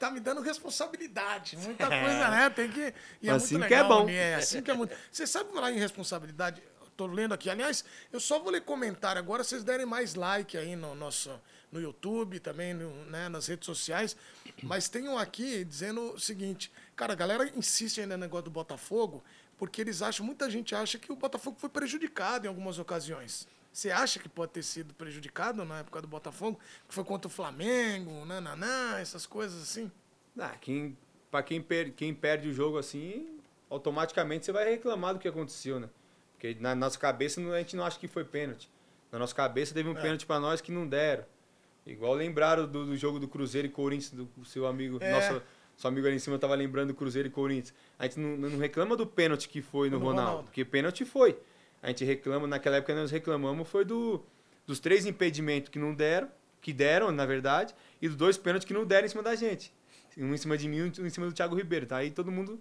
[0.00, 1.56] tá me dando responsabilidade.
[1.58, 2.50] Muita coisa, né?
[2.50, 2.94] Tem que.
[3.20, 4.06] E é Assim muito que é legal, bom.
[4.06, 4.14] né?
[4.14, 4.96] É assim que é muito.
[5.12, 6.62] Você sabe falar em responsabilidade?
[6.96, 7.48] Tô lendo aqui.
[7.48, 11.30] Aliás, eu só vou ler comentário agora, vocês derem mais like aí no nosso
[11.70, 14.16] no YouTube, também no, né, nas redes sociais.
[14.62, 18.50] Mas tem um aqui dizendo o seguinte: cara, a galera insiste ainda no negócio do
[18.50, 19.22] Botafogo,
[19.56, 23.46] porque eles acham, muita gente acha que o Botafogo foi prejudicado em algumas ocasiões.
[23.72, 26.58] Você acha que pode ter sido prejudicado na época do Botafogo?
[26.88, 29.90] Que foi contra o Flamengo, nananã, essas coisas assim?
[30.38, 30.96] Ah, quem,
[31.30, 35.78] pra quem, per, quem perde o jogo assim, automaticamente você vai reclamar do que aconteceu,
[35.78, 35.88] né?
[36.32, 38.68] Porque na nossa cabeça a gente não acha que foi pênalti.
[39.12, 40.00] Na nossa cabeça teve um É.
[40.00, 41.24] pênalti pra nós que não deram.
[41.86, 44.98] Igual lembraram do, do jogo do Cruzeiro e Corinthians, do seu amigo.
[45.00, 45.10] É.
[45.12, 45.42] Nosso,
[45.76, 47.74] seu amigo ali em cima tava lembrando do Cruzeiro e Corinthians.
[47.98, 50.44] A gente não, não reclama do pênalti que foi no, No Ronaldo, Ronaldo.
[50.44, 51.38] Porque pênalti foi.
[51.82, 54.22] A gente reclama, naquela época nós reclamamos, foi do,
[54.66, 58.74] dos três impedimentos que não deram, que deram, na verdade, e dos dois pênaltis que
[58.74, 59.72] não deram em cima da gente.
[60.18, 61.86] Um em cima de mim e um em cima do Thiago Ribeiro.
[61.86, 61.98] Tá?
[61.98, 62.60] Aí todo mundo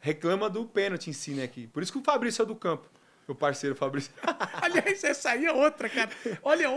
[0.00, 1.42] reclama do pênalti em si, né?
[1.42, 1.66] Aqui.
[1.66, 2.88] Por isso que o Fabrício é do campo.
[3.26, 4.10] Meu parceiro Fabrício.
[4.62, 6.10] Aliás, essa aí é outra, cara.
[6.42, 6.68] Olha,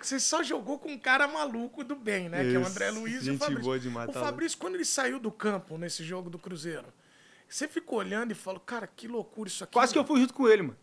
[0.00, 2.44] você só jogou com um cara maluco do bem, né?
[2.44, 3.64] Que é o André Luiz e o gente Fabrício.
[3.64, 6.86] boa demais, o tá Fabrício, quando ele saiu do campo nesse jogo do Cruzeiro,
[7.46, 9.74] você ficou olhando e falou, cara, que loucura isso aqui.
[9.74, 10.78] Quase que eu mano." fui junto com ele, mano.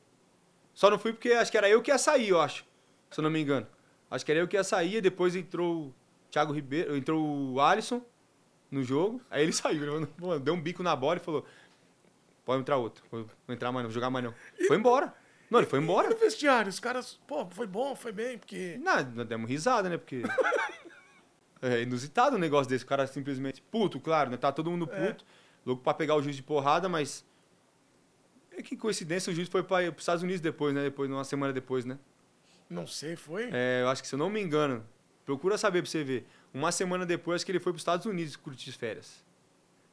[0.76, 2.64] Só não fui porque acho que era eu que ia sair, eu acho.
[3.10, 3.66] Se eu não me engano.
[4.12, 5.96] Acho que era eu que ia sair, e depois entrou o
[6.30, 8.04] Thiago Ribeiro, entrou o Alisson
[8.70, 9.20] no jogo.
[9.32, 11.44] Aí ele saiu, falou, deu um bico na bola e falou:
[12.44, 13.04] Pode entrar outro.
[13.10, 14.34] Vou entrar mais não, vou jogar mais não.
[14.68, 15.12] Foi embora.
[15.50, 16.10] Não, ele foi E embora.
[16.10, 18.78] no vestiário, os caras, pô, foi bom, foi bem, porque.
[18.82, 19.98] Nada, nós demos risada, né?
[19.98, 20.22] Porque.
[21.62, 22.84] É inusitado um negócio desse.
[22.84, 23.62] O cara simplesmente.
[23.62, 24.38] Puto, claro, né?
[24.38, 25.08] Tá todo mundo É.
[25.08, 25.26] puto.
[25.66, 27.26] Louco pra pegar o juiz de porrada, mas.
[28.58, 30.84] É que coincidência, o juiz foi para os Estados Unidos depois, né?
[30.84, 32.00] Depois, uma semana depois, né?
[32.70, 33.50] Não sei, foi?
[33.52, 34.86] É, eu acho que, se eu não me engano,
[35.26, 36.26] procura saber pra você ver.
[36.54, 39.24] Uma semana depois, acho que ele foi para os Estados Unidos curtir férias.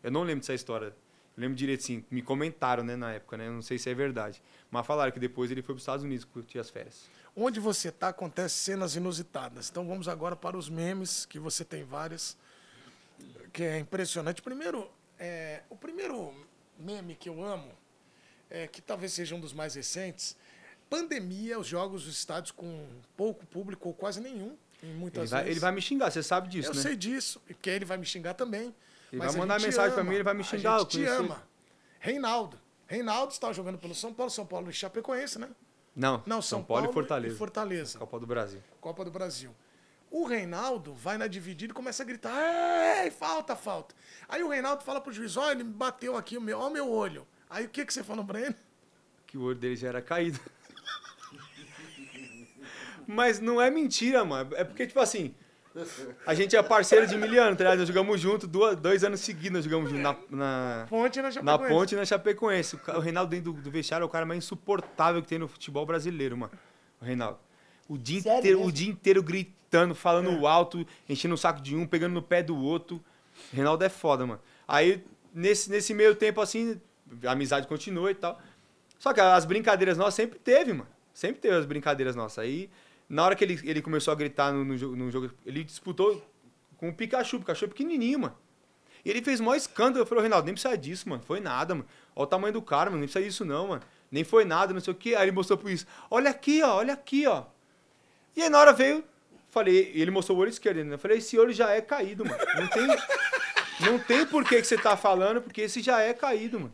[0.03, 0.87] Eu não lembro dessa história.
[0.87, 0.95] Eu
[1.37, 2.05] lembro direito, sim.
[2.09, 3.49] Me comentaram, né, na época, né?
[3.49, 4.41] Eu não sei se é verdade.
[4.71, 7.11] Mas falaram que depois ele foi para os Estados Unidos curtir as férias.
[7.35, 9.71] Onde você tá, acontece cenas inusitadas.
[9.71, 12.37] Então vamos agora para os memes, que você tem várias,
[13.53, 14.41] que é impressionante.
[14.41, 16.33] Primeiro, é, o primeiro
[16.79, 17.73] meme que eu amo,
[18.53, 20.37] é, que talvez seja um dos mais recentes,
[20.91, 25.41] pandemia, os jogos, os estádios com pouco público ou quase nenhum, em Ele muitas vai,
[25.41, 25.51] vezes.
[25.57, 26.83] ele vai me xingar, você sabe disso, eu né?
[26.83, 28.75] sei disso, porque ele vai me xingar também.
[29.11, 31.05] Ele mas vai mandar mensagem pra ama, mim, ele vai me xingar, A gente te
[31.05, 31.43] ama.
[31.99, 32.61] Reinaldo.
[32.87, 35.49] Reinaldo estava jogando pelo São Paulo, São Paulo e Chapecoense, né?
[35.97, 37.35] Não, Não, São, Paulo, e Fortaleza.
[37.35, 37.99] e Fortaleza.
[37.99, 38.63] Copa do Brasil.
[38.81, 39.55] Copa do Brasil.
[40.11, 42.35] O Reinaldo vai na dividida e começa a gritar:
[43.03, 43.95] Ei, falta, falta.
[44.29, 46.91] Aí o Reinaldo fala pro juiz: Ó, ele me bateu aqui, o meu, ó, meu
[46.91, 47.27] olho.
[47.53, 48.55] Aí o que, que você falou pra ele?
[49.27, 50.41] Que o olho dele já era caído.
[53.07, 54.51] Mas não é mentira, mano.
[54.55, 55.35] É porque, tipo assim,
[56.27, 57.79] a gente é parceiro de Miliano, tá ligado?
[57.81, 61.31] Nós jogamos junto duas, dois anos seguidos, nós jogamos junto na, na, Ponte na na
[61.33, 61.75] Chapecoense.
[61.75, 62.77] ponte e na Chapecoense.
[62.77, 65.49] O O Reinaldo dentro do, do vestiário é o cara mais insuportável que tem no
[65.49, 66.53] futebol brasileiro, mano.
[67.01, 67.39] O Reinaldo.
[67.89, 70.47] O dia, Sério inteiro, o dia inteiro gritando, falando É.
[70.49, 72.97] alto, enchendo o saco de um, pegando no pé do outro.
[73.53, 74.41] O Reinaldo é foda, mano.
[74.69, 75.05] Aí,
[75.35, 76.81] nesse, nesse meio tempo, assim,
[77.25, 78.41] a amizade continua e tal.
[78.99, 80.89] Só que as brincadeiras nossas sempre teve, mano.
[81.13, 82.39] Sempre teve as brincadeiras nossas.
[82.39, 82.71] Aí,
[83.09, 86.25] na hora que ele, ele começou a gritar no, no, no jogo, ele disputou
[86.77, 87.37] com o Pikachu.
[87.37, 88.37] O Pikachu é pequenininho, mano.
[89.05, 89.99] E ele fez maior escândalo.
[89.99, 91.23] Eu falei, Reinaldo, nem precisa disso, mano.
[91.23, 91.87] Foi nada, mano.
[92.15, 93.01] Olha o tamanho do cara, mano.
[93.01, 93.83] Nem precisa disso, não, mano.
[94.11, 95.15] Nem foi nada, não sei o quê.
[95.15, 95.87] Aí ele mostrou pro isso.
[96.11, 96.77] Olha aqui, ó.
[96.77, 97.45] Olha aqui, ó.
[98.37, 99.05] E aí na hora veio,
[99.51, 100.95] falei, ele mostrou o olho esquerdo, né?
[100.95, 102.39] Eu falei, esse olho já é caído, mano.
[102.57, 102.87] Não tem,
[103.81, 106.73] não tem por que, que você tá falando, porque esse já é caído, mano.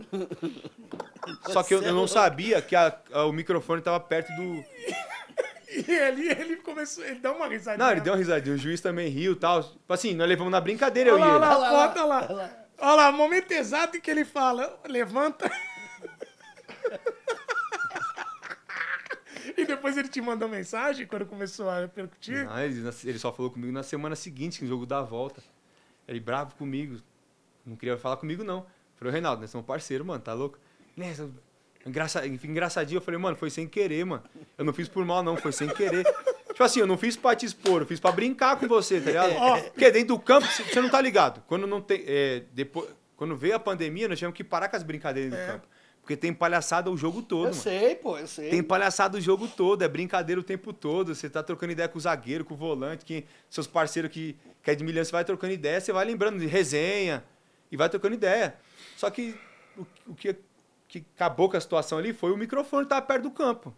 [1.51, 4.65] Só que eu, eu não sabia que a- a- o microfone tava perto do.
[5.71, 7.85] E ele, ele começou, ele dá uma risadinha.
[7.85, 8.55] Não, ele deu uma risadinha.
[8.55, 9.63] O juiz também riu e tal.
[9.63, 11.45] Tipo Assim, nós levamos na brincadeira, eu Olha e lá, ele.
[11.45, 12.51] olha lá, olha lá, olha lá.
[12.81, 15.51] Olha lá, momento exato em que ele fala, levanta.
[19.57, 22.45] e depois ele te mandou mensagem quando começou a repercutir.
[22.45, 25.43] Não, ele, ele só falou comigo na semana seguinte, no jogo da volta.
[26.09, 27.01] Ele bravo comigo.
[27.65, 28.67] Não queria falar comigo, não.
[28.97, 30.59] Falei, Reinaldo, nós somos parceiro, mano, tá louco?
[30.97, 31.31] Nessa,
[31.87, 34.25] engraça, engraçadinho, eu falei, mano, foi sem querer, mano.
[34.57, 36.05] Eu não fiz por mal, não, foi sem querer.
[36.49, 39.07] tipo assim, eu não fiz pra te expor, eu fiz pra brincar com você, tá
[39.07, 39.33] ligado?
[39.71, 41.43] Porque dentro do campo, você não tá ligado.
[41.47, 42.03] Quando não tem.
[42.07, 45.53] é, depois, quando veio a pandemia, nós tivemos que parar com as brincadeiras dentro do
[45.53, 45.69] campo.
[46.09, 47.63] Porque tem palhaçada o jogo todo, Eu mano.
[47.63, 48.49] sei, pô, eu sei.
[48.49, 51.15] Tem palhaçada o jogo todo, é brincadeira o tempo todo.
[51.15, 54.71] Você tá trocando ideia com o zagueiro, com o volante, que seus parceiros que, que
[54.71, 57.23] é de milhão, você vai trocando ideia, você vai lembrando de resenha
[57.71, 58.57] e vai trocando ideia.
[58.97, 59.39] Só que
[59.77, 60.35] o, o que,
[60.89, 63.77] que acabou com a situação ali foi o microfone estar perto do campo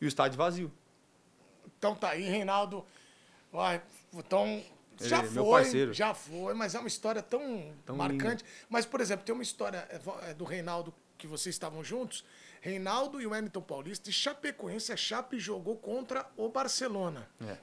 [0.00, 0.72] e o estádio vazio.
[1.78, 2.84] Então tá aí, Reinaldo.
[3.52, 3.80] Vai,
[4.12, 4.60] então,
[5.00, 5.92] já Ele é foi, meu parceiro.
[5.94, 8.44] já foi, mas é uma história tão, Tão marcante.
[8.68, 12.24] Mas, por exemplo, tem uma história é, é, do Reinaldo que vocês estavam juntos.
[12.60, 17.28] Reinaldo e o Wellington Paulista e Chapecoense, a Chape jogou contra o Barcelona.
[17.46, 17.56] É.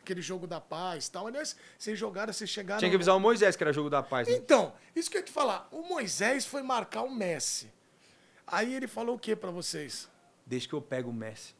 [0.00, 1.26] Aquele jogo da paz e tal.
[1.26, 2.78] Aliás, vocês jogaram, vocês chegaram...
[2.78, 4.28] Tinha que avisar o Moisés, que era jogo da paz.
[4.28, 4.34] Né?
[4.34, 5.66] Então, isso que eu ia te falar.
[5.70, 7.72] O Moisés foi marcar o Messi.
[8.46, 10.08] Aí ele falou o que pra vocês?
[10.44, 11.54] Deixa que eu pego o Messi.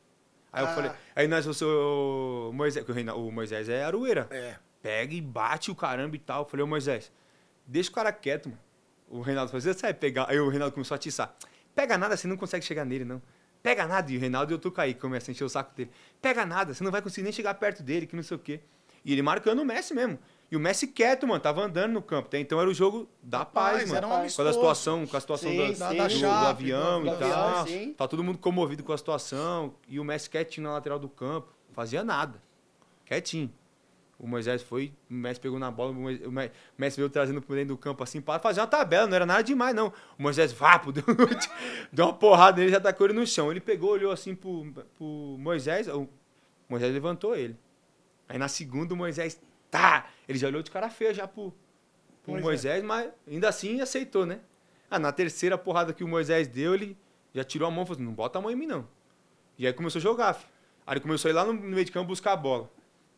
[0.53, 0.75] Aí eu Ah.
[0.75, 4.29] falei, aí nós, o, seu- o Moisés, o Moisés é aroeira.
[4.31, 4.57] É.
[4.83, 6.43] pega e bate o caramba e tal.
[6.43, 7.11] Eu falei, ô Moisés,
[7.67, 8.61] deixa o cara quieto, mano.
[9.09, 10.27] O Reinaldo falou, você sabe pegar.
[10.29, 11.35] Aí o Reinaldo começou a atiçar.
[11.75, 13.21] Pega nada, você não consegue chegar nele, não.
[13.63, 14.11] Pega nada.
[14.13, 15.91] E o Reinaldo e eu tô caí, começa a encher o saco dele.
[16.21, 18.61] Pega nada, você não vai conseguir nem chegar perto dele, que não sei o quê.
[19.05, 20.19] E ele marcando o Messi mesmo.
[20.51, 22.29] E o Messi quieto, mano, tava andando no campo.
[22.29, 23.97] Até então era o jogo da paz, paz, mano.
[23.97, 25.73] era um com a situação, com a situação Sim, do, sim.
[25.73, 27.67] do- Da do avião do- e do avião, tal.
[27.67, 27.95] sim.
[27.95, 29.75] Tá todo mundo comovido com a situação.
[29.89, 31.53] E o Messi quietinho na lateral do campo.
[31.73, 32.41] Fazia nada.
[33.05, 33.53] Quietinho.
[34.19, 36.32] O Moisés foi, o Messi pegou na bola, o Moisés- o
[36.78, 39.43] Messi veio trazendo por dentro do campo assim para fazer uma tabela, não era nada
[39.43, 39.93] demais, não.
[40.19, 41.03] O Moisés, vapo, deu,
[41.93, 43.51] deu uma porrada nele, já tacou ele no chão.
[43.51, 44.65] Ele pegou, olhou assim pro,
[44.97, 46.09] pro Moisés, o
[46.69, 47.57] Moisés levantou ele.
[48.28, 50.07] Aí na segunda o Moisés, tá!
[50.28, 51.53] Ele já olhou de cara feia já pro,
[52.23, 52.45] pro Moisés.
[52.45, 54.41] Moisés, mas ainda assim aceitou, né?
[54.91, 56.97] Ah, na terceira porrada que o Moisés deu, ele
[57.35, 58.86] já tirou a mão e falou assim, não bota a mão em mim, não.
[59.59, 60.49] E aí começou a jogar, filho.
[60.86, 62.70] Aí ele começou a ir lá no meio de campo buscar a bola.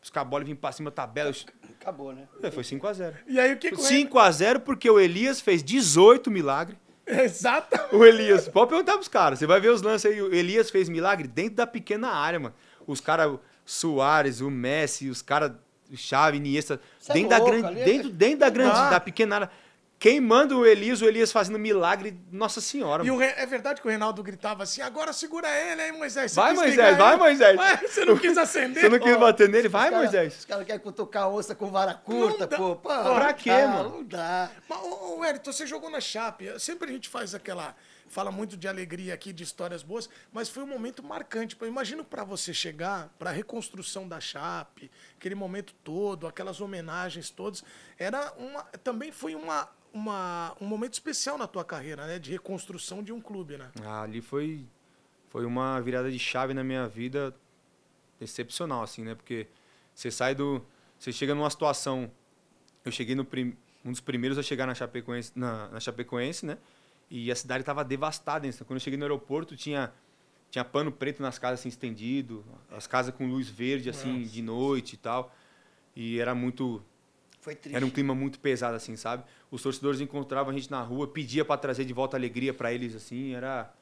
[0.07, 1.33] Buscar a bola e vir pra cima, tabela.
[1.81, 2.29] Acabou, né?
[2.41, 3.13] É, Foi 5x0.
[3.27, 6.77] E aí o que que o Rein- 5x0 porque o Elias fez 18 milagres.
[7.05, 7.77] Exato.
[7.95, 9.37] O Elias, pode perguntar pros caras.
[9.39, 10.21] Você vai ver os lances aí.
[10.21, 12.55] O Elias fez milagre dentro da pequena área, mano.
[12.85, 15.51] Os caras, Soares, o Messi, os caras,
[15.91, 16.79] o Xavi, Iniesta,
[17.09, 18.89] é dentro, da louco, grande, ali é- dentro, dentro da grande, Ah.
[18.91, 19.51] da pequena área.
[19.99, 22.19] Queimando o Elias, o Elias fazendo milagre.
[22.31, 25.91] Nossa Senhora, E Re- é verdade que o Reinaldo gritava assim, agora segura ele, hein,
[25.93, 26.31] Moisés?
[26.31, 27.17] Você Vai, Moisés, vai, ele?
[27.23, 27.59] Moisés.
[27.89, 28.81] Você não quis acender?
[28.83, 29.67] Você não quis bater nele?
[29.67, 30.37] Vai, cara- Moisés.
[30.39, 32.57] Os caras querem cutucar a onça com vara curta, dá.
[32.57, 32.75] pô.
[32.75, 33.89] Pô, Pra quê, dá, mano?
[33.89, 34.51] Não dá.
[34.69, 36.59] Mas, ô, ô, Wellington, você jogou na Chape.
[36.59, 37.75] Sempre a gente faz aquela.
[38.09, 41.57] Fala muito de alegria aqui, de histórias boas, mas foi um momento marcante.
[41.59, 47.29] Eu imagino para você chegar para a reconstrução da Chape, aquele momento todo, aquelas homenagens
[47.29, 47.61] todas.
[47.99, 48.63] Era uma.
[48.81, 52.19] Também foi uma, uma, um momento especial na tua carreira, né?
[52.19, 53.69] De reconstrução de um clube, né?
[53.83, 54.65] Ah, ali foi,
[55.29, 57.33] foi uma virada de chave na minha vida
[58.19, 59.15] excepcional, assim, né?
[59.15, 59.47] Porque
[59.93, 60.63] você sai do.
[60.97, 62.11] Você chega numa situação.
[62.83, 63.25] Eu cheguei no.
[63.25, 63.55] prim-
[63.85, 66.57] Um dos primeiros a chegar na Chapecoense, na, na Chapecoense, né?
[67.09, 68.45] E a cidade estava devastada.
[68.47, 69.91] Então, quando eu cheguei no aeroporto, tinha
[70.49, 74.93] tinha pano preto nas casas assim estendido, as casas com luz verde assim de noite
[74.93, 75.33] e tal.
[75.95, 76.81] E era muito
[77.47, 77.75] Foi triste.
[77.77, 79.23] era um clima muito pesado assim, sabe?
[79.49, 82.73] Os torcedores encontravam a gente na rua, pedia para trazer de volta a alegria para
[82.73, 83.73] eles assim, era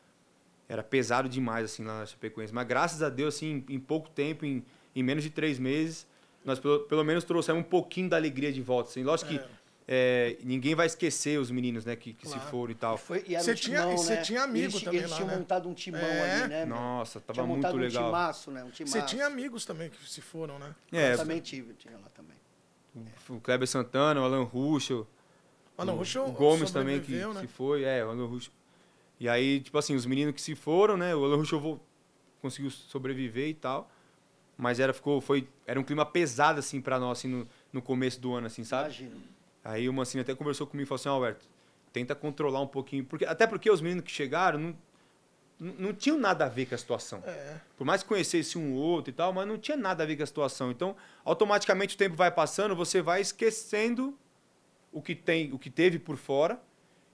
[0.69, 2.53] era pesado demais assim lá na Chapecoense.
[2.53, 4.63] Mas graças a Deus assim, em, pouco tempo, em,
[4.95, 6.05] em menos de três meses,
[6.43, 8.89] nós pelo, pelo menos trouxemos um pouquinho da alegria de volta.
[8.91, 9.03] Assim.
[9.03, 9.41] Lógico que
[9.87, 12.41] é, ninguém vai esquecer os meninos, né, que, que Claro.
[12.41, 12.97] se foram e tal.
[12.97, 14.21] Foi, e Você um tinha- timão, e você né?
[14.21, 15.37] tinha amigo eles, também Eles lá, tinham né?
[15.37, 16.41] montado um timão É.
[16.41, 16.65] ali, né?
[16.65, 18.03] Nossa, tava tinha muito montado legal.
[18.03, 18.63] um timaço, né?
[18.63, 18.93] Um timaço.
[18.93, 20.73] Você tinha amigos também que se foram, né?
[20.91, 22.35] É, Eu também tive, tinha lá também.
[23.29, 25.07] O Kleber Santana, o Alan Ruschel,
[25.77, 27.41] Mano, o o, Ruschel o Gomes também que né?
[27.41, 28.53] se foi, é, o Alan Ruschel.
[29.19, 31.79] E aí, tipo assim, os meninos que se foram, né, o Alan Ruschel
[32.41, 33.89] conseguiu sobreviver e tal.
[34.57, 38.21] Mas era ficou foi era um clima pesado assim para nós assim no, no começo
[38.21, 38.85] do ano assim, sabe?
[38.85, 39.15] Imagina.
[39.63, 41.45] Aí o Mancini até conversou comigo e falou assim, "Ó, Alberto,
[41.91, 44.77] tenta controlar um pouquinho, porque até porque os meninos que chegaram não,
[45.59, 47.23] não, tinham nada a ver com a situação.
[47.25, 47.55] É.
[47.77, 50.17] Por mais que conhecesse um ou outro e tal, mas não tinha nada a ver
[50.17, 50.71] com a situação.
[50.71, 54.17] Então, automaticamente o tempo vai passando, você vai esquecendo
[54.91, 56.59] o que tem, o que teve por fora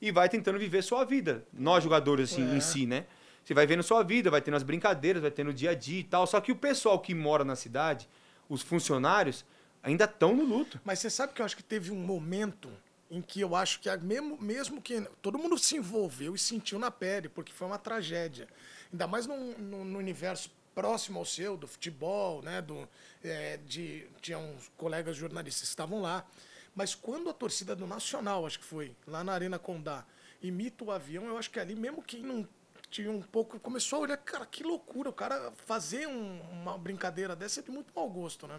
[0.01, 1.43] e vai tentando viver sua vida.
[1.53, 2.55] Nós jogadores assim É.
[2.55, 3.05] em si, né?
[3.43, 5.99] Você vai vendo sua vida, vai tendo as brincadeiras, vai tendo o dia a dia
[5.99, 6.25] e tal.
[6.27, 8.07] Só que o pessoal que mora na cidade,
[8.49, 9.45] os funcionários,
[9.81, 10.79] ainda estão no luto.
[10.83, 12.69] Mas você sabe que eu acho que teve um momento
[13.11, 16.89] em que eu acho que mesmo, mesmo que todo mundo se envolveu e sentiu na
[16.89, 18.47] pele, porque foi uma tragédia.
[18.91, 22.61] Ainda mais num, num- no universo próximo ao seu, do futebol, né?
[22.61, 22.87] Do,
[23.21, 26.25] é, de, tinha uns colegas jornalistas que estavam lá.
[26.73, 30.05] Mas quando a torcida do Nacional, acho que foi, lá na Arena Condá,
[30.41, 32.47] imita o avião, eu acho que ali, mesmo quem não
[32.89, 37.35] tinha um pouco, começou a olhar, cara, que loucura, o cara fazer um- uma brincadeira
[37.35, 38.57] dessa é de muito mau gosto, né?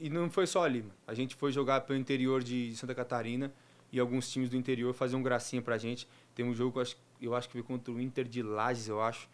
[0.00, 0.82] e não foi só ali.
[1.06, 3.52] A gente foi jogar pelo interior de Santa Catarina
[3.92, 6.06] e alguns times do interior faziam gracinha pra gente.
[6.34, 9.00] Tem um jogo, eu acho, eu acho que foi contra o Inter de Lages, eu
[9.00, 9.28] acho,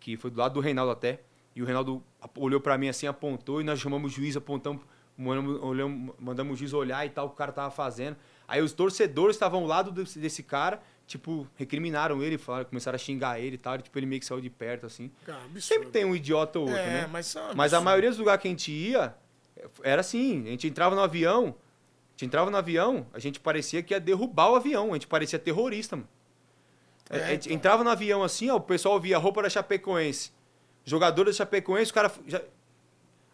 [0.00, 1.20] que foi do lado do Reinaldo até.
[1.54, 2.02] E o Reinaldo
[2.36, 4.82] olhou pra mim assim, apontou, e nós chamamos o juiz, apontamos,
[5.16, 8.16] mandamos, olhamos, mandamos o juiz olhar e tal, o que o cara tava fazendo.
[8.48, 12.98] Aí os torcedores estavam ao lado desse, desse cara, tipo, recriminaram ele, falaram, começaram a
[12.98, 15.10] xingar ele e tal, e, tipo, ele meio que saiu de perto, assim.
[15.24, 15.40] Cara.
[15.60, 17.08] Sempre tem um idiota ou outro, É, né?
[17.10, 19.14] mas, é Mas a maioria dos lugares que a gente ia,
[19.82, 21.54] era assim, a gente entrava no avião,
[22.20, 25.38] gente entrava no avião, a gente parecia que ia derrubar o avião, a gente parecia
[25.38, 26.08] terrorista, mano.
[27.08, 27.52] A- É, então.
[27.52, 30.30] entrava no avião assim, ó, o pessoal via a roupa da Chapecoense,
[30.84, 32.12] jogadores da Chapecoense, o cara...
[32.26, 32.42] já-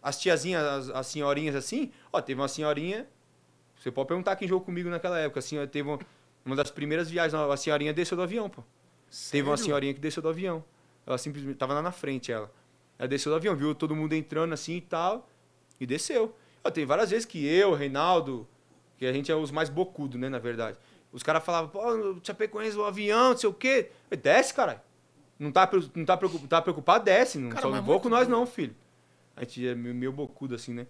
[0.02, 3.08] as tiazinhas, as, as senhorinhas assim, ó, teve uma senhorinha,
[3.76, 5.98] você pode perguntar quem jogou comigo naquela época, assim, ó, teve uma,
[6.44, 8.62] uma das primeiras viagens, a senhorinha desceu do avião, pô.
[9.32, 9.64] Teve uma Sério?
[9.66, 10.62] senhorinha que desceu do avião.
[11.06, 12.52] Ela simplesmente tava lá na frente, ela.
[12.98, 15.28] Ela desceu do avião, viu todo mundo entrando assim e tal,
[15.80, 16.34] e desceu.
[16.64, 18.46] Ó, tem várias vezes que eu, Reinaldo,
[18.98, 20.76] que a gente é os mais bocudos, né, na verdade.
[21.12, 21.80] Os caras falavam, pô,
[22.12, 23.90] o Chapecoense, o avião, não sei o quê.
[24.10, 24.80] Eu, desce, caralho.
[25.38, 27.38] Não tá, não tá, preocup- tá preocupado, desce.
[27.38, 28.74] Não, Cara, só não vou com nós não, filho.
[29.36, 30.86] A gente é meio, meio bocudo assim, né?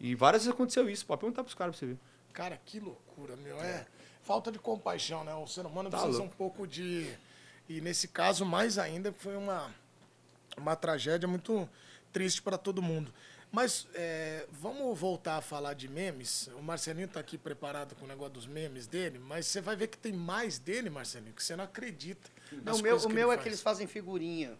[0.00, 1.04] E várias vezes aconteceu isso.
[1.06, 1.98] Pode perguntar pros caras pra você ver.
[2.32, 3.58] Cara, que loucura, meu.
[3.60, 3.86] É
[4.22, 5.34] falta de compaixão, né?
[5.34, 6.34] O ser humano Tá precisa louco.
[6.34, 7.06] um pouco de.
[7.68, 9.70] E nesse caso, mais ainda, foi uma,
[10.56, 11.68] uma tragédia muito
[12.12, 13.12] triste para todo mundo.
[13.54, 16.48] Mas é, vamos voltar a falar de memes.
[16.58, 19.86] O Marcelinho tá aqui preparado com o negócio dos memes dele, mas você vai ver
[19.86, 22.28] que tem mais dele, Marcelinho, que você não acredita.
[22.50, 23.46] Não, o meu, o meu é que faz.
[23.46, 24.58] eles fazem figurinha.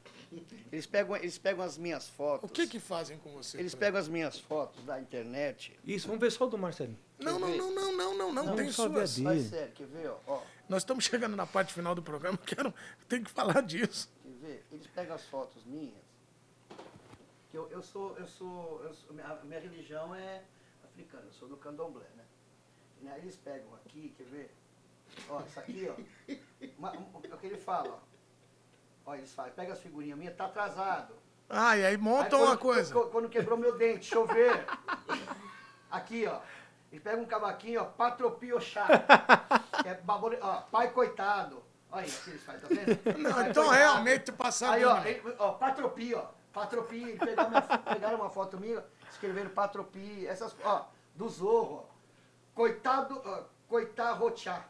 [0.71, 2.49] Eles pegam, eles pegam as minhas fotos.
[2.49, 3.59] O que que fazem com você?
[3.59, 5.77] Eles pegam as minhas fotos da internet.
[5.85, 6.99] Isso, vamos ver só o do Marcelinho.
[7.19, 9.19] Não, não, não, não, não, não, não, Não, tem suas.
[9.19, 10.19] Mas sério, quer ver, ó?
[10.29, 12.73] ó Nós estamos chegando na parte final do programa, quero,
[13.09, 14.09] tem que falar disso.
[14.23, 14.65] quer ver?
[14.71, 16.03] Eles pegam as fotos minhas.
[17.55, 20.43] Que eu, eu sou, eu sou, eu sou- a minha religião é
[20.82, 22.24] africana, eu sou do candomblé, né?
[23.01, 24.56] E aí eles pegam aqui, quer ver?
[25.31, 26.35] Ó, isso aqui, ó.
[26.76, 27.90] Uma- um- é o que ele fala,
[29.06, 29.10] ó.
[29.10, 31.14] Ó, eles falam, pega as figurinhas minhas, tá atrasado.
[31.48, 32.93] Ah, e aí Aí montam quando- uma coisa.
[33.06, 34.66] Quando, quebrou meu dente, chover.
[35.93, 36.40] Aqui, ó.
[36.90, 38.89] Ele pega um cavaquinho, ó, patropiochá.
[39.85, 41.62] É bagulho, ó, pai coitado.
[41.89, 43.18] Olha aí, o que eles fazem, tá vendo?
[43.22, 43.70] Não, Pai então coitado.
[43.70, 44.74] realmente passaram.
[44.74, 46.26] Aí, ó, ele- ó, patropi, ó.
[46.55, 50.86] Patropi, pegaram, minha pegaram uma foto minha, escreveram patropi, essas, ó,
[51.16, 51.94] do Zorro, ó.
[52.55, 54.64] Coitado, ó, coitarrochá.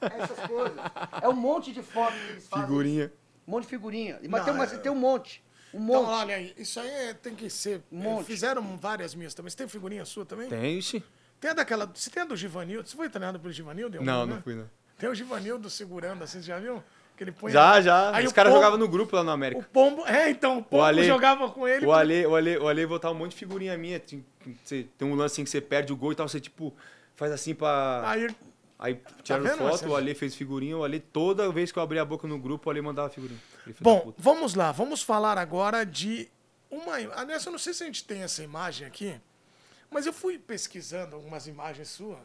[0.00, 0.78] Essas coisas.
[1.20, 2.66] É um monte de foto que eles fazem.
[2.68, 3.12] Figurinha.
[3.46, 4.20] Um monte de figurinha.
[4.22, 5.42] Mas Não, tem, uma, é- tem um monte.
[5.74, 6.08] Um Então, monte.
[6.08, 7.82] olha aí, isso aí é- tem que ser.
[7.90, 8.26] Um monte.
[8.26, 9.50] Fizeram várias minhas também.
[9.50, 10.48] Você tem figurinha sua também?
[10.48, 11.02] Tem, ixi.
[11.40, 11.86] Tem a daquela.
[11.86, 12.88] Você tem a do Givanildo?
[12.88, 14.00] Você foi treinado pelo Givanildo?
[14.00, 14.70] Não, não fui, não.
[14.96, 16.80] Tem o Givanildo segurando, assim, você já viu?
[17.16, 18.14] Que ele põe Já, já.
[18.14, 19.68] Aí Os o caras jogavam no grupo lá no O América.
[19.72, 20.06] pombo.
[20.06, 21.84] É, então, o pombo Ale- jogava com ele.
[21.86, 24.00] O Ale, o Ale, o Ale voltava um monte de figurinha minha.
[24.00, 24.24] Tem,
[24.68, 26.74] tem um lance assim que você perde o gol e tal, você tipo
[27.14, 28.02] faz assim pra.
[28.06, 28.28] Aí,
[28.78, 32.02] Aí tiraram vendo, foto, o Ale fez figurinha, o Ale, toda vez que eu abria
[32.02, 33.38] a boca no grupo, o Ale mandava figurinha.
[33.80, 34.72] Bom, vamos lá.
[34.72, 36.28] Vamos falar agora de
[36.68, 36.94] uma.
[37.14, 39.14] Aliás, eu não sei se a gente tem essa imagem aqui,
[39.88, 42.18] mas eu fui pesquisando algumas imagens suas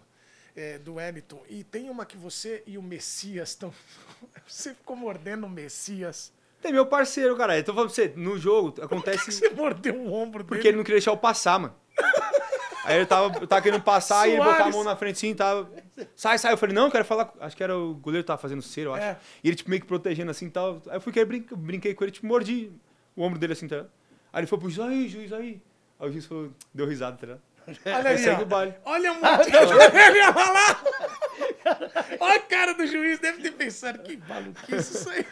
[0.58, 3.72] é, do Wellington e tem uma que você e o Messias estão.
[4.48, 6.34] Você ficou mordendo o Messias.
[6.62, 7.58] Tem meu parceiro, cara.
[7.58, 9.32] Eu tô falando pra você, no jogo acontece.
[9.32, 10.48] Você mordeu o ombro dele.
[10.48, 11.76] Porque ele não queria deixar eu passar, mano.
[12.84, 14.76] Aí eu tava, eu tava querendo passar e ele botar a Soares.
[14.76, 15.70] mão na frente assim, tava.
[16.16, 16.54] Sai, sai.
[16.54, 17.32] Eu falei, não, eu quero falar.
[17.42, 19.04] Acho que era o goleiro que tava fazendo cera, eu acho.
[19.04, 19.18] É.
[19.44, 20.82] E ele, tipo, meio que protegendo assim e tal.
[20.88, 22.72] Aí eu fui querer brinquei com ele, tipo, mordi
[23.16, 23.92] o ombro dele assim, tá ligado?
[24.32, 25.62] Aí ele foi pro juiz, aí, juiz, aí.
[26.00, 27.42] Aí o juiz falou, deu risada, tá ligado?
[27.68, 28.46] Olha Aí ali, segue ó.
[28.46, 28.76] o.
[28.86, 30.84] Olha a mordida dele, olha lá.
[32.20, 35.26] Olha a cara do juiz, deve ter pensado, que maluquice isso aí.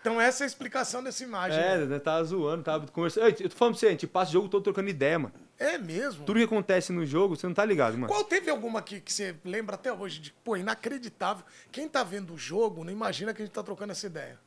[0.00, 1.58] Então essa é a explicação dessa imagem.
[1.60, 1.98] É, né?
[1.98, 3.26] tava zoando, tava conversando.
[3.26, 5.32] Ei, Eu tô falando pra você, a gente passa o jogo todo trocando ideia, mano.
[5.58, 6.24] É mesmo?
[6.24, 8.08] Tudo que acontece no jogo, você não tá ligado, mano.
[8.08, 11.44] Qual teve alguma aqui que você lembra até hoje de, pô, inacreditável.
[11.70, 14.40] Quem tá vendo o jogo não imagina que a gente tá trocando essa ideia.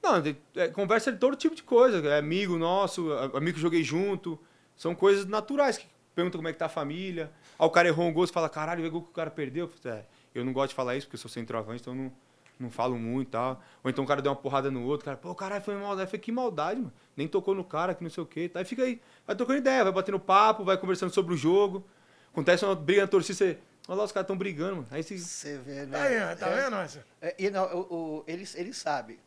[0.00, 1.98] Não, de- é, conversa de todo tipo de coisa.
[2.08, 4.38] É amigo nosso, amigo que joguei junto.
[4.76, 5.78] São coisas naturais.
[5.78, 7.30] Que pergunta como é que tá a família.
[7.58, 9.66] Aí o cara errou um gol, você fala, caralho, o gol que o cara perdeu.
[9.66, 11.98] Eu falei, É, eu não gosto de falar isso porque eu sou centroavante, então eu
[12.04, 12.12] não,
[12.60, 13.62] não falo muito e tal.
[13.82, 16.02] Ou então o cara deu uma porrada no outro, o cara, pô, caralho, foi maldade.
[16.02, 16.92] Eu falei, que maldade, mano.
[17.16, 18.50] Nem tocou no cara, que não sei o quê.
[18.54, 21.84] Aí fica aí, vai trocando ideia, vai batendo papo, vai conversando sobre o jogo.
[22.30, 23.58] Acontece uma briga na torcida, você.
[23.88, 24.88] Olha lá, os caras estão brigando, mano.
[24.90, 25.18] Aí você.
[25.18, 25.98] Você vê, né?
[26.00, 26.62] Aí, ó, tá É.
[26.62, 27.02] vendo, Márcio?
[27.20, 29.18] É, e não, o, o, ele, ele sabe.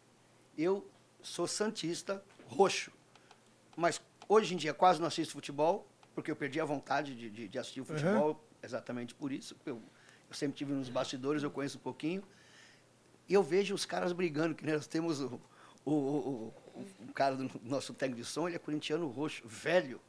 [0.57, 0.87] Eu
[1.21, 2.89] sou santista roxo.
[3.75, 5.85] Mas hoje em dia quase não assisto futebol,
[6.15, 9.55] porque eu perdi a vontade de, de, de assistir o futebol, exatamente por isso.
[9.65, 9.75] Eu,
[10.29, 12.23] eu sempre tive nos bastidores, eu conheço um pouquinho.
[13.27, 15.39] E eu vejo os caras brigando, que nós temos o,
[15.83, 19.99] o, o, o- cara do nosso técnico de som, ele é corintiano roxo, velho.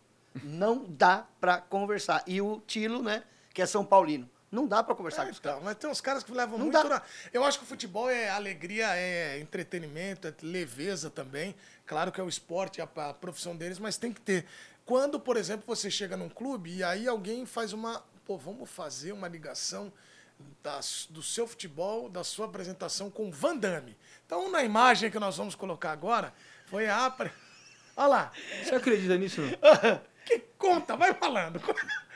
[0.44, 2.22] Não dá pra conversar.
[2.26, 4.28] E o Tilo, né, que é São Paulino.
[4.52, 5.58] Não dá pra conversar É, com os caras.
[5.58, 6.88] então, mas tem uns caras que levam Não muito dá.
[6.88, 7.02] na...
[7.32, 11.54] Eu acho que o futebol é alegria, é entretenimento, é leveza também.
[11.84, 14.46] Claro que é o esporte, a, a profissão deles, mas tem que ter.
[14.86, 18.02] Quando, por exemplo, você chega num clube e aí alguém faz uma.
[18.24, 19.92] Pô, vamos fazer uma ligação
[20.62, 23.96] das- do seu futebol, da sua apresentação com o Van Damme.
[24.24, 26.32] Então, na imagem que nós vamos colocar agora,
[26.66, 27.14] foi a.
[27.98, 28.32] Olha lá.
[28.62, 30.00] Você acredita nisso, não?
[30.26, 31.60] Que conta, vai falando.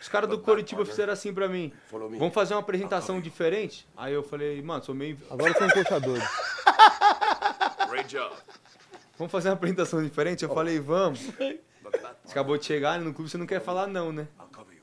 [0.00, 1.72] Os caras do Coritiba fizeram assim pra mim.
[2.18, 3.86] Vamos fazer uma apresentação diferente?
[3.96, 5.16] Aí eu falei, mano, sou meio.
[5.30, 6.24] Agora são coxadores.
[7.88, 8.34] Great job.
[9.16, 10.42] Vamos fazer uma apresentação diferente?
[10.42, 11.20] Eu falei, vamos.
[12.24, 14.26] Você acabou de chegar no clube, você não quer falar não, né?
[14.40, 14.76] You.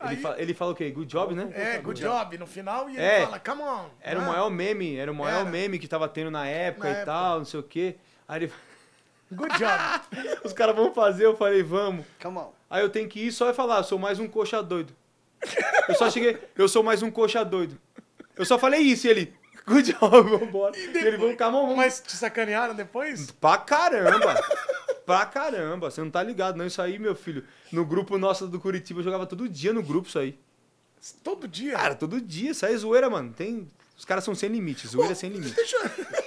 [0.00, 0.90] Ele, Aí- fa- ele fala o quê?
[0.90, 1.48] Good job, né?
[1.54, 3.22] É, good job no final e ele É.
[3.24, 3.88] fala, come on.
[4.00, 5.50] Era o Ah, maior meme, era o maior Era.
[5.50, 7.12] meme que tava tendo na época Na e época.
[7.12, 7.96] tal, não sei o quê.
[8.28, 8.52] Aí ele...
[9.32, 10.00] Good job.
[10.44, 12.04] os caras vão fazer, eu falei, vamos.
[12.22, 12.52] Come on.
[12.68, 14.94] Aí eu tenho que ir só e falar, sou mais um coxa doido.
[15.88, 17.78] Eu só cheguei, eu sou mais um coxa doido.
[18.36, 19.34] Eu só falei isso e ele,
[19.66, 20.76] good job, vambora.
[20.76, 21.76] E ele, vamos, calma, vamos.
[21.76, 23.30] Mas te sacanearam depois?
[23.30, 24.34] Pra caramba!
[25.06, 25.90] Pra caramba!
[25.90, 26.66] Você não tá ligado, não.
[26.66, 27.44] Isso aí, meu filho.
[27.72, 30.38] No grupo nosso do Curitiba, eu jogava todo dia no grupo isso aí.
[31.22, 31.72] Todo dia?
[31.72, 32.50] Cara, todo dia.
[32.50, 33.32] Isso aí é zoeira, mano.
[33.32, 33.68] Tem...
[33.96, 34.86] Os caras são sem limite.
[34.88, 35.54] Zoeira é sem limite.
[35.54, 36.06] Deixa eu...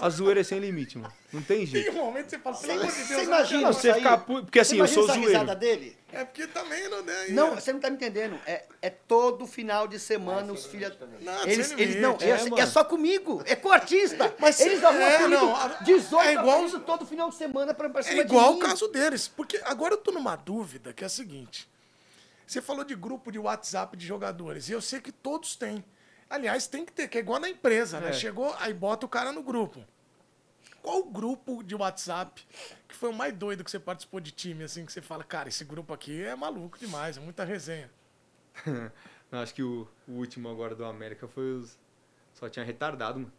[0.00, 1.12] A zoeira é sem limite, mano.
[1.32, 1.90] Não tem Tem jeito.
[1.92, 3.08] um momento que você fala, pelo amor de Deus.
[3.08, 5.26] Você imagina Não, isso você ficar pu- porque assim, Você eu sou zoeiro.
[5.26, 5.96] risada dele?
[6.12, 7.02] É porque também não...
[7.02, 8.38] Né, Não, é- você não tá me entendendo.
[8.46, 10.92] É, é todo final de semana os filhos.
[11.20, 13.42] Não, Eles, eles não, é, é, é só comigo.
[13.46, 14.34] É com o artista.
[14.38, 17.72] Mas eles arrumam é, comigo não, a- 18 é igual- apelidos todo final de semana
[17.74, 18.58] pra, pra É cima de igual mim.
[18.58, 19.28] o caso deles.
[19.28, 21.68] Porque agora eu tô numa dúvida, que é a seguinte.
[22.46, 24.68] Você falou de grupo de WhatsApp de jogadores.
[24.68, 25.84] E eu sei que todos têm.
[26.30, 28.10] Aliás, tem que ter, que é igual na empresa, né?
[28.10, 28.12] É.
[28.12, 29.84] Chegou, aí bota o cara no grupo.
[30.80, 32.46] Qual o grupo de WhatsApp
[32.90, 35.48] que foi o mais doido que você participou de time, assim, que você fala, cara,
[35.48, 37.90] esse grupo aqui é maluco demais, é muita resenha.
[39.30, 41.78] Não, acho que o, o último agora do América foi os.
[42.34, 43.32] Só tinha retardado, mano.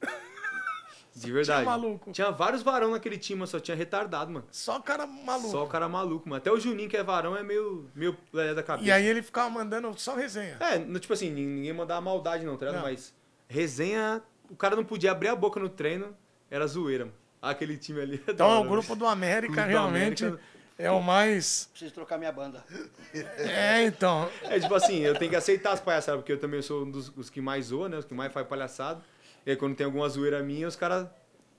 [1.13, 1.65] De verdade.
[1.65, 2.11] maluco.
[2.11, 4.45] Tinha vários varão naquele time, mas só tinha retardado, mano.
[4.51, 5.49] Só o cara maluco.
[5.49, 6.37] Só o cara maluco, mano.
[6.37, 8.87] Até o Juninho, que é varão, é meio, meio lelé da cabeça.
[8.87, 10.57] E aí ele ficava mandando só resenha.
[10.61, 12.81] É, no- tipo assim, nin- ninguém mandava maldade não, tá ligado?
[12.83, 12.89] Não.
[12.89, 13.13] Mas
[13.49, 16.15] resenha, o cara não podia abrir a boca no treino,
[16.49, 17.17] era zoeira, mano.
[17.41, 20.43] Aquele time ali é Então, hora, o grupo do América Grupo do realmente América.
[20.77, 21.67] é o mais.
[21.71, 22.63] Preciso trocar minha banda.
[23.37, 24.29] É, então.
[24.43, 27.09] É tipo assim, eu tenho que aceitar as palhaçadas, porque eu também sou um dos
[27.17, 27.97] os que mais zoa, né?
[27.97, 29.01] Os que mais faz palhaçada.
[29.45, 31.07] E aí quando tem alguma zoeira minha, os caras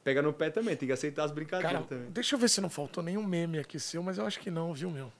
[0.05, 0.77] pegam no pé também.
[0.77, 2.11] Tem que aceitar as brincadeiras Cara, também.
[2.11, 4.73] deixa eu ver se não faltou nenhum meme aqui seu, mas eu acho que não,
[4.73, 5.13] viu, meu?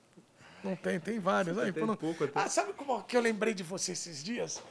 [0.63, 1.59] Não tem, tem vários.
[1.59, 2.39] Aí, Tem não- pouco até.
[2.39, 4.63] Ah, sabe como que eu lembrei de você esses dias?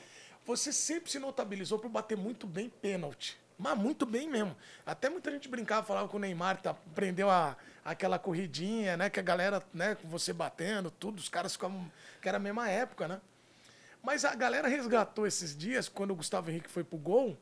[0.46, 3.38] Você sempre se notabilizou por bater muito bem pênalti.
[3.60, 4.56] Mas muito bem mesmo.
[4.86, 7.56] Até muita gente brincava, falava que o Neymar tá, prendeu a,
[7.86, 9.10] aquela corridinha, né?
[9.10, 11.92] Que a galera, né, com você batendo, tudo, os caras ficavam.
[12.22, 13.22] Que era a mesma época, né?
[14.02, 17.38] Mas a galera resgatou esses dias, quando o Gustavo Henrique foi pro gol,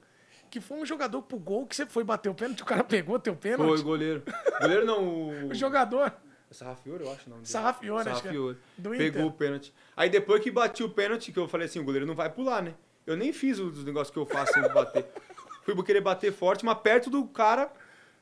[0.50, 3.20] que foi um jogador pro gol que você foi bater o pênalti, o cara pegou
[3.20, 3.80] teu Foi pênalti.
[3.80, 4.24] o goleiro.
[4.62, 5.50] Goleiro não, o.
[5.52, 6.12] O jogador.
[6.52, 7.52] Sarrafiore, eu acho o nome dele.
[7.52, 8.32] Sarrafiore, acho que é.
[8.32, 8.58] Sarrafiore.
[8.82, 9.26] Pegou Inter.
[9.28, 9.74] o pênalti.
[9.96, 12.62] Aí depois que bati o pênalti, que eu falei assim, o goleiro não vai pular,
[12.64, 12.74] né?
[13.06, 15.06] Eu nem fiz os negócios que eu faço sempre bater.
[15.64, 17.72] Fui querer bater forte, mas perto do cara,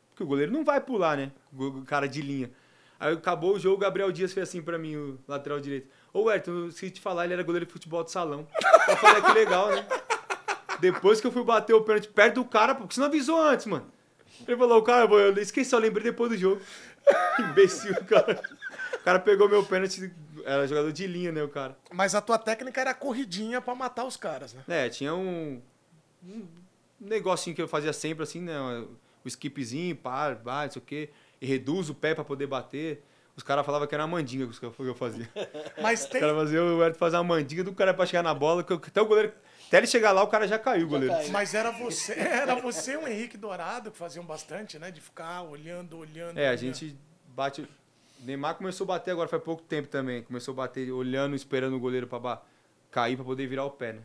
[0.09, 1.31] porque o goleiro não vai pular, né?
[1.57, 2.51] O cara de linha.
[2.99, 5.87] Aí acabou o jogo, o Gabriel Dias fez assim pra mim, o lateral direito.
[6.11, 8.45] Ô, esqueci de te falar, ele era goleiro de futebol de salão.
[8.89, 9.85] Eu falei, "Ah, que legal, né?
[10.79, 13.65] Depois que eu fui bater o pênalti perto do cara, porque você não avisou antes,
[13.65, 13.85] mano.
[14.47, 16.61] Ele falou, cara, eu esqueci, eu lembrei depois do jogo.
[17.39, 18.41] Imbecil, cara.
[18.93, 20.11] O cara pegou meu pênalti,
[20.45, 21.77] era jogador de linha, né, o cara.
[21.91, 24.61] Mas a tua técnica era corridinha pra matar os caras, né?
[24.67, 25.61] É, tinha um,
[26.23, 26.45] um
[26.99, 28.57] negocinho que eu fazia sempre assim, né?
[29.23, 31.09] O skipzinho, par, pá, não sei o quê.
[31.41, 33.03] E reduz o pé pra poder bater.
[33.35, 35.29] Os caras falavam que era uma mandinga que eu fazia.
[35.81, 36.19] Mas Os tem.
[36.19, 38.81] caras faziam, eu era fazer uma mandinga do cara pra chegar na bola, que eu-
[38.83, 39.31] até o goleiro.
[39.67, 41.13] Até ele chegar lá, o cara já caiu, o goleiro.
[41.13, 41.31] caiu.
[41.31, 44.91] Mas era você, era você e o Henrique Dourado que faziam bastante, né?
[44.91, 46.37] De ficar olhando, olhando.
[46.37, 46.57] É, a olhando.
[46.59, 47.67] gente bate.
[48.21, 50.23] Neymar começou a bater agora faz pouco tempo também.
[50.23, 52.41] Começou a bater olhando, esperando o goleiro pra ba-
[52.89, 54.01] cair pra poder virar o pé, né?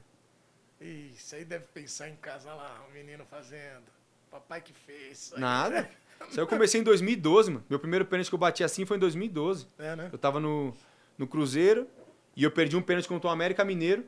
[0.81, 3.85] Isso aí deve pensar em casa lá, o menino fazendo.
[4.31, 5.19] Papai que fez.
[5.27, 5.41] isso aí.
[5.41, 5.89] Nada.
[6.29, 7.65] Isso aí eu comecei em 2012, mano.
[7.69, 9.67] Meu primeiro pênalti que eu bati assim foi em 2012.
[9.77, 10.09] É, né?
[10.13, 10.73] Eu tava no,
[11.19, 11.89] no Cruzeiro
[12.37, 14.05] e eu perdi um pênalti contra o América Mineiro.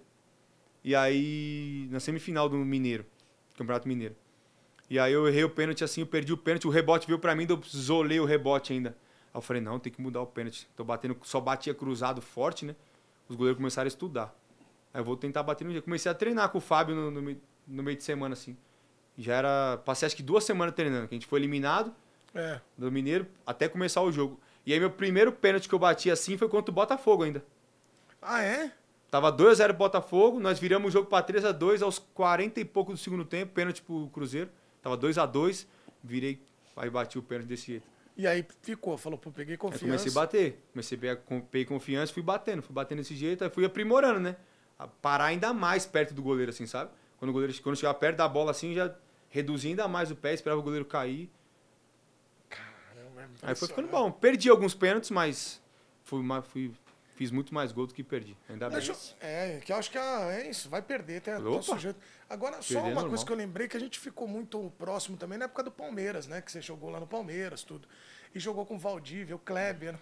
[0.85, 3.07] E aí, na semifinal do Mineiro,
[3.57, 4.15] Campeonato Mineiro.
[4.91, 7.35] E aí eu errei o pênalti assim, eu perdi o pênalti, o rebote veio pra
[7.35, 8.91] mim, eu zolei o rebote ainda.
[8.91, 10.69] Aí eu falei, não, tem que mudar o pênalti.
[10.77, 12.77] Tô batendo, só batia cruzado forte, né?
[13.29, 14.35] Os goleiros começaram a estudar.
[14.93, 15.81] Aí eu vou tentar bater no dia.
[15.81, 18.57] Comecei a treinar com o Fábio no, no, meio- no meio de semana, assim.
[19.17, 19.79] Já era.
[19.85, 21.95] Passei acho que duas semanas treinando, que a gente foi eliminado
[22.35, 22.61] É.
[22.77, 24.39] do Mineiro até começar o jogo.
[24.67, 27.43] E aí meu primeiro pênalti que eu bati assim foi contra o Botafogo ainda.
[28.21, 28.71] Ah, é?
[29.15, 33.25] Tava 2x0 Botafogo, nós viramos o jogo pra 3x2 aos 40 e pouco do segundo
[33.25, 34.51] tempo, pênalti pro Cruzeiro.
[34.83, 35.69] Tava 2x2,
[36.03, 36.43] virei,
[36.75, 37.87] aí bati o pênalti desse jeito.
[38.17, 39.85] E aí ficou, falou, pô, peguei Aí confiança.
[39.85, 41.17] comecei a bater, comecei a pegar,
[41.49, 44.35] peguei confiança, fui batendo, fui batendo desse jeito, aí fui aprimorando, né?
[44.77, 46.91] A parar ainda mais perto do goleiro, assim, sabe?
[47.17, 48.93] Quando o goleiro, quando chegava perto da bola assim, já
[49.29, 51.31] reduzia ainda mais o pé, esperava o goleiro cair.
[52.49, 54.11] Caramba, é Aí foi ficando bom.
[54.11, 55.63] Perdi alguns pênaltis, mas
[56.03, 56.75] fui, fui,
[57.15, 58.37] fiz muito mais gol do que perdi.
[58.49, 58.87] Ainda bem.
[58.87, 61.99] Eu- É, que eu acho que ah, é isso, vai perder, tá, tá sujeito.
[62.29, 63.09] Agora, só é uma normal.
[63.11, 66.27] coisa que eu lembrei, que a gente ficou muito próximo também na época do Palmeiras,
[66.27, 66.41] né?
[66.41, 67.87] Que você jogou lá no Palmeiras, tudo.
[68.35, 69.95] E jogou com o Valdívia, o Kleber,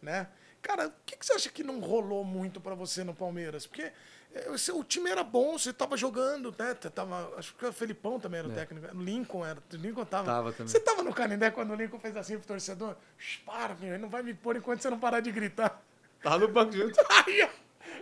[0.00, 0.28] né?
[0.62, 3.66] Cara, o que, que você acha que não rolou muito pra você no Palmeiras?
[3.66, 3.90] Porque
[4.34, 6.74] é, o time era bom, você tava jogando, né?
[6.74, 8.94] Tava, acho que o Felipão também era o técnico.
[8.94, 9.58] O Lincoln era.
[9.72, 10.30] O Lincoln tava.
[10.30, 10.34] É.
[10.34, 10.68] Tava também.
[10.70, 12.94] Você tava no Canindé quando o Lincoln fez assim pro torcedor?
[13.18, 15.82] "Shh, Para, meu, ele não vai me pôr enquanto você não parar de gritar.
[16.22, 16.94] Tava no banco junto.
[17.26, 17.48] Aí, ó,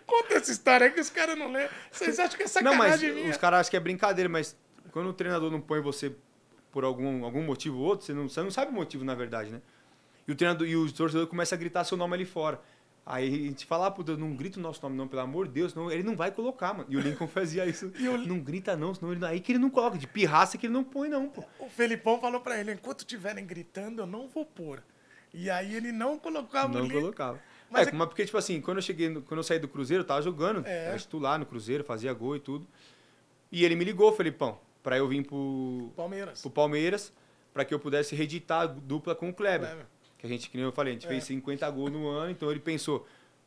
[0.06, 1.68] conta essa história aí que os caras não lêem.
[1.90, 3.30] Vocês acham que é Não, mas sacanagem minha?
[3.30, 4.56] os caras acham que é brincadeira, mas
[4.90, 6.14] quando o treinador não põe você
[6.72, 9.50] por algum, algum motivo ou outro, você não, você não sabe o motivo, na verdade,
[9.50, 9.60] né?
[10.26, 12.60] E o treinador e o torcedor começa a gritar seu nome ali fora.
[13.06, 15.72] Aí a gente fala, ah, não grita o nosso nome, não, pelo amor de Deus,
[15.72, 16.84] senão ele não vai colocar, mano.
[16.90, 17.90] E o Lincoln fazia isso.
[17.98, 19.24] E o- Não grita, não, senão ele.
[19.24, 21.42] Aí que ele não coloca, de pirraça que ele não põe, não, pô.
[21.58, 24.82] O Felipão falou pra ele, enquanto estiverem gritando, eu não vou pôr.
[25.32, 27.40] E aí ele não colocava Não colocava.
[27.70, 29.68] Mas é, é- mas porque, tipo assim, quando eu cheguei, no- quando eu saí do
[29.68, 30.86] Cruzeiro, eu tava jogando, É.
[30.86, 32.66] era titular no Cruzeiro, fazia gol e tudo.
[33.50, 36.40] E ele me ligou, Felipão, pra eu vir pro, Palmeiras.
[36.42, 37.12] pro Palmeiras,
[37.52, 39.68] pra que eu pudesse reeditar a dupla com o Kleber.
[39.68, 39.86] Kleber.
[40.18, 41.08] Que a gente, que nem eu falei, a gente É.
[41.10, 43.06] fez 50 gols no ano, então ele pensou,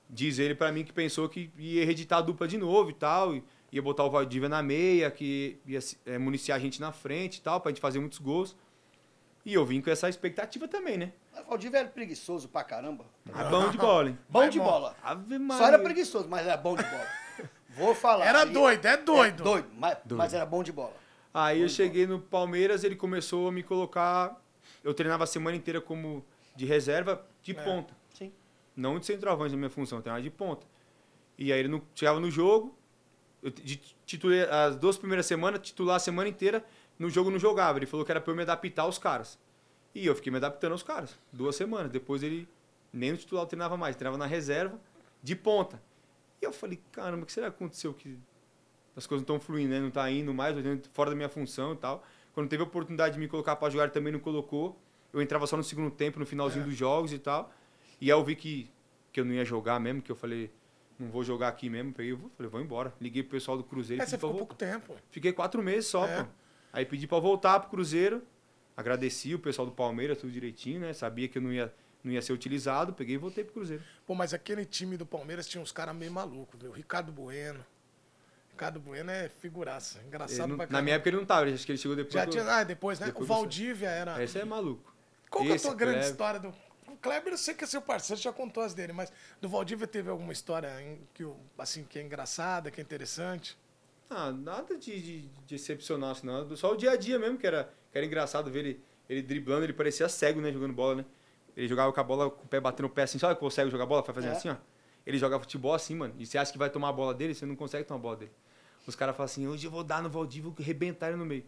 [0.09, 3.35] diz ele pra mim que pensou que ia reeditar a dupla de novo e tal,
[3.35, 7.37] e ia botar o Valdívia na meia, que ia é, municiar a gente na frente
[7.37, 8.55] e tal, pra gente fazer muitos gols.
[9.45, 11.13] E eu vim com essa expectativa também, né?
[11.33, 13.05] Mas o Valdívia era preguiçoso pra caramba.
[13.35, 14.19] É bom de bola, hein?
[14.29, 14.95] Bom de bola.
[15.03, 17.07] Ave Só era preguiçoso, mas era bom de bola.
[17.69, 18.25] Vou falar.
[18.25, 19.41] Era E- doido, é doido.
[19.41, 20.93] É, doido, mas, mas era bom de bola.
[21.33, 24.39] Aí eu cheguei no Palmeiras, ele começou a me colocar.
[24.83, 26.23] Eu treinava a semana inteira como
[26.55, 27.63] de reserva de É.
[27.63, 27.95] ponta.
[28.13, 28.31] Sim.
[28.75, 30.67] Não de centroavante na minha função, eu treinava de ponta.
[31.37, 32.77] E aí ele não, chegava no jogo,
[33.41, 36.63] eu de titulei as duas primeiras semanas, titular a semana inteira,
[36.99, 37.77] no jogo não jogava.
[37.79, 39.37] Ele falou que era pra eu me adaptar aos caras.
[39.93, 41.91] E eu fiquei me adaptando aos caras, duas semanas.
[41.91, 42.47] Depois ele
[42.93, 44.79] nem no titular treinava mais, treinava na reserva,
[45.21, 45.81] de ponta.
[46.41, 48.17] E eu falei, caramba, o que será que aconteceu que
[48.95, 49.79] as coisas não estão fluindo, né?
[49.79, 50.55] Não tá indo mais,
[50.93, 52.03] fora da minha função e tal.
[52.33, 54.79] Quando teve a oportunidade de me colocar para jogar, ele também não colocou.
[55.13, 57.51] Eu entrava só no segundo tempo, no finalzinho dos jogos e tal.
[57.99, 58.69] E aí eu vi que,
[59.11, 60.49] que eu não ia jogar mesmo, que eu falei,
[60.97, 61.91] não vou jogar aqui mesmo.
[61.93, 62.93] Peguei, eu falei, vou embora.
[63.01, 64.95] Liguei pro pessoal do Cruzeiro É, e você ficou pouco tempo.
[65.09, 66.23] Fiquei quatro meses só, É.
[66.23, 66.29] pô.
[66.73, 68.21] Aí pedi pra voltar pro Cruzeiro.
[68.75, 70.93] Agradeci o pessoal do Palmeiras, tudo direitinho, né?
[70.93, 71.73] Sabia que eu não ia,
[72.03, 72.93] não ia ser utilizado.
[72.93, 73.83] Peguei e voltei pro Cruzeiro.
[74.07, 76.71] Pô, mas aquele time do Palmeiras tinha uns caras meio malucos, viu?
[76.71, 77.63] Ricardo Bueno,
[78.51, 79.97] Ricardo Bueno é figuraça.
[79.99, 80.81] Ele Engraçado não- pra na caramba.
[80.83, 82.13] minha época ele não tava, acho que ele chegou depois.
[82.13, 83.07] Já do- tinha, ah, depois, né?
[83.07, 84.23] depois o do- Valdívia era.
[84.23, 84.93] Esse é maluco.
[85.29, 86.11] Qual que é a Esse tua grande Kleber.
[86.11, 86.53] história do.
[86.87, 89.87] O Kleber, eu sei que é seu parceiro, já contou as dele, mas do Valdívia
[89.87, 90.69] teve alguma história
[91.13, 91.25] que,
[91.57, 93.57] assim, que é engraçada, que é interessante?
[94.13, 96.53] Ah, nada de, de, de excepcional, assim, não.
[96.57, 99.63] Só o dia a dia mesmo, que era, que era engraçado ver ele, ele driblando,
[99.63, 101.05] ele parecia cego, né, jogando bola, né?
[101.55, 103.69] Ele jogava com a bola, com o pé batendo o pé assim, sabe que cego
[103.69, 104.01] jogar bola?
[104.01, 104.35] Vai fazendo É.
[104.35, 104.55] assim, ó.
[105.05, 106.13] Ele joga futebol assim, mano.
[106.19, 108.15] E você acha que vai tomar a bola dele, você não consegue tomar a bola
[108.17, 108.31] dele.
[108.85, 111.45] Os caras falam assim, hoje eu vou dar no Valdívia, vou arrebentar ele no meio.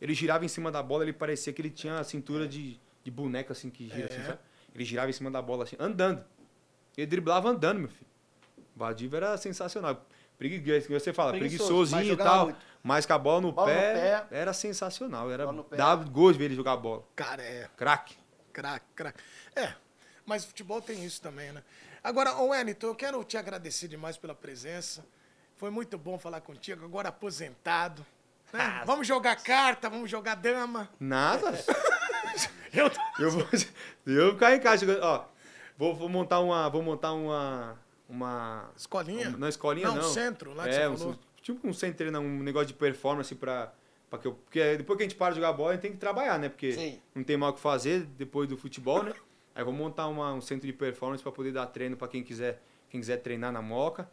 [0.00, 3.10] Ele girava em cima da bola, ele parecia que ele tinha a cintura de, de
[3.10, 4.24] boneco, assim, que gira, assim, É.
[4.24, 4.38] sabe?
[4.74, 6.22] Ele girava em cima da bola, assim, andando.
[6.96, 8.06] Ele driblava andando, meu filho.
[8.74, 10.06] O Valdívia era sensacional.
[10.38, 12.44] Preguiçoso, você fala, Preguiçoso, preguiçosinho mas e tal.
[12.44, 12.58] muito.
[12.82, 14.36] Mas com a bola no, Bola no pé, pé.
[14.38, 15.30] era sensacional.
[15.30, 15.76] Era, pé.
[15.76, 17.02] dava gosto de ver ele jogar bola.
[17.16, 17.68] Cara, é.
[17.76, 18.16] Craque.
[18.52, 19.18] Craque, craque.
[19.54, 19.72] É,
[20.24, 21.62] mas futebol tem isso também, né?
[22.04, 25.04] Agora, ô Wellington, eu quero te agradecer demais pela presença.
[25.56, 28.04] Foi muito bom falar contigo, agora aposentado.
[28.52, 28.60] né?
[28.62, 28.82] Ah.
[28.84, 30.88] Vamos jogar carta, vamos jogar dama.
[31.00, 31.52] Nada.
[32.72, 32.90] Eu...
[33.18, 33.46] eu vou,
[34.06, 35.02] eu vou ficar em casa jogando.
[35.02, 35.24] Ó,
[35.78, 36.68] vou, vou montar uma.
[36.68, 37.78] Vou montar uma.
[38.08, 38.70] Uma.
[38.76, 39.30] Escolinha?
[39.30, 40.02] Não, escolinha Não, não.
[40.04, 41.18] centro, lá que é, você um- falou.
[41.42, 43.72] tipo um centro, não, um negócio de performance pra.
[44.08, 45.92] pra que eu, porque depois que a gente para de jogar bola, a gente tem
[45.92, 46.48] que trabalhar, né?
[46.48, 47.00] Porque Sim.
[47.14, 49.12] não tem mal o que fazer depois do futebol, né?
[49.54, 52.22] Aí eu vou montar uma- um centro de performance pra poder dar treino pra quem
[52.22, 54.08] quiser, quem quiser treinar na moca.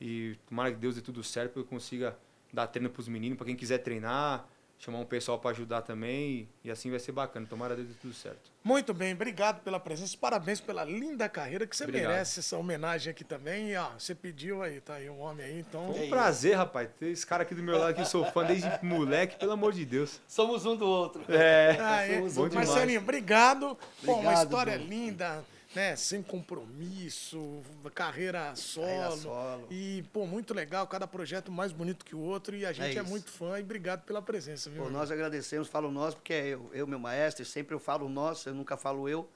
[0.00, 2.16] E tomara que Deus dê tudo certo pra eu consiga
[2.52, 4.46] dar treino pros meninos, pra quem quiser treinar,
[4.84, 6.48] chamar um pessoal pra ajudar também.
[6.62, 7.46] E assim vai ser bacana.
[7.46, 8.52] Tomara dê tudo certo.
[8.62, 12.10] Muito bem, obrigado pela presença, parabéns pela linda carreira que você Obrigado.
[12.12, 13.70] merece essa homenagem aqui também.
[13.70, 15.92] E, ó, você pediu aí, tá aí um homem aí, então.
[15.92, 18.44] Foi um prazer, rapaz, ter esse cara aqui do meu lado, que eu sou fã
[18.44, 20.20] desde moleque, pelo amor de Deus.
[20.26, 21.24] Somos um do outro.
[21.28, 21.76] É.
[21.80, 22.68] Aí, Somos bom demais.
[22.68, 23.78] Marcelinho, obrigado.
[24.02, 24.88] Bom, uma Obrigado, história Bruno.
[24.90, 25.44] linda,
[25.74, 25.96] né?
[25.96, 27.62] Sem compromisso,
[27.94, 28.86] carreira solo.
[28.86, 29.66] Carreira solo.
[29.70, 32.56] E, pô, muito legal, cada projeto mais bonito que o outro.
[32.56, 33.10] E a gente é, isso.
[33.10, 34.84] muito fã e obrigado pela presença, viu?
[34.84, 38.44] Pô, nós agradecemos, falo nós, porque é eu, eu, meu maestro, sempre eu falo nós,
[38.46, 39.28] eu nunca falo eu,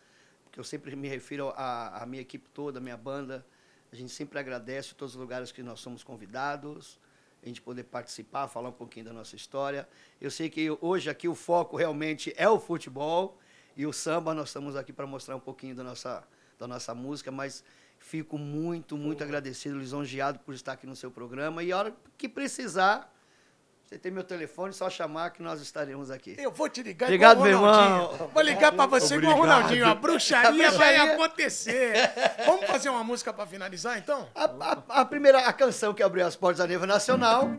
[0.44, 3.44] porque eu sempre me refiro à, à minha equipe toda, à minha banda.
[3.90, 6.98] A gente sempre agradece todos os lugares que nós somos convidados,
[7.42, 9.88] a gente poder participar, falar um pouquinho da nossa história.
[10.20, 13.38] Eu sei que hoje aqui o foco realmente é o futebol
[13.78, 16.22] e o samba, nós estamos aqui para mostrar um pouquinho da nossa,
[16.58, 17.64] da nossa música, mas
[17.98, 21.62] fico muito, muito agradecido, lisonjeado por estar aqui no seu programa.
[21.62, 23.10] E a hora que precisar,
[23.84, 26.34] você tem meu telefone, só chamar que nós estaremos aqui.
[26.38, 28.30] Eu vou te ligar Obrigado, igual o meu irmão.
[28.34, 29.56] Vou ligar pra você igual o Obrigado.
[29.60, 29.86] Ronaldinho.
[29.88, 31.14] A bruxaria A vai bruxaria.
[31.14, 31.94] acontecer.
[32.46, 34.28] Vamos fazer uma música pra finalizar, então?
[34.34, 37.50] A, a- a primeira a canção que abriu as portas da Neva Nacional.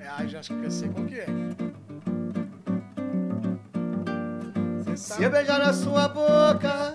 [0.00, 1.26] É, ai, já acho que eu sei qual que é.
[4.96, 6.94] Se eu beijar na sua boca,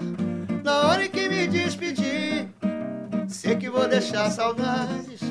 [0.64, 2.49] na hora em que me despedir,
[3.28, 5.22] sei que vou deixar saudades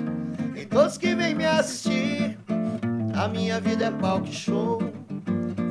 [0.54, 2.38] em todos que vêm me assistir.
[3.12, 4.80] A minha vida é palco show,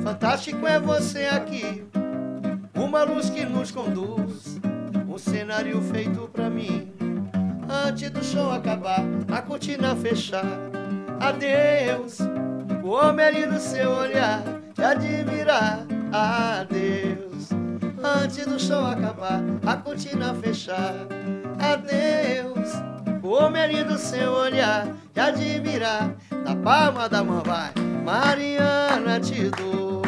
[0.02, 1.82] fantástico é você aqui.
[2.74, 4.60] Uma luz que nos conduz,
[5.08, 6.92] um cenário feito pra mim.
[7.66, 9.02] Antes do show acabar,
[9.32, 10.44] a cortina fechar.
[11.18, 12.18] Adeus,
[12.84, 14.42] o homem ali no seu olhar,
[14.74, 15.86] te admirar.
[16.12, 17.50] Adeus,
[18.02, 21.06] antes do show acabar, a cortina fechar.
[21.58, 22.68] Adeus,
[23.22, 26.14] o homem ali no seu olhar, te admirar.
[26.44, 27.72] Na palma da mão vai,
[28.04, 30.02] Mariana te dou,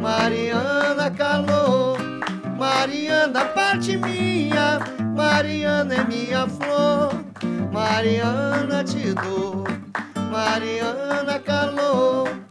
[0.00, 1.98] Mariana calor.
[2.56, 4.78] Mariana, parte minha,
[5.14, 7.12] Mariana é minha flor.
[7.70, 9.64] Mariana, te dou,
[10.30, 12.43] Mariana, calor.